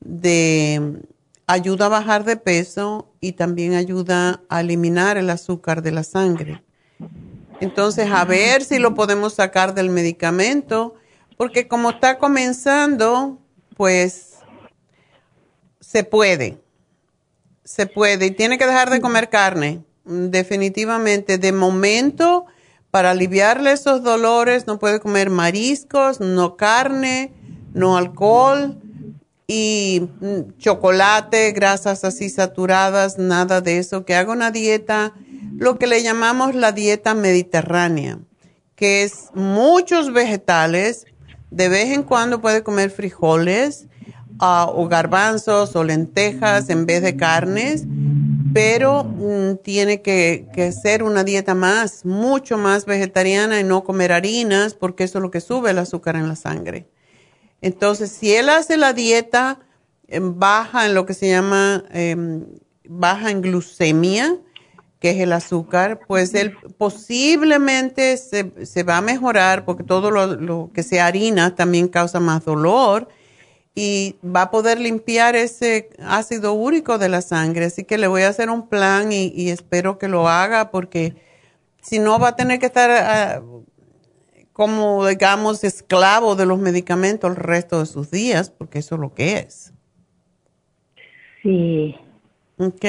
[0.00, 1.02] de
[1.46, 6.62] ayuda a bajar de peso y también ayuda a eliminar el azúcar de la sangre.
[7.60, 10.94] Entonces, a ver si lo podemos sacar del medicamento,
[11.36, 13.38] porque como está comenzando,
[13.76, 14.34] pues
[15.80, 16.58] se puede,
[17.64, 18.26] se puede.
[18.26, 21.38] Y tiene que dejar de comer carne, definitivamente.
[21.38, 22.46] De momento,
[22.94, 27.32] para aliviarle esos dolores, no puede comer mariscos, no carne,
[27.72, 28.80] no alcohol
[29.48, 34.04] y mm, chocolate, grasas así saturadas, nada de eso.
[34.04, 35.12] Que haga una dieta,
[35.56, 38.20] lo que le llamamos la dieta mediterránea,
[38.76, 41.04] que es muchos vegetales.
[41.50, 43.88] De vez en cuando puede comer frijoles
[44.38, 47.86] ah, o garbanzos o lentejas en vez de carnes,
[48.54, 54.12] pero mm, tiene que, que ser una dieta más, mucho más vegetariana y no comer
[54.12, 56.86] harinas, porque eso es lo que sube el azúcar en la sangre.
[57.60, 59.58] Entonces, si él hace la dieta
[60.06, 62.44] eh, baja en lo que se llama em,
[62.88, 64.36] baja en glucemia,
[65.00, 70.26] que es el azúcar, pues él posiblemente se, se va a mejorar porque todo lo,
[70.36, 73.08] lo que sea harina también causa más dolor
[73.74, 77.66] y va a poder limpiar ese ácido úrico de la sangre.
[77.66, 81.16] Así que le voy a hacer un plan y, y espero que lo haga porque
[81.82, 83.42] si no va a tener que estar ah,
[84.52, 89.12] como, digamos, esclavo de los medicamentos el resto de sus días, porque eso es lo
[89.12, 89.72] que es.
[91.42, 91.96] Sí.
[92.58, 92.84] Ok.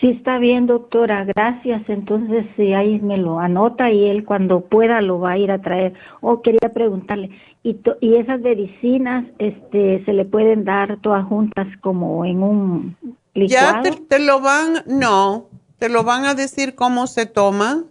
[0.00, 1.82] Sí, está bien, doctora, gracias.
[1.88, 5.62] Entonces, sí, ahí me lo anota y él cuando pueda lo va a ir a
[5.62, 5.94] traer.
[6.20, 7.30] Oh, quería preguntarle,
[7.62, 12.96] ¿y, y esas medicinas este, se le pueden dar todas juntas como en un
[13.32, 13.84] licuado?
[13.84, 15.48] Ya te, lo van, no,
[15.78, 17.84] te lo van a decir cómo se toma.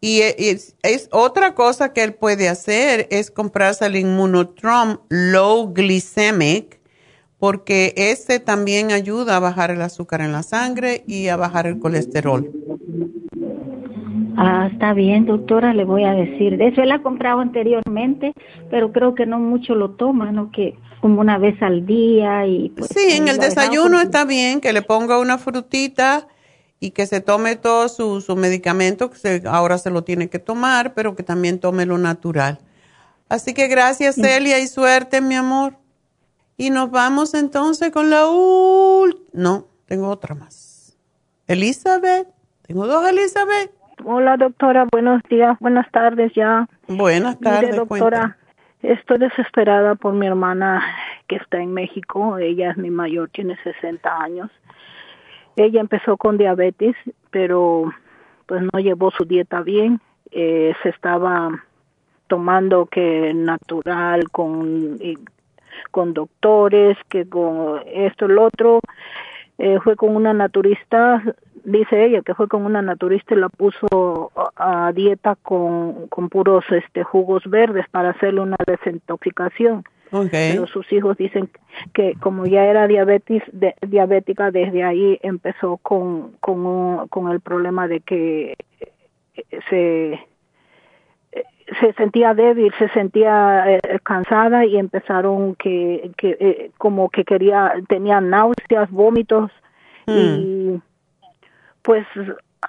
[0.00, 5.74] Y e, es, es, otra cosa que él puede hacer es comprarse el Immunotrom Low
[5.74, 6.80] Glycemic
[7.38, 11.78] porque ese también ayuda a bajar el azúcar en la sangre y a bajar el
[11.78, 12.50] colesterol.
[14.36, 16.56] Ah, está bien, doctora, le voy a decir.
[16.56, 18.32] De eso él ha comprado anteriormente,
[18.70, 20.50] pero creo que no mucho lo toma, ¿no?
[20.50, 22.88] Que como una vez al día y pues...
[22.88, 26.26] Sí, en el desayuno está bien que le ponga una frutita
[26.80, 30.38] y que se tome todo su, su medicamento, que se, ahora se lo tiene que
[30.38, 32.58] tomar, pero que también tome lo natural.
[33.28, 35.76] Así que gracias, Celia, y suerte, mi amor.
[36.56, 39.24] Y nos vamos entonces con la última.
[39.32, 40.96] No, tengo otra más.
[41.46, 42.28] Elizabeth.
[42.62, 43.72] Tengo dos Elizabeth.
[44.04, 44.86] Hola, doctora.
[44.90, 46.68] Buenos días, buenas tardes ya.
[46.88, 47.70] Buenas tardes.
[47.70, 48.36] Mire, doctora,
[48.82, 50.82] estoy desesperada por mi hermana
[51.28, 52.38] que está en México.
[52.38, 54.50] Ella es mi mayor, tiene 60 años.
[55.56, 56.96] Ella empezó con diabetes,
[57.30, 57.92] pero
[58.46, 60.00] pues no llevó su dieta bien.
[60.30, 61.50] Eh, se estaba
[62.26, 64.98] tomando que natural con
[65.90, 68.80] con doctores, que con esto, el otro.
[69.58, 71.22] Eh, fue con una naturista,
[71.64, 76.64] dice ella que fue con una naturista y la puso a, dieta con, con puros
[76.70, 79.84] este jugos verdes para hacerle una desintoxicación.
[80.30, 81.50] Pero sus hijos dicen
[81.92, 83.42] que como ya era diabetes,
[83.82, 88.56] diabética, desde ahí empezó con, con, con el problema de que
[89.68, 90.20] se
[91.80, 97.72] se sentía débil, se sentía eh, cansada y empezaron que, que eh, como que quería,
[97.88, 99.50] tenía náuseas, vómitos
[100.06, 100.80] y
[101.80, 102.06] pues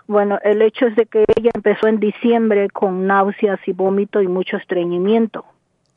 [0.07, 4.27] bueno, el hecho es de que ella empezó en diciembre con náuseas y vómito y
[4.27, 5.45] mucho estreñimiento.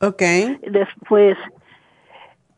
[0.01, 0.57] Okay.
[0.67, 1.37] Después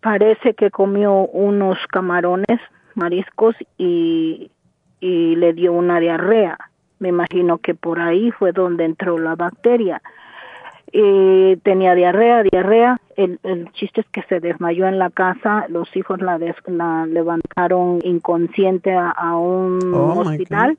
[0.01, 2.59] parece que comió unos camarones,
[2.95, 4.51] mariscos y,
[4.99, 6.57] y le dio una diarrea.
[6.99, 10.01] Me imagino que por ahí fue donde entró la bacteria
[10.93, 12.99] eh, tenía diarrea, diarrea.
[13.15, 15.65] El, el, chiste es que se desmayó en la casa.
[15.69, 20.77] Los hijos la, la levantaron inconsciente a, un oh, hospital.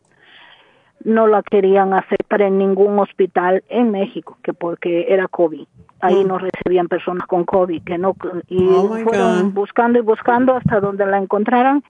[1.04, 5.66] No la querían aceptar en ningún hospital en México, que porque era COVID.
[6.00, 6.28] Ahí mm.
[6.28, 8.14] no recibían personas con COVID, que no
[8.48, 11.82] y oh, fueron buscando y buscando hasta donde la encontraran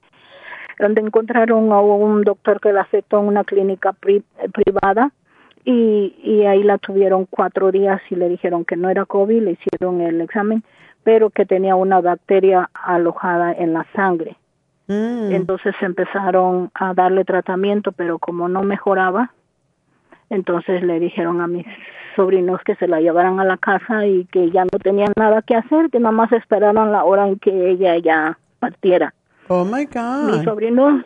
[0.79, 5.11] donde encontraron a un doctor que la aceptó en una clínica privada
[5.65, 9.51] y, y ahí la tuvieron cuatro días y le dijeron que no era COVID, le
[9.51, 10.63] hicieron el examen,
[11.03, 14.37] pero que tenía una bacteria alojada en la sangre.
[14.87, 15.31] Mm.
[15.31, 19.31] Entonces empezaron a darle tratamiento, pero como no mejoraba,
[20.29, 21.65] entonces le dijeron a mis
[22.15, 25.55] sobrinos que se la llevaran a la casa y que ya no tenían nada que
[25.55, 29.13] hacer, que nada más esperaran la hora en que ella ya partiera.
[29.47, 30.35] Oh my God.
[30.35, 31.05] Mis sobrinos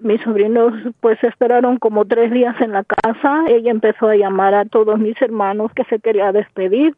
[0.00, 3.44] mis sobrinos pues esperaron como tres días en la casa.
[3.48, 6.96] Ella empezó a llamar a todos mis hermanos que se quería despedir.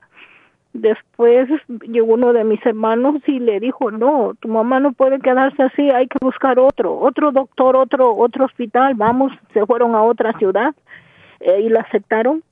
[0.72, 1.48] Después
[1.82, 5.90] llegó uno de mis hermanos y le dijo, no, tu mamá no puede quedarse así,
[5.90, 10.74] hay que buscar otro, otro doctor, otro, otro hospital, vamos, se fueron a otra ciudad
[11.40, 12.42] eh, y la aceptaron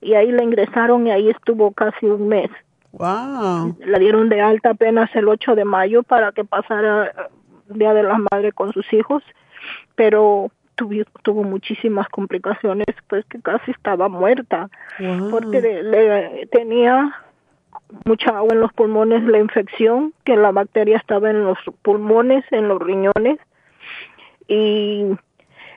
[0.00, 2.50] y ahí la ingresaron y ahí estuvo casi un mes.
[2.92, 3.76] Wow.
[3.84, 7.12] La dieron de alta apenas el 8 de mayo para que pasara
[7.68, 9.22] el Día de la Madre con sus hijos
[9.94, 14.68] pero tuvo, tuvo muchísimas complicaciones, pues que casi estaba muerta,
[15.30, 17.16] porque le, tenía
[18.04, 22.68] mucha agua en los pulmones, la infección, que la bacteria estaba en los pulmones, en
[22.68, 23.38] los riñones,
[24.48, 25.06] y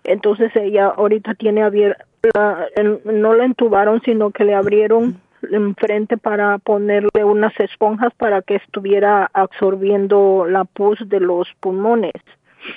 [0.04, 2.68] entonces ella ahorita tiene abierta,
[3.06, 5.22] no la entubaron, sino que le abrieron
[5.52, 12.14] enfrente para ponerle unas esponjas para que estuviera absorbiendo la pus de los pulmones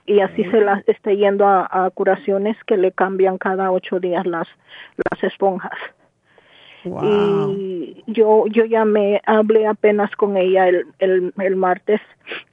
[0.06, 4.48] y así se las está yendo a, curaciones que le cambian cada ocho días las,
[4.96, 5.78] las esponjas.
[6.84, 12.00] Y yo, yo ya me hablé apenas con ella el, el, el martes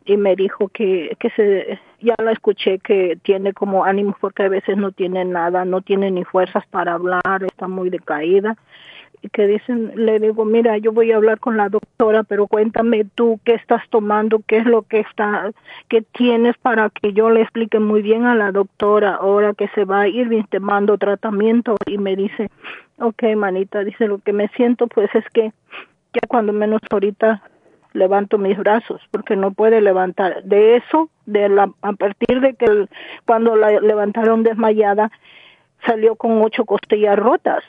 [0.06, 4.50] y me dijo que, que se, ya la escuché que tiene como ánimo porque a
[4.50, 8.56] veces no tiene nada, no tiene ni fuerzas para hablar, está muy decaída
[9.28, 13.40] que dicen, le digo, mira, yo voy a hablar con la doctora, pero cuéntame tú
[13.44, 15.52] qué estás tomando, qué es lo que está,
[15.90, 19.86] qué tienes para que yo le explique muy bien a la doctora ahora que se
[19.86, 22.50] va a ir, te mando tratamiento y me dice,
[23.00, 25.52] ok, manita, dice, lo que me siento pues es que
[26.14, 27.42] ya cuando menos ahorita
[27.94, 30.44] levanto mis brazos porque no puede levantar.
[30.44, 32.88] De eso De la, a partir de que
[33.26, 35.12] cuando la levantaron desmayada,
[35.86, 37.64] salió con ocho costillas rotas.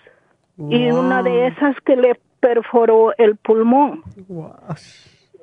[0.58, 4.02] Y una de esas que le perforó el pulmón.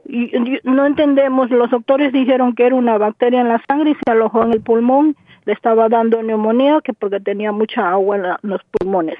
[0.05, 3.95] Y, y no entendemos, los doctores dijeron que era una bacteria en la sangre y
[3.95, 5.15] se alojó en el pulmón,
[5.45, 9.17] le estaba dando neumonía que porque tenía mucha agua en, la- en los pulmones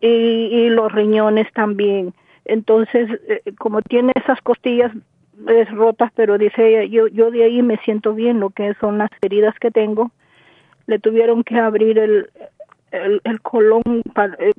[0.00, 2.14] y, y los riñones también.
[2.46, 4.92] Entonces, eh, como tiene esas costillas
[5.48, 8.98] es rotas, pero dice ella, yo, yo de ahí me siento bien, lo que son
[8.98, 10.10] las heridas que tengo.
[10.86, 12.28] Le tuvieron que abrir el,
[12.94, 13.82] el, el colon,
[14.14, 14.52] para, eh,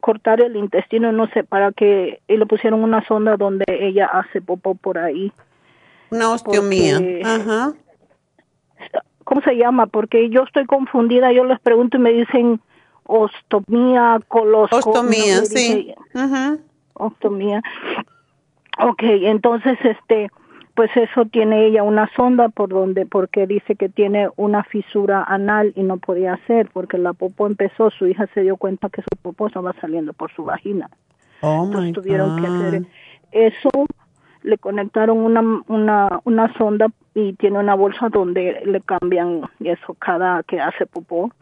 [0.00, 4.40] cortar el intestino, no sé, para que, y le pusieron una sonda donde ella hace
[4.40, 5.32] popó por ahí.
[6.10, 6.94] Una osteomía.
[6.98, 7.72] Porque- Ajá.
[9.24, 9.86] ¿Cómo se llama?
[9.86, 12.60] Porque yo estoy confundida, yo les pregunto y me dicen
[13.04, 14.78] ostomía, coloscopia.
[14.90, 15.94] Ostomía, sí.
[16.14, 16.60] Ujú.
[16.94, 17.62] Ostomía.
[18.78, 20.30] Ok, entonces, este,
[20.76, 25.72] pues eso tiene ella una sonda por donde, porque dice que tiene una fisura anal
[25.74, 29.08] y no podía hacer, porque la popó empezó, su hija se dio cuenta que su
[29.22, 30.90] popó estaba saliendo por su vagina.
[31.40, 32.82] Oh, Entonces tuvieron que hacer
[33.32, 33.70] eso,
[34.42, 40.42] le conectaron una, una, una sonda y tiene una bolsa donde le cambian eso cada
[40.42, 41.32] que hace popó,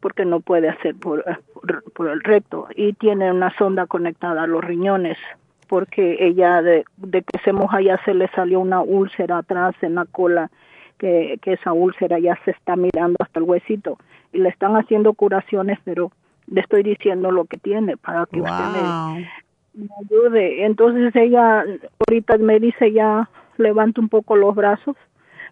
[0.00, 2.68] porque no puede hacer por, por, por el recto.
[2.74, 5.18] Y tiene una sonda conectada a los riñones,
[5.68, 9.94] porque ella de, de que se moja ya se le salió una úlcera atrás en
[9.94, 10.50] la cola,
[10.98, 13.98] que, que esa úlcera ya se está mirando hasta el huesito.
[14.32, 16.10] Y le están haciendo curaciones, pero
[16.50, 19.28] le estoy diciendo lo que tiene para que usted me,
[19.74, 20.64] me ayude.
[20.64, 21.64] Entonces ella
[22.08, 24.96] ahorita me dice ya levanta un poco los brazos,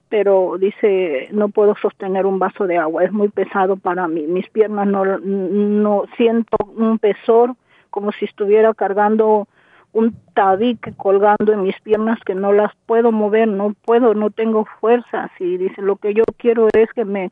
[0.09, 4.27] pero dice no puedo sostener un vaso de agua, es muy pesado para mí.
[4.27, 7.55] Mis piernas no no siento un pesor
[7.91, 9.49] como si estuviera cargando
[9.93, 14.67] un tabique colgando en mis piernas que no las puedo mover, no puedo, no tengo
[14.81, 17.31] fuerzas y dice lo que yo quiero es que me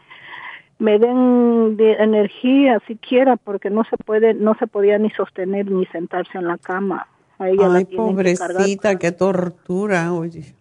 [0.78, 5.86] me den de energía siquiera porque no se puede no se podía ni sostener ni
[5.86, 7.06] sentarse en la cama
[7.38, 8.14] a ella la Ay, que cargar.
[8.14, 10.54] pobrecita, qué tortura, oye.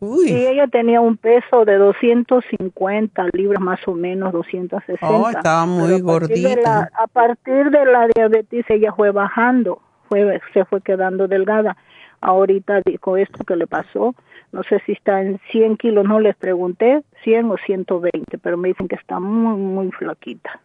[0.00, 0.28] Uy.
[0.28, 5.06] Sí, ella tenía un peso de 250 libras más o menos, 260.
[5.08, 6.60] Oh, estaba muy a gordita.
[6.62, 9.80] la- a partir de la diabetes ella fue bajando,
[10.22, 11.76] fue, se fue quedando delgada.
[12.20, 14.14] Ahorita dijo esto que le pasó,
[14.52, 18.68] no sé si está en 100 kilos, no les pregunté, 100 o 120, pero me
[18.68, 20.60] dicen que está muy, muy flaquita.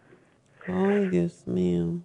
[0.67, 1.95] Ay, Dios mío.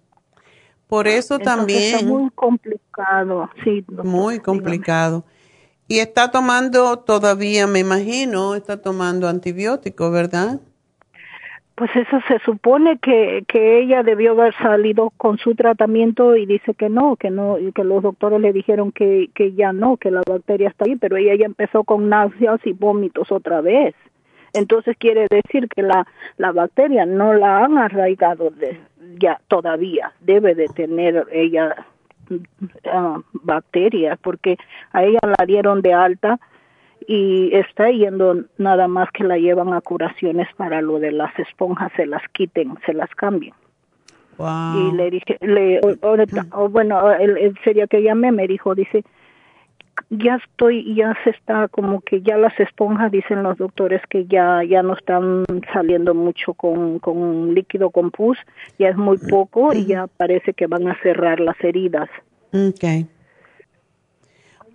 [0.87, 1.95] Por eso Entonces también.
[1.95, 3.83] Está muy complicado, sí.
[3.87, 4.43] doctor, Muy dígame.
[4.43, 5.23] complicado.
[5.87, 10.59] Y está tomando todavía, me imagino, está tomando antibióticos, ¿verdad?
[11.75, 16.73] Pues eso se supone que, que ella debió haber salido con su tratamiento y dice
[16.73, 20.21] que no, que no, que los doctores le dijeron que, que ya no, que la
[20.25, 23.93] bacteria está ahí, pero ella ya empezó con náuseas y vómitos otra vez.
[24.53, 26.07] Entonces quiere decir que la,
[26.37, 28.53] la bacteria no la han arraigado
[29.19, 31.85] ya todavía, debe de tener ella
[32.89, 34.57] ah, bacteria, porque
[34.93, 36.39] a ella la dieron de alta
[37.07, 41.91] y está yendo nada más que la llevan a curaciones para lo de las esponjas,
[41.95, 43.53] se las quiten, se las cambien.
[44.75, 45.79] Y le dije, le,
[46.51, 49.03] o- bueno, el, el sería que llamé me dijo, dice,
[50.09, 54.63] ya estoy, ya se está como que ya las esponjas, dicen los doctores que ya,
[54.63, 58.37] ya no están saliendo mucho con, con líquido con pus,
[58.77, 62.09] ya es muy poco y ya parece que van a cerrar las heridas.
[62.53, 63.07] Ok.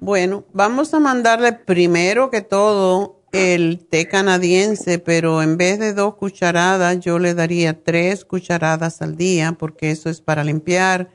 [0.01, 6.15] Bueno, vamos a mandarle primero que todo el té canadiense, pero en vez de dos
[6.15, 11.11] cucharadas, yo le daría tres cucharadas al día, porque eso es para limpiar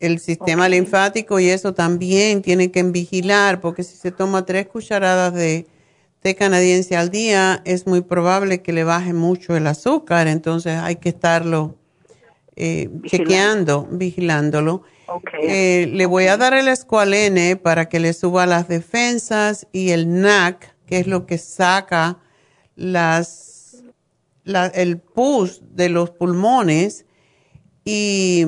[0.00, 5.32] el sistema linfático y eso también tiene que vigilar, porque si se toma tres cucharadas
[5.32, 5.68] de
[6.18, 10.96] té canadiense al día, es muy probable que le baje mucho el azúcar, entonces hay
[10.96, 11.76] que estarlo
[12.56, 14.82] eh, chequeando, vigilándolo.
[15.42, 20.20] Eh, le voy a dar el escualene para que le suba las defensas y el
[20.20, 22.18] NAC, que es lo que saca
[22.76, 23.82] las,
[24.44, 27.04] la- el pus de los pulmones.
[27.84, 28.46] Y,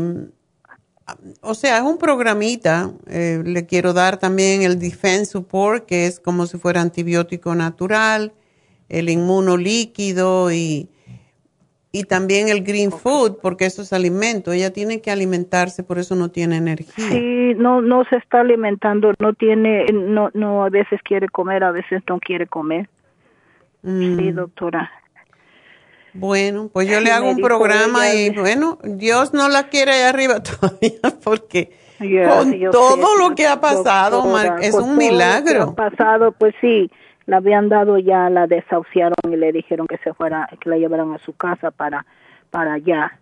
[1.42, 2.92] o sea, es un programita.
[3.08, 8.32] Eh, le quiero dar también el Defense Support, que es como si fuera antibiótico natural,
[8.88, 10.88] el inmuno líquido y,
[11.94, 14.50] y también el green food, porque eso es alimento.
[14.50, 17.08] Ella tiene que alimentarse, por eso no tiene energía.
[17.08, 21.70] Sí, no, no se está alimentando, no tiene, no, no, a veces quiere comer, a
[21.70, 22.88] veces no quiere comer.
[23.82, 24.34] Sí, Mm.
[24.34, 24.90] doctora.
[26.14, 29.92] Bueno, pues yo Sí, le hago un programa ella y bueno, Dios no la quiere
[29.92, 34.74] allá arriba todavía porque Ya, con todo sé, lo que ha pasado, doctora, Mar- es
[34.74, 35.62] un todo lo que milagro.
[35.62, 36.90] ha pasado, pues sí,
[37.26, 41.12] La habían dado ya, la desahuciaron y le dijeron que se fuera, que la llevaran
[41.12, 42.04] a su casa para,
[42.50, 43.18] para ya,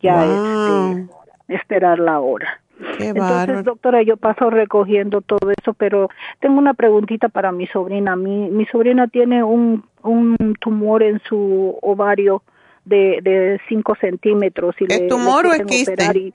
[0.00, 1.06] ya este,
[1.48, 2.60] esperar la hora.
[3.00, 6.08] Entonces, doctora, yo paso recogiendo todo eso, pero
[6.40, 8.14] tengo una preguntita para mi sobrina.
[8.16, 12.42] Mi, mi sobrina tiene un, un tumor en su ovario
[12.84, 14.76] de, de 5 centímetros.
[14.80, 16.18] Y ¿Es le, tumor le o es quiste?
[16.18, 16.34] y-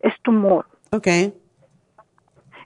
[0.00, 0.66] es tumor.
[0.92, 1.06] Ok.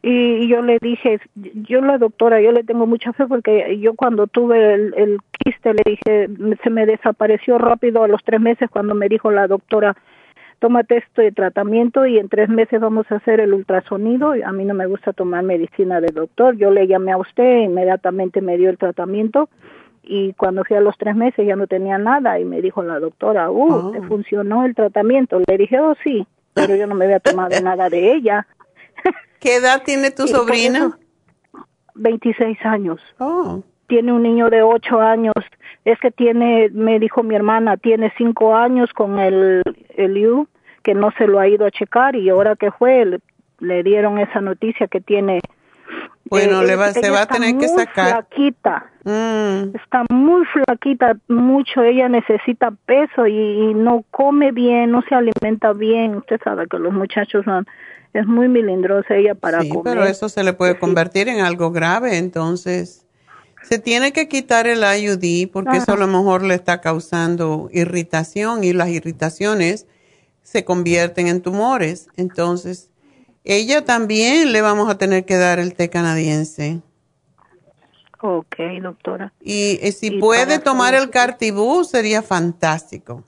[0.06, 4.26] Y, yo le dije, yo la doctora, yo le tengo mucha fe porque yo cuando
[4.26, 6.28] tuve el, el quiste le dije,
[6.62, 9.96] se me desapareció rápido a los tres meses cuando me dijo la doctora,
[10.58, 14.34] tómate este tratamiento y en tres meses vamos a hacer el ultrasonido.
[14.44, 16.54] A mí no me gusta tomar medicina de doctor.
[16.58, 19.48] Yo le llamé a usted, inmediatamente me dio el tratamiento
[20.02, 23.00] y cuando fui a los tres meses ya no tenía nada y me dijo la
[23.00, 25.40] doctora, uh, te funcionó el tratamiento.
[25.46, 28.46] Le dije, oh sí, pero yo no me había tomado nada de ella.
[29.40, 30.44] ¿Qué edad tiene tu eso,
[31.94, 33.00] 26 años.
[33.18, 33.62] Oh.
[33.86, 35.34] Tiene un niño de 8 años.
[35.84, 39.62] Es que tiene, me dijo mi hermana, tiene 5 años con el,
[39.96, 40.48] el U,
[40.82, 43.18] que no se lo ha ido a checar y ahora que fue, le,
[43.60, 45.40] le dieron esa noticia que tiene.
[46.30, 48.08] Bueno, eh, le va- ella se va a está tener que muy sacar.
[48.26, 48.86] Flaquita.
[49.04, 49.76] Mm.
[49.76, 51.82] Está muy flaquita, mucho.
[51.82, 56.16] Ella necesita peso y, y no come bien, no se alimenta bien.
[56.16, 57.66] Usted sabe que los muchachos son,
[58.14, 59.84] es muy milindrosa ella para Sí, comer.
[59.84, 63.04] pero eso se le puede convertir en algo grave, entonces
[63.62, 68.62] se tiene que quitar el IUD porque eso a lo mejor le está causando irritación
[68.62, 69.86] y las irritaciones
[70.42, 72.08] se convierten en tumores.
[72.16, 72.90] Entonces,
[73.42, 76.82] ella también le vamos a tener que dar el té canadiense.
[78.20, 79.32] Ok, doctora.
[79.40, 83.24] Y eh, si Y puede tomar el cartibú sería fantástico.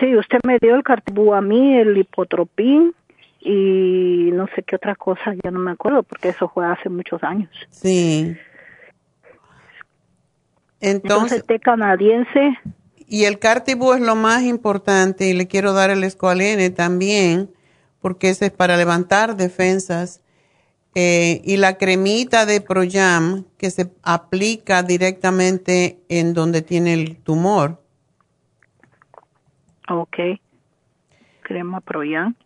[0.00, 2.94] Sí, usted me dio el cartibú a mí, el hipotropín
[3.40, 7.22] y no sé qué otra cosa, ya no me acuerdo porque eso fue hace muchos
[7.22, 7.50] años.
[7.70, 8.36] Sí.
[10.80, 12.58] Entonces, té canadiense.
[13.06, 17.50] Y el Cartibú es lo más importante y le quiero dar el escualene también
[18.00, 20.20] porque ese es para levantar defensas.
[20.94, 27.79] Eh, y la cremita de Proyam que se aplica directamente en donde tiene el tumor.
[29.90, 30.16] Ok.
[31.42, 32.36] Crema Proyan.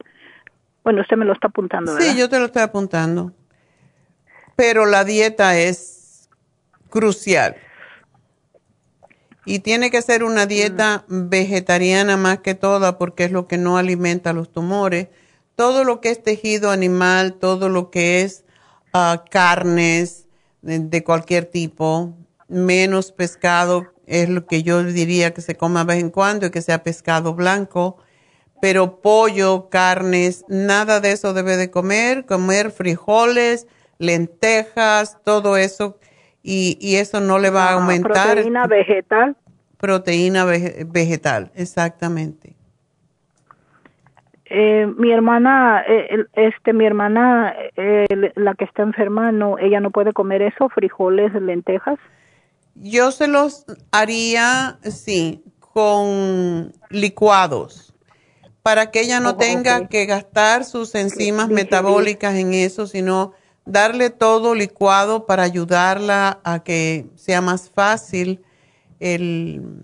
[0.83, 2.11] Bueno, usted me lo está apuntando, ¿verdad?
[2.11, 3.33] Sí, yo te lo estoy apuntando.
[4.57, 6.29] Pero la dieta es
[6.89, 7.57] crucial.
[9.45, 13.77] Y tiene que ser una dieta vegetariana más que toda porque es lo que no
[13.77, 15.09] alimenta los tumores.
[15.55, 18.45] Todo lo que es tejido animal, todo lo que es
[18.95, 20.29] ah, carnes
[20.63, 22.15] de, de cualquier tipo,
[22.49, 26.51] menos pescado, es lo que yo diría que se coma de vez en cuando y
[26.51, 27.99] que sea pescado blanco
[28.61, 33.67] pero pollo, carnes, nada de eso debe de comer, comer frijoles,
[33.99, 35.99] lentejas, todo eso,
[36.43, 38.37] y, y eso no le va a Ah, aumentar.
[38.37, 39.37] proteína vegetal.
[39.77, 42.55] Proteína vege- vegetal, exactamente.
[44.47, 48.07] Eh, mi hermana, eh, este, mi hermana, eh,
[48.37, 51.99] la que está enferma, no, ella no puede comer eso, frijoles, lentejas.
[52.75, 57.95] Yo se los haría, sí, con licuados,
[58.63, 63.33] para que ella no Oh, tenga que gastar sus enzimas metabólicas en eso, sino
[63.67, 68.43] darle todo licuado para ayudarla a que sea más fácil
[69.01, 69.83] el,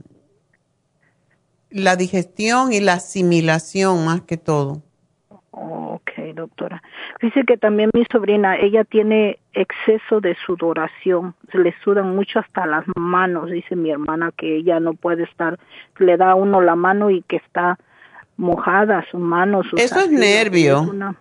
[1.70, 4.82] la digestión y la asimilación más que todo.
[5.52, 6.80] Ok, doctora.
[7.20, 12.66] Dice que también mi sobrina, ella tiene exceso de sudoración, se le sudan mucho hasta
[12.66, 15.58] las manos, dice mi hermana, que ella no puede estar,
[15.98, 17.78] le da a uno la mano y que está
[18.36, 19.64] mojada su mano.
[19.64, 20.82] sus Eso es nervio.
[20.82, 21.20] Es, una-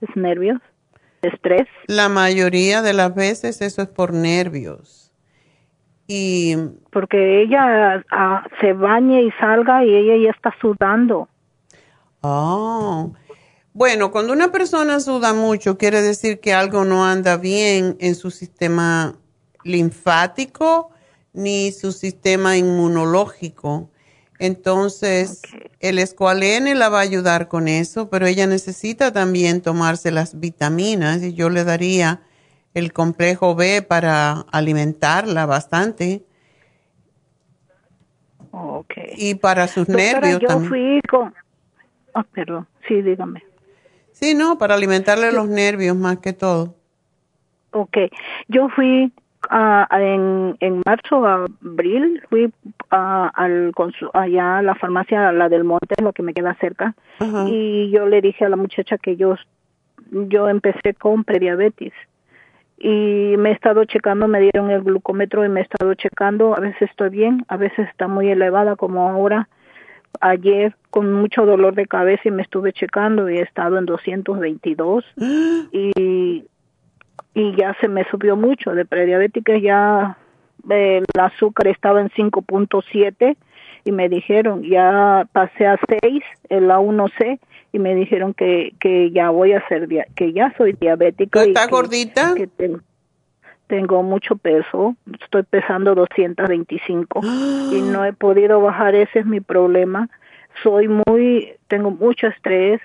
[0.00, 0.58] ¿Es nervios?
[1.22, 1.66] ¿Estrés?
[1.88, 5.12] La mayoría de las veces eso es por nervios.
[6.08, 6.54] Y
[6.90, 11.28] Porque ella ah, se bañe y salga y ella ya está sudando.
[12.22, 13.12] Oh.
[13.76, 18.30] Bueno, cuando una persona suda mucho, quiere decir que algo no anda bien en su
[18.30, 19.18] sistema
[19.64, 20.88] linfático
[21.34, 23.90] ni su sistema inmunológico.
[24.38, 25.42] Entonces,
[25.80, 31.22] el escualene la va a ayudar con eso, pero ella necesita también tomarse las vitaminas
[31.22, 32.22] y yo le daría
[32.72, 36.24] el complejo B para alimentarla bastante
[38.52, 39.12] Okay.
[39.18, 40.68] y para sus Doctora, nervios yo también.
[40.70, 41.34] fui con...
[42.14, 42.66] Ah, perdón.
[42.88, 43.45] Sí, dígame.
[44.18, 46.74] Sí, no, para alimentarle los nervios más que todo.
[47.72, 47.98] Ok,
[48.48, 49.12] yo fui
[49.50, 52.50] ah, en, en marzo, abril, fui
[52.90, 53.74] ah, al
[54.14, 56.94] allá a la farmacia, la del Monte, la que me queda cerca,
[57.46, 59.36] y yo le dije a la muchacha que yo,
[60.10, 61.92] yo empecé con prediabetes.
[62.78, 66.60] Y me he estado checando, me dieron el glucómetro y me he estado checando, a
[66.60, 69.46] veces estoy bien, a veces está muy elevada como ahora.
[70.20, 75.04] Ayer con mucho dolor de cabeza y me estuve checando y he estado en 222
[75.72, 76.44] y,
[77.34, 80.16] y ya se me subió mucho de prediabética, ya
[80.68, 83.36] el azúcar estaba en 5.7
[83.84, 87.38] y me dijeron, ya pasé a 6, el A1C
[87.72, 89.86] y me dijeron que, que ya voy a ser,
[90.16, 91.44] que ya soy diabética.
[91.44, 92.32] ¿Está gordita?
[92.34, 92.80] que ten- tengo
[94.02, 97.20] mucho peso, estoy pesando 225
[97.72, 100.08] y no he podido bajar, ese es mi problema.
[100.62, 102.80] Soy muy, tengo mucho estrés,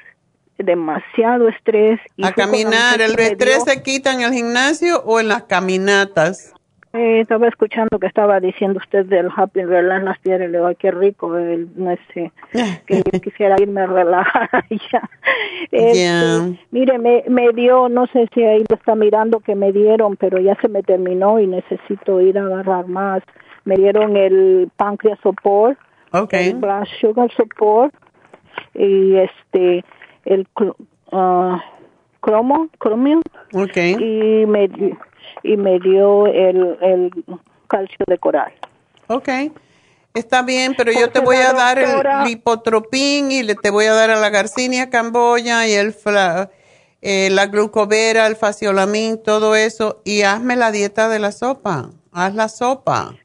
[0.57, 1.99] demasiado estrés.
[2.17, 6.53] Y A caminar, ¿el estrés dio- se quita en el gimnasio o en las caminatas?
[6.93, 10.75] Eh, estaba escuchando que estaba diciendo usted del Happy Relax las piedras, le digo, ay,
[10.75, 12.33] qué rico, el, no sé,
[12.85, 15.09] que yo quisiera irme a relajar allá.
[15.71, 16.59] Este.
[16.71, 20.37] Mire, me, me dio, no sé si ahí lo está mirando que me dieron, pero
[20.39, 23.23] ya se me terminó y necesito ir a agarrar más.
[23.63, 25.77] Me dieron el Pancreas Support,
[26.31, 27.93] el Blood Sugar Support
[28.73, 29.85] y este,
[30.25, 30.45] el
[31.13, 31.63] ah,
[32.19, 33.21] cromo, chromium.
[33.53, 34.69] Y me,
[35.43, 37.11] y me dio el, el
[37.67, 38.51] calcio de coral.
[39.07, 39.29] Ok.
[40.13, 43.85] Está bien, pero yo te voy a dar doctora- el lipotropín y le te voy
[43.85, 46.49] a dar a la garcinia camboya y el fla-
[47.01, 51.91] eh, la glucovera, el faciolamin, todo eso y hazme la dieta de la sopa.
[52.11, 53.15] Haz la sopa.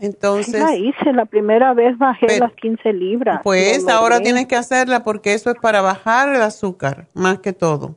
[0.00, 3.40] Entonces, la hice, la primera vez bajé Pero- las 15 libras.
[3.44, 7.96] pues ahora tienes que hacerla porque eso es para bajar el azúcar, más que todo.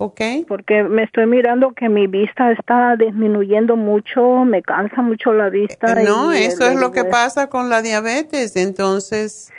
[0.00, 0.20] ¿Ok?
[0.46, 6.00] Porque me estoy mirando que mi vista está disminuyendo mucho, me cansa mucho la vista.
[6.00, 8.54] Eh, No, y eso el- es lo que pasa con la diabetes.
[8.56, 9.52] Entonces,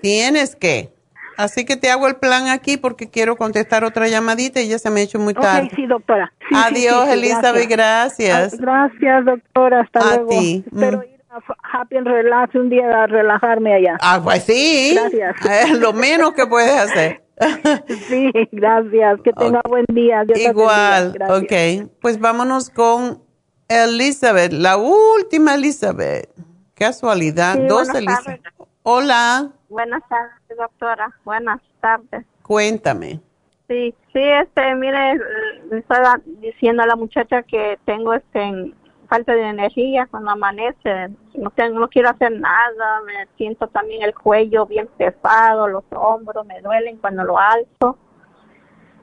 [0.00, 0.90] tienes que.
[1.36, 4.90] Así que te hago el plan aquí porque quiero contestar otra llamadita y ya se
[4.90, 5.68] me ha hecho muy tarde.
[5.68, 6.32] Ok, sí, doctora.
[6.48, 8.54] Sí, Adiós, sí, sí, Elizabeth, gracias.
[8.54, 9.80] Ah, Gracias, doctora.
[9.80, 10.28] Hasta A luego.
[10.30, 10.64] ti.
[10.66, 11.02] Espero Mm.
[11.04, 13.96] ir a Happy and Relax un día a relajarme allá.
[14.00, 14.92] Ah, pues sí.
[14.94, 15.36] Gracias.
[15.72, 17.22] Es lo menos que puedes hacer.
[18.08, 19.20] Sí, gracias.
[19.22, 20.24] Que tenga buen día.
[20.24, 21.90] Dios Igual, ok.
[22.00, 23.22] Pues vámonos con
[23.68, 26.28] Elizabeth, la última Elizabeth.
[26.74, 28.40] Casualidad, Sí, dos Elizabeth.
[28.82, 31.12] Hola, Buenas tardes, doctora.
[31.24, 32.26] Buenas tardes.
[32.42, 33.20] cuéntame.
[33.68, 35.14] Sí, sí, este, mire,
[35.70, 38.74] le estaba diciendo a la muchacha que tengo este en-
[39.12, 41.10] falta de energía cuando amanece.
[41.34, 43.02] No tengo, no quiero hacer nada.
[43.04, 47.98] Me siento también el cuello bien pesado, los hombros me duelen cuando lo alzo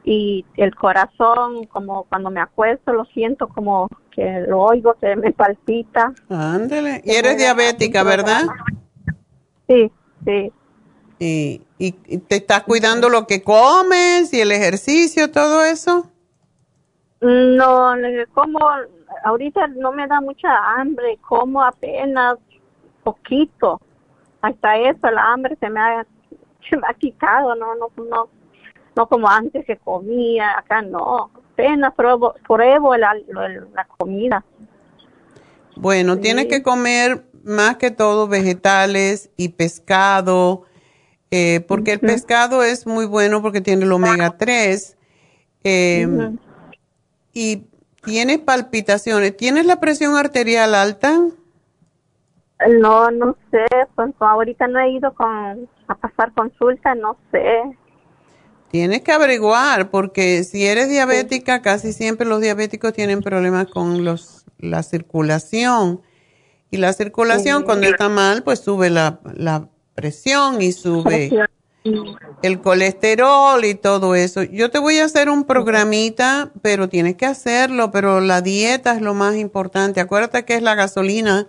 [0.04, 5.32] y el corazón, como cuando me acuesto, lo siento como que lo oigo que me
[5.32, 6.12] palpita.
[6.28, 7.04] Ándale.
[7.06, 8.48] Y eres diabética, ¿verdad?
[9.68, 9.92] Sí,
[10.26, 10.52] sí.
[11.20, 16.10] Y, y, y te estás cuidando lo que comes y el ejercicio, todo eso.
[17.22, 17.94] No,
[18.34, 18.60] como
[19.26, 22.36] ahorita no me da mucha hambre, como apenas
[23.04, 23.80] poquito.
[24.42, 26.06] Hasta eso, la hambre se me ha,
[26.70, 28.30] se me ha quitado, no, no, no,
[28.96, 31.30] no como antes que comía, acá no.
[31.54, 34.46] Apenas pruebo, pruebo la, la- la comida.
[35.76, 40.64] Bueno, tienes que comer más que todo vegetales y pescado,
[41.32, 44.98] eh, porque el pescado es muy bueno porque tiene el omega 3.
[45.64, 46.38] eh, Ujú.
[47.42, 47.68] Y
[48.04, 49.38] tienes palpitaciones.
[49.38, 51.18] ¿Tienes la presión arterial alta?
[52.82, 55.26] No, no sé, pues ahorita no he ido con,
[55.88, 57.62] a pasar consulta, no sé.
[58.72, 64.44] Tienes que averiguar, porque si eres diabética, casi siempre los diabéticos tienen problemas con los,
[64.58, 66.02] la circulación.
[66.72, 67.64] Y la circulación, Sí.
[67.64, 71.30] cuando está mal, pues sube la, la presión y sube
[71.84, 74.44] el colesterol y todo eso.
[74.44, 79.02] Yo te voy a hacer un programita, pero tienes que hacerlo, pero la dieta es
[79.02, 80.00] lo más importante.
[80.02, 81.48] Acuérdate que es la gasolina.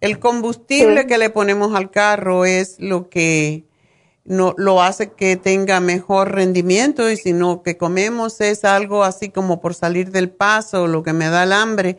[0.00, 1.06] El combustible Sí.
[1.06, 3.64] que le ponemos al carro es lo que
[4.24, 9.30] no lo hace que tenga mejor rendimiento y si no que comemos es algo así
[9.30, 11.98] como por salir del paso, lo que me da el hambre.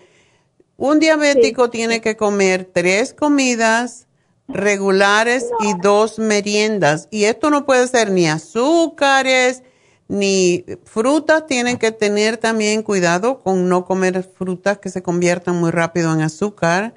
[0.77, 4.07] Un diabético tiene que comer tres comidas
[4.53, 7.07] regulares y dos meriendas.
[7.11, 9.63] Y esto no puede ser ni azúcares,
[10.07, 11.45] ni frutas.
[11.47, 16.21] Tienen que tener también cuidado con no comer frutas que se conviertan muy rápido en
[16.21, 16.93] azúcar.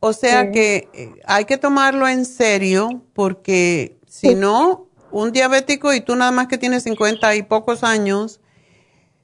[0.00, 0.50] O sea Sí.
[0.52, 6.32] que eh, hay que tomarlo en serio porque si no, un diabético y tú nada
[6.32, 8.40] más que tienes 50 y pocos años,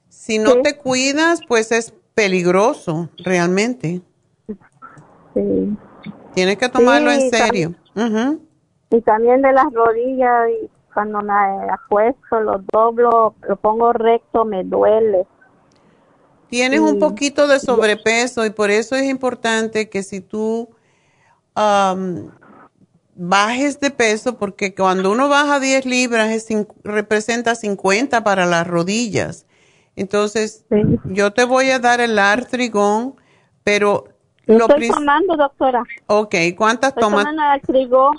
[0.09, 4.01] si no te cuidas, pues es peligroso realmente.
[5.33, 5.77] Sí.
[6.39, 7.75] Tienes que tomarlo en serio.
[7.95, 8.39] Ujú.
[8.91, 11.33] Y también de las rodillas, y cuando me
[11.69, 15.27] acuesto, lo doblo, lo pongo recto, me duele.
[16.47, 20.69] Tienes un poquito de sobrepeso y por eso es importante que si tú
[23.15, 26.47] bajes de peso, porque cuando uno baja 10 libras es
[26.85, 29.45] representa 50 para las rodillas.
[29.97, 30.63] Entonces,
[31.03, 33.15] yo te voy a dar el artrigón,
[33.65, 34.07] pero
[34.57, 35.83] lo Estoy tomando, doctora.
[36.07, 37.25] Ok, ¿cuántas Estoy tomas?
[37.25, 38.11] tomando trigo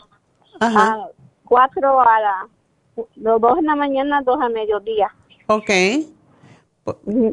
[0.60, 0.92] Ajá.
[0.94, 1.06] a
[1.44, 2.48] cuatro a la,
[3.16, 5.08] los dos en la mañana, dos a mediodía.
[5.46, 6.06] Ok, Y,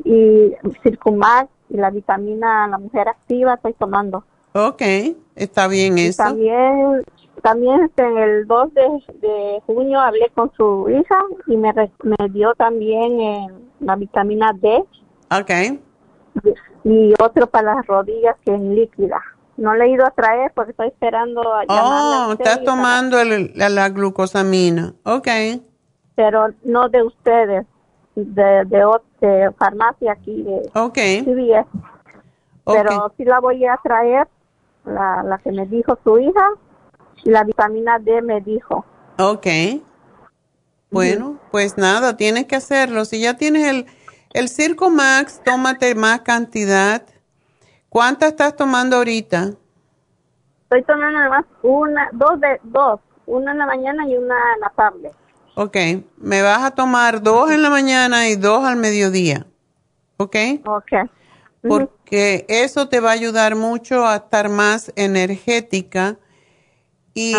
[0.05, 4.23] y Circumax y la vitamina La Mujer Activa estoy tomando.
[4.53, 4.81] ok,
[5.35, 6.23] está bien Y eso.
[6.23, 7.03] también,
[7.43, 8.81] también este, en el 2 de,
[9.21, 11.71] de junio hablé con su hija y me,
[12.03, 13.47] me dio también eh,
[13.79, 14.83] la vitamina D
[15.29, 15.79] Ok,
[16.83, 19.21] y otro para las rodillas que es líquida.
[19.57, 23.89] No le he ido a traer porque estoy esperando a oh, estás tomando el- la,
[23.89, 24.93] glucosamina.
[25.03, 25.27] Ok,
[26.15, 27.65] pero no de ustedes,
[28.15, 28.85] de, de,
[29.21, 31.67] de farmacia aquí de ok, CVS.
[32.65, 34.27] Pero sí la voy a traer,
[34.85, 36.49] la, la que me dijo su hija,
[37.23, 38.85] y la vitamina D me dijo.
[39.17, 39.47] ok.
[40.89, 43.03] Bueno, pues nada, tienes que hacerlo.
[43.05, 43.85] Si ya tienes el,
[44.33, 47.03] el Circo Max, tómate más cantidad.
[47.89, 49.51] ¿Cuántas estás tomando ahorita?
[50.63, 54.69] Estoy tomando además una, dos de, dos, una en la mañana y una en la
[54.75, 55.11] tarde.
[55.55, 55.75] Ok,
[56.17, 59.47] me vas a tomar dos en la mañana y dos al mediodía.
[60.17, 60.35] ¿Ok?
[60.65, 61.09] Ok.
[61.67, 66.17] Porque eso te va a ayudar mucho a estar más energética.
[67.13, 67.33] Y,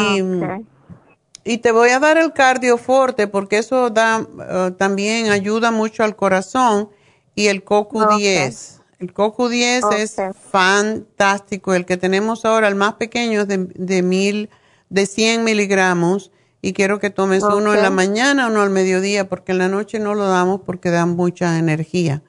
[1.49, 6.15] y te voy a dar el cardioforte porque eso da eh, también ayuda mucho al
[6.15, 6.91] corazón.
[7.35, 8.83] Y el CoQ10.
[8.99, 10.17] El CoQ10 es
[10.51, 11.73] fantástico.
[11.73, 14.51] El que tenemos ahora, el más pequeño, es de, de mil,
[14.91, 16.33] de 100 miligramos.
[16.61, 19.99] Y quiero que tomes uno en la mañana, uno al mediodía, porque en la noche
[19.99, 22.21] no lo damos porque dan mucha energía.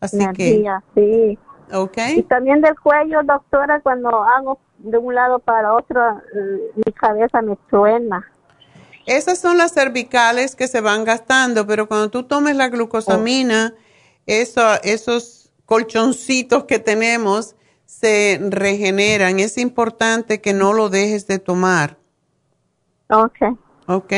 [0.00, 1.38] Así Energía, sí.
[1.68, 1.98] que, ¿ok?
[2.16, 6.00] Y también del cuello, doctora, cuando hago de un lado para otro,
[6.34, 8.24] eh, mi cabeza me suena.
[9.06, 13.74] Esas son las cervicales que se van gastando, pero cuando tú tomes la glucosamina,
[14.26, 19.40] eso, esos colchoncitos que tenemos se regeneran.
[19.40, 21.96] Es importante que no lo dejes de tomar.
[23.10, 23.58] Ok.
[23.86, 24.12] ¿Ok?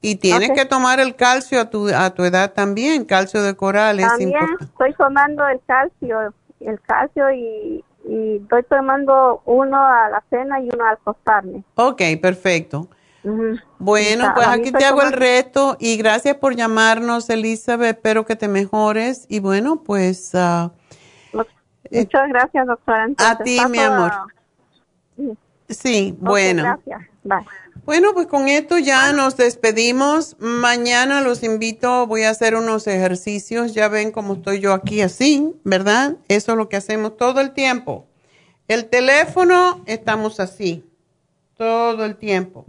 [0.00, 3.98] Y tienes que tomar el calcio a tu, a tu edad también, calcio de coral
[3.98, 10.60] También estoy tomando el calcio, el calcio y, y estoy tomando uno a la cena
[10.60, 11.64] y uno al acostarme.
[11.74, 12.88] Ok, perfecto.
[13.78, 17.96] Bueno, Está- pues a aquí te hago el reto y gracias por llamarnos, Elizabeth.
[17.96, 20.72] Espero que te mejores y bueno, pues ah,
[21.90, 23.04] Muchas gracias, doctora.
[23.04, 24.10] Entonces, ti, mi amor.
[24.12, 24.26] a-
[25.68, 26.62] sí, bueno.
[26.62, 27.00] gracias.
[27.24, 27.46] Bye.
[27.84, 30.36] Bueno, pues con esto ya nos despedimos.
[30.38, 33.72] Mañana los invito, voy a hacer unos ejercicios.
[33.72, 36.16] Ya ven cómo estoy yo aquí así, ¿verdad?
[36.28, 38.06] Eso es lo que hacemos todo el tiempo.
[38.68, 40.84] El teléfono, estamos así,
[41.56, 42.66] todo el tiempo.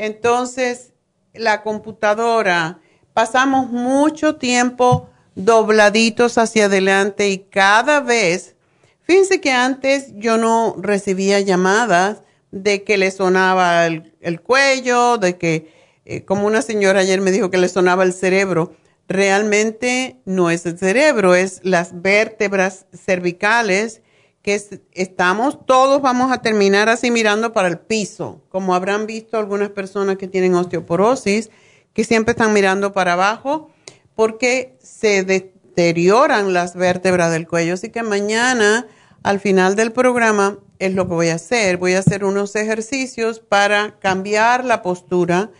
[0.00, 0.94] Entonces,
[1.34, 2.80] la computadora,
[3.12, 8.56] pasamos mucho tiempo dobladitos hacia adelante y cada vez,
[9.02, 15.36] fíjense que antes yo no recibía llamadas de que le sonaba el, el cuello, de
[15.36, 15.70] que,
[16.06, 18.74] eh, como una señora ayer me dijo que le sonaba el cerebro,
[19.06, 24.00] realmente no es el cerebro, es las vértebras cervicales
[24.42, 29.36] que es- estamos, todos vamos a terminar así mirando para el piso, como habrán visto
[29.38, 31.50] algunas personas que tienen osteoporosis,
[31.92, 33.70] que siempre están mirando para abajo,
[34.14, 37.74] porque se deterioran las vértebras del cuello.
[37.74, 38.86] Así que mañana,
[39.22, 41.76] al final del programa, es lo que voy a hacer.
[41.76, 45.50] Voy a hacer unos ejercicios para cambiar la postura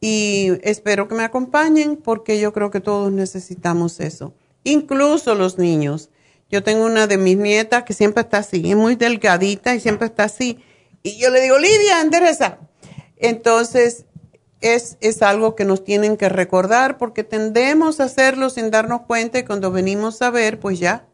[0.00, 4.32] y espero que me acompañen porque yo creo que todos necesitamos eso,
[4.64, 6.08] incluso los niños.
[6.50, 10.06] Yo tengo una de mis nietas que siempre está así, es muy delgadita y siempre
[10.06, 10.58] está así.
[11.02, 12.58] Y yo le digo, Lidia, endereza.
[13.16, 14.04] Entonces,
[14.60, 19.38] es, es algo que nos tienen que recordar porque tendemos a hacerlo sin darnos cuenta
[19.38, 21.06] y cuando venimos a ver, pues ya,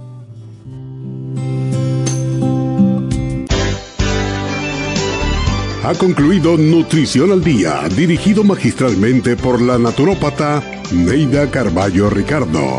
[5.84, 12.78] Ha concluido Nutrición al Día, dirigido magistralmente por la naturópata Neida Carballo Ricardo.